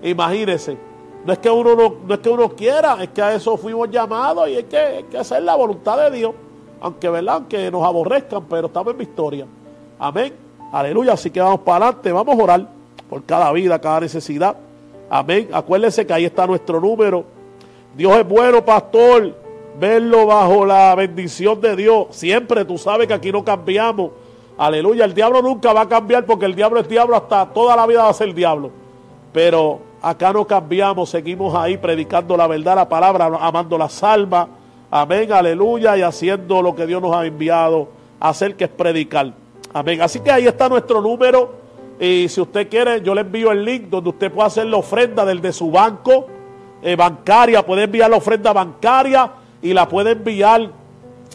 Imagínese. 0.02 0.78
No 1.26 1.34
es 1.34 1.40
que 1.40 1.50
uno 1.50 1.76
no, 1.76 2.14
es 2.14 2.20
que 2.22 2.30
uno 2.30 2.48
quiera, 2.56 3.04
es 3.04 3.10
que 3.10 3.22
a 3.22 3.36
eso 3.36 3.58
fuimos 3.58 3.90
llamados 3.90 4.48
y 4.48 4.56
hay 4.56 4.64
que, 4.64 4.78
hay 4.78 5.04
que 5.04 5.18
hacer 5.18 5.44
la 5.44 5.56
voluntad 5.56 5.98
de 6.10 6.18
Dios. 6.20 6.34
Aunque, 6.80 7.10
¿verdad? 7.10 7.36
Aunque 7.36 7.70
nos 7.70 7.86
aborrezcan, 7.86 8.46
pero 8.46 8.68
estamos 8.68 8.94
en 8.94 8.98
victoria. 8.98 9.46
Amén. 10.00 10.43
Aleluya. 10.74 11.14
Así 11.14 11.30
que 11.30 11.40
vamos 11.40 11.60
para 11.60 11.86
adelante, 11.86 12.12
vamos 12.12 12.38
a 12.38 12.44
orar 12.44 12.68
por 13.08 13.24
cada 13.24 13.52
vida, 13.52 13.80
cada 13.80 14.00
necesidad. 14.02 14.56
Amén. 15.08 15.48
Acuérdese 15.54 16.06
que 16.08 16.14
ahí 16.14 16.26
está 16.26 16.48
nuestro 16.48 16.82
número. 16.82 17.24
Dios 17.96 18.18
es 18.18 18.28
bueno, 18.28 18.66
pastor. 18.66 19.36
Verlo 19.80 20.26
bajo 20.26 20.66
la 20.66 20.96
bendición 20.96 21.62
de 21.62 21.76
Dios. 21.76 22.08
Siempre 22.10 22.66
tú 22.66 22.80
sabes 22.80 23.08
que 23.08 23.14
aquí 23.14 23.32
no 23.32 23.44
cambiamos. 23.44 24.12
Aleluya. 24.58 25.06
El 25.06 25.14
diablo 25.14 25.44
nunca 25.44 25.74
va 25.74 25.82
a 25.82 25.88
cambiar 25.88 26.26
porque 26.26 26.46
el 26.46 26.56
diablo 26.56 26.80
es 26.80 26.90
diablo 26.90 27.16
hasta 27.16 27.46
toda 27.46 27.76
la 27.76 27.86
vida 27.86 28.04
va 28.04 28.10
a 28.10 28.14
ser 28.14 28.34
diablo. 28.34 28.72
Pero 29.32 29.80
acá 30.02 30.34
no 30.34 30.46
cambiamos. 30.48 31.08
Seguimos 31.08 31.54
ahí 31.54 31.78
predicando 31.78 32.36
la 32.36 32.48
verdad, 32.48 32.76
la 32.76 32.90
palabra, 32.90 33.26
amando 33.40 33.78
la 33.78 33.90
salva. 33.90 34.48
Amén. 34.90 35.32
Aleluya. 35.32 35.96
Y 35.98 36.02
haciendo 36.02 36.64
lo 36.64 36.74
que 36.74 36.88
Dios 36.88 37.00
nos 37.00 37.16
ha 37.16 37.24
enviado 37.28 37.90
hacer, 38.20 38.56
que 38.56 38.64
es 38.64 38.72
predicar. 38.72 39.43
Amén. 39.74 40.02
Así 40.02 40.20
que 40.20 40.32
ahí 40.32 40.46
está 40.46 40.70
nuestro 40.70 41.02
número. 41.02 41.64
Y 42.00 42.28
si 42.30 42.42
usted 42.42 42.70
quiere, 42.70 43.02
yo 43.02 43.16
le 43.16 43.22
envío 43.22 43.52
el 43.52 43.64
link 43.64 43.84
donde 43.90 44.10
usted 44.12 44.32
puede 44.32 44.48
hacer 44.48 44.66
la 44.68 44.78
ofrenda 44.78 45.26
del 45.26 45.42
de 45.42 45.52
su 45.54 45.72
banco 45.72 46.28
eh, 46.82 46.96
bancaria. 46.96 47.66
Puede 47.66 47.84
enviar 47.84 48.10
la 48.10 48.18
ofrenda 48.18 48.54
bancaria 48.54 49.32
y 49.62 49.74
la 49.74 49.88
puede 49.88 50.12
enviar 50.12 50.70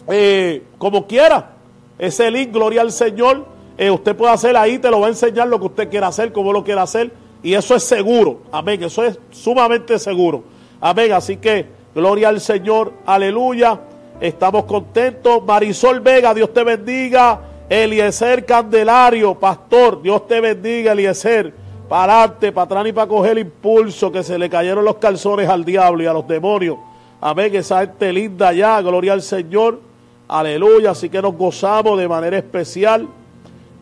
eh, 0.07 0.63
como 0.77 1.05
quiera. 1.07 1.51
Ese 1.97 2.31
link, 2.31 2.53
gloria 2.53 2.81
al 2.81 2.91
Señor, 2.91 3.45
eh, 3.77 3.91
usted 3.91 4.15
puede 4.15 4.31
hacer 4.31 4.55
ahí, 4.55 4.79
te 4.79 4.89
lo 4.89 5.01
va 5.01 5.07
a 5.07 5.09
enseñar 5.09 5.47
lo 5.47 5.59
que 5.59 5.65
usted 5.65 5.89
quiera 5.89 6.07
hacer, 6.07 6.31
como 6.31 6.53
lo 6.53 6.63
quiera 6.63 6.83
hacer. 6.83 7.11
Y 7.41 7.53
eso 7.53 7.75
es 7.75 7.83
seguro. 7.83 8.41
Amén. 8.51 8.83
Eso 8.83 9.03
es 9.03 9.19
sumamente 9.31 9.97
seguro. 9.99 10.43
Amén. 10.81 11.11
Así 11.11 11.37
que, 11.37 11.65
gloria 11.95 12.29
al 12.29 12.41
Señor. 12.41 12.93
Aleluya. 13.05 13.79
Estamos 14.21 14.65
contentos. 14.65 15.43
Marisol 15.45 16.01
Vega, 16.01 16.33
Dios 16.33 16.53
te 16.53 16.63
bendiga. 16.63 17.48
Eliezer 17.69 18.45
Candelario, 18.45 19.35
pastor, 19.35 20.01
Dios 20.01 20.27
te 20.27 20.41
bendiga, 20.41 20.93
Eliezer. 20.93 21.53
Para 21.87 22.23
adelante, 22.23 22.51
para 22.51 22.65
atrás 22.65 22.87
y 22.87 22.93
para 22.93 23.07
coger 23.07 23.37
impulso, 23.37 24.11
que 24.11 24.23
se 24.23 24.37
le 24.37 24.49
cayeron 24.49 24.85
los 24.85 24.97
calzones 24.97 25.49
al 25.49 25.65
diablo 25.65 26.03
y 26.03 26.05
a 26.05 26.13
los 26.13 26.27
demonios. 26.27 26.77
Amén, 27.21 27.55
esa 27.55 27.81
gente 27.81 28.13
linda 28.13 28.53
ya, 28.53 28.81
gloria 28.81 29.13
al 29.13 29.21
Señor. 29.21 29.79
Aleluya, 30.27 30.91
así 30.91 31.09
que 31.09 31.21
nos 31.21 31.35
gozamos 31.35 31.97
de 31.97 32.07
manera 32.07 32.37
especial 32.37 33.07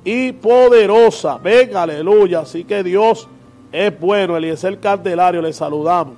y 0.05 0.31
poderosa. 0.31 1.37
Venga, 1.37 1.83
aleluya. 1.83 2.39
Así 2.39 2.63
que 2.63 2.81
Dios 2.81 3.27
es 3.73 3.99
bueno. 3.99 4.37
Eliezer 4.37 4.79
Candelario, 4.79 5.41
le 5.41 5.51
saludamos 5.51 6.15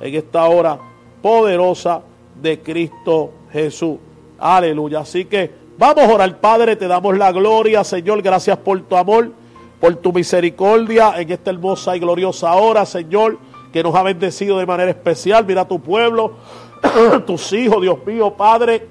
en 0.00 0.14
esta 0.14 0.44
hora 0.44 0.78
poderosa 1.20 2.02
de 2.40 2.60
Cristo 2.60 3.32
Jesús. 3.52 3.98
Aleluya. 4.38 5.00
Así 5.00 5.24
que 5.24 5.50
vamos 5.78 6.04
a 6.04 6.14
orar, 6.14 6.40
Padre, 6.40 6.76
te 6.76 6.86
damos 6.86 7.16
la 7.16 7.32
gloria, 7.32 7.84
Señor. 7.84 8.22
Gracias 8.22 8.56
por 8.58 8.80
tu 8.82 8.96
amor, 8.96 9.32
por 9.80 9.94
tu 9.96 10.12
misericordia 10.12 11.14
en 11.16 11.30
esta 11.30 11.50
hermosa 11.50 11.96
y 11.96 12.00
gloriosa 12.00 12.52
hora, 12.54 12.86
Señor, 12.86 13.38
que 13.72 13.82
nos 13.82 13.94
ha 13.94 14.02
bendecido 14.02 14.58
de 14.58 14.66
manera 14.66 14.90
especial. 14.90 15.44
Mira 15.46 15.66
tu 15.66 15.80
pueblo, 15.80 16.34
tus 17.26 17.52
hijos, 17.52 17.80
Dios 17.80 17.98
mío, 18.06 18.34
Padre 18.34 18.88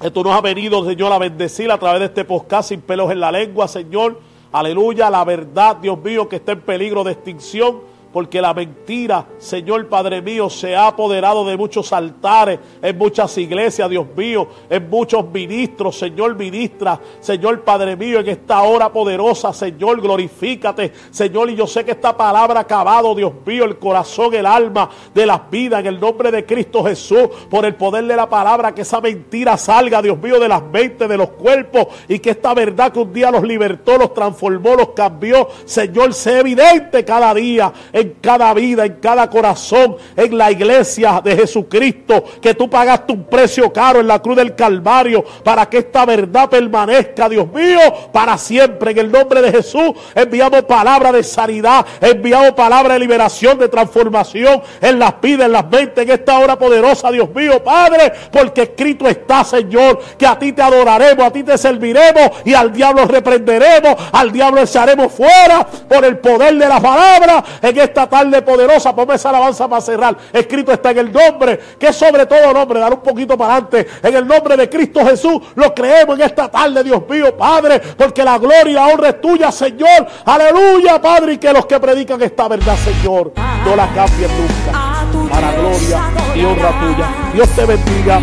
que 0.00 0.10
tú 0.10 0.22
nos 0.22 0.34
has 0.34 0.42
venido, 0.42 0.84
Señor, 0.84 1.12
a 1.12 1.18
bendecir 1.18 1.70
a 1.70 1.78
través 1.78 2.00
de 2.00 2.06
este 2.06 2.24
podcast 2.24 2.68
sin 2.70 2.80
pelos 2.80 3.10
en 3.10 3.20
la 3.20 3.30
lengua, 3.30 3.68
Señor. 3.68 4.20
Aleluya, 4.52 5.08
la 5.08 5.24
verdad, 5.24 5.76
Dios 5.76 5.98
mío, 5.98 6.28
que 6.28 6.36
está 6.36 6.52
en 6.52 6.60
peligro 6.60 7.04
de 7.04 7.12
extinción 7.12 7.80
porque 8.14 8.40
la 8.40 8.54
mentira, 8.54 9.26
Señor 9.38 9.88
Padre 9.88 10.22
mío, 10.22 10.48
se 10.48 10.76
ha 10.76 10.86
apoderado 10.86 11.44
de 11.44 11.56
muchos 11.56 11.92
altares, 11.92 12.60
en 12.80 12.96
muchas 12.96 13.36
iglesias, 13.38 13.90
Dios 13.90 14.06
mío, 14.16 14.46
en 14.70 14.88
muchos 14.88 15.28
ministros, 15.32 15.98
Señor 15.98 16.36
ministra, 16.36 17.00
Señor 17.18 17.62
Padre 17.62 17.96
mío, 17.96 18.20
en 18.20 18.28
esta 18.28 18.62
hora 18.62 18.92
poderosa, 18.92 19.52
Señor, 19.52 20.00
glorifícate, 20.00 20.92
Señor, 21.10 21.50
y 21.50 21.56
yo 21.56 21.66
sé 21.66 21.84
que 21.84 21.90
esta 21.90 22.16
palabra 22.16 22.60
ha 22.60 22.62
acabado, 22.62 23.16
Dios 23.16 23.32
mío, 23.44 23.64
el 23.64 23.80
corazón, 23.80 24.32
el 24.32 24.46
alma 24.46 24.88
de 25.12 25.26
las 25.26 25.50
vidas, 25.50 25.80
en 25.80 25.86
el 25.86 25.98
nombre 25.98 26.30
de 26.30 26.46
Cristo 26.46 26.84
Jesús, 26.84 27.28
por 27.50 27.64
el 27.64 27.74
poder 27.74 28.04
de 28.04 28.14
la 28.14 28.28
palabra, 28.28 28.72
que 28.72 28.82
esa 28.82 29.00
mentira 29.00 29.56
salga, 29.56 30.00
Dios 30.00 30.18
mío, 30.22 30.38
de 30.38 30.46
las 30.46 30.62
mentes, 30.62 31.08
de 31.08 31.16
los 31.16 31.30
cuerpos, 31.30 31.88
y 32.06 32.20
que 32.20 32.30
esta 32.30 32.54
verdad 32.54 32.92
que 32.92 33.00
un 33.00 33.12
día 33.12 33.32
los 33.32 33.42
libertó, 33.42 33.98
los 33.98 34.14
transformó, 34.14 34.76
los 34.76 34.90
cambió, 34.90 35.48
Señor, 35.64 36.14
sea 36.14 36.38
evidente 36.38 37.04
cada 37.04 37.34
día 37.34 37.72
cada 38.20 38.52
vida, 38.54 38.84
en 38.84 38.94
cada 38.94 39.28
corazón, 39.28 39.96
en 40.16 40.36
la 40.36 40.50
iglesia 40.50 41.20
de 41.22 41.36
Jesucristo, 41.36 42.24
que 42.40 42.54
tú 42.54 42.68
pagaste 42.68 43.12
un 43.12 43.24
precio 43.24 43.72
caro 43.72 44.00
en 44.00 44.06
la 44.06 44.20
cruz 44.20 44.36
del 44.36 44.54
Calvario 44.54 45.24
para 45.42 45.68
que 45.68 45.78
esta 45.78 46.04
verdad 46.04 46.48
permanezca, 46.48 47.28
Dios 47.28 47.46
mío, 47.52 47.80
para 48.12 48.38
siempre. 48.38 48.92
En 48.92 48.98
el 48.98 49.12
nombre 49.12 49.42
de 49.42 49.52
Jesús 49.52 49.92
enviamos 50.14 50.62
palabra 50.62 51.12
de 51.12 51.22
sanidad, 51.22 51.84
enviamos 52.00 52.52
palabra 52.52 52.94
de 52.94 53.00
liberación, 53.00 53.58
de 53.58 53.68
transformación 53.68 54.62
en 54.80 54.98
las 54.98 55.20
vidas, 55.20 55.46
en 55.46 55.52
las 55.52 55.68
mentes, 55.68 56.04
en 56.04 56.10
esta 56.10 56.38
hora 56.38 56.58
poderosa, 56.58 57.10
Dios 57.10 57.28
mío, 57.34 57.62
Padre, 57.62 58.12
porque 58.30 58.62
escrito 58.62 59.08
está, 59.08 59.44
Señor, 59.44 60.00
que 60.18 60.26
a 60.26 60.38
ti 60.38 60.52
te 60.52 60.62
adoraremos, 60.62 61.26
a 61.26 61.30
ti 61.30 61.42
te 61.42 61.56
serviremos 61.58 62.30
y 62.44 62.54
al 62.54 62.72
diablo 62.72 63.06
reprenderemos, 63.06 63.96
al 64.12 64.32
diablo 64.32 64.62
echaremos 64.62 65.12
fuera 65.12 65.66
por 65.88 66.04
el 66.04 66.18
poder 66.18 66.56
de 66.56 66.68
la 66.68 66.80
palabra 66.80 67.44
en 67.62 67.78
esta 67.78 67.93
esta 67.94 68.08
tarde 68.08 68.42
poderosa, 68.42 68.92
ponme 68.92 69.14
esa 69.14 69.28
alabanza 69.28 69.68
para 69.68 69.80
cerrar. 69.80 70.16
Escrito 70.32 70.72
está 70.72 70.90
en 70.90 70.98
el 70.98 71.12
nombre, 71.12 71.60
que 71.78 71.86
es 71.86 71.96
sobre 71.96 72.26
todo 72.26 72.52
nombre, 72.52 72.80
dar 72.80 72.92
un 72.92 73.00
poquito 73.00 73.38
para 73.38 73.52
adelante. 73.54 73.86
En 74.02 74.16
el 74.16 74.26
nombre 74.26 74.56
de 74.56 74.68
Cristo 74.68 75.06
Jesús, 75.06 75.40
lo 75.54 75.72
creemos 75.72 76.18
en 76.18 76.26
esta 76.26 76.48
tarde, 76.48 76.82
Dios 76.82 77.08
mío, 77.08 77.36
Padre, 77.36 77.80
porque 77.96 78.24
la 78.24 78.36
gloria 78.38 78.68
y 78.68 78.72
la 78.72 78.88
honra 78.88 79.10
es 79.10 79.20
tuya, 79.20 79.52
Señor. 79.52 80.08
Aleluya, 80.24 81.00
Padre, 81.00 81.34
y 81.34 81.38
que 81.38 81.52
los 81.52 81.66
que 81.66 81.78
predican 81.78 82.20
esta 82.20 82.48
verdad, 82.48 82.74
Señor, 82.76 83.32
no 83.64 83.76
la 83.76 83.86
cambien 83.94 84.30
nunca. 84.40 85.30
Para 85.30 85.52
gloria 85.52 86.00
y 86.34 86.44
honra 86.44 86.70
tuya. 86.80 87.08
Dios 87.32 87.48
te 87.50 87.64
bendiga, 87.64 88.20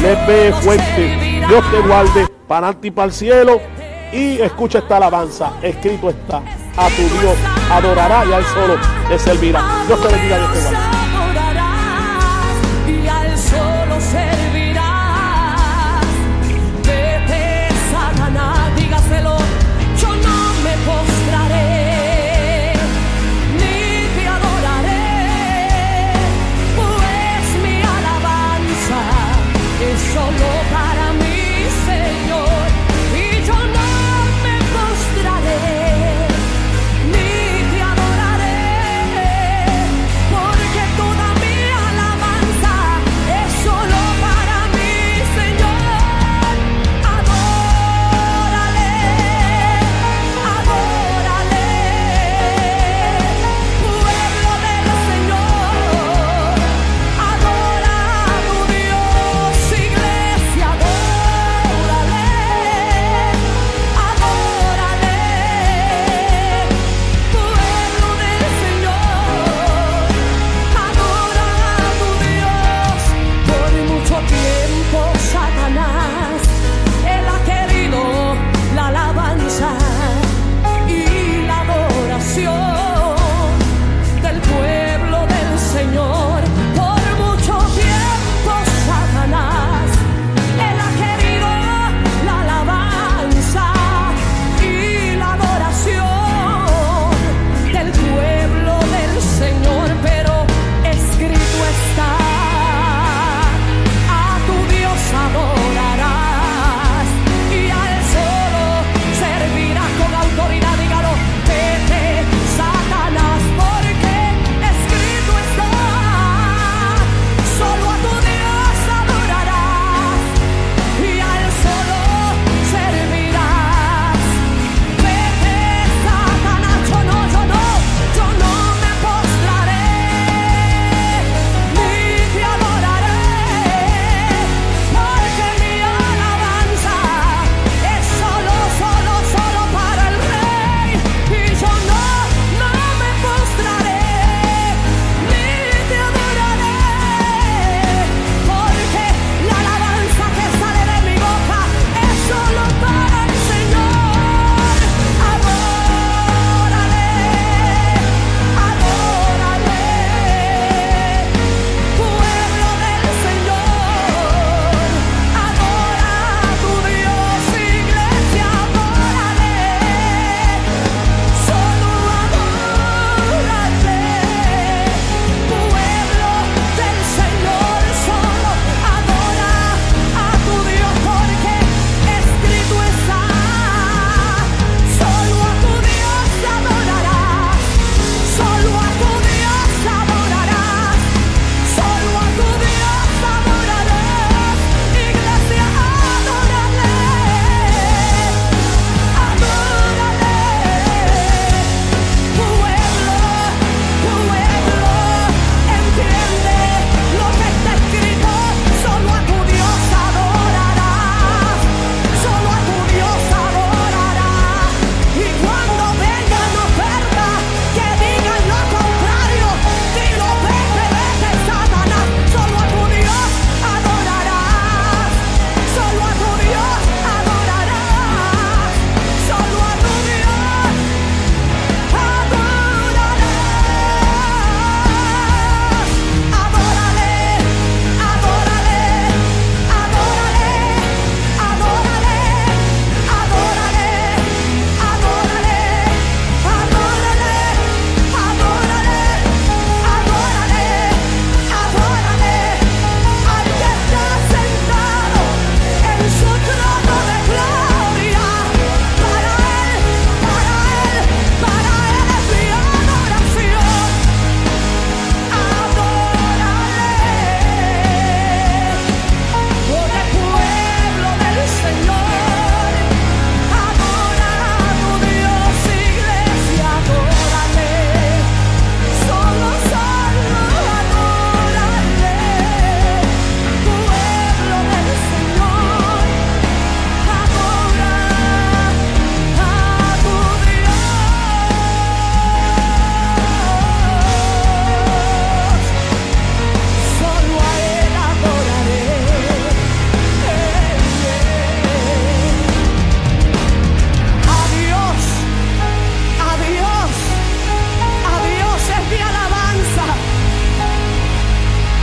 le 0.00 0.14
ve 0.26 0.52
fuerte, 0.60 1.42
Dios 1.48 1.64
te 1.72 1.80
guarde 1.80 2.28
para 2.46 2.68
adelante 2.68 2.86
y 2.86 2.90
para 2.92 3.06
el 3.06 3.12
cielo. 3.12 3.60
Y 4.12 4.40
escucha 4.40 4.78
esta 4.78 4.96
alabanza, 4.96 5.52
escrito 5.62 6.10
está 6.10 6.38
a 6.76 6.88
tu 6.88 7.02
Dios, 7.20 7.36
adorará 7.70 8.24
y 8.24 8.32
a 8.32 8.38
Él 8.38 8.44
solo 8.54 8.76
le 9.08 9.18
servirá. 9.18 9.62
Dios 9.86 10.00
te 10.00 10.08
bendiga, 10.08 10.38
Dios 10.38 10.52
te 10.52 10.60
guarde. 10.60 11.07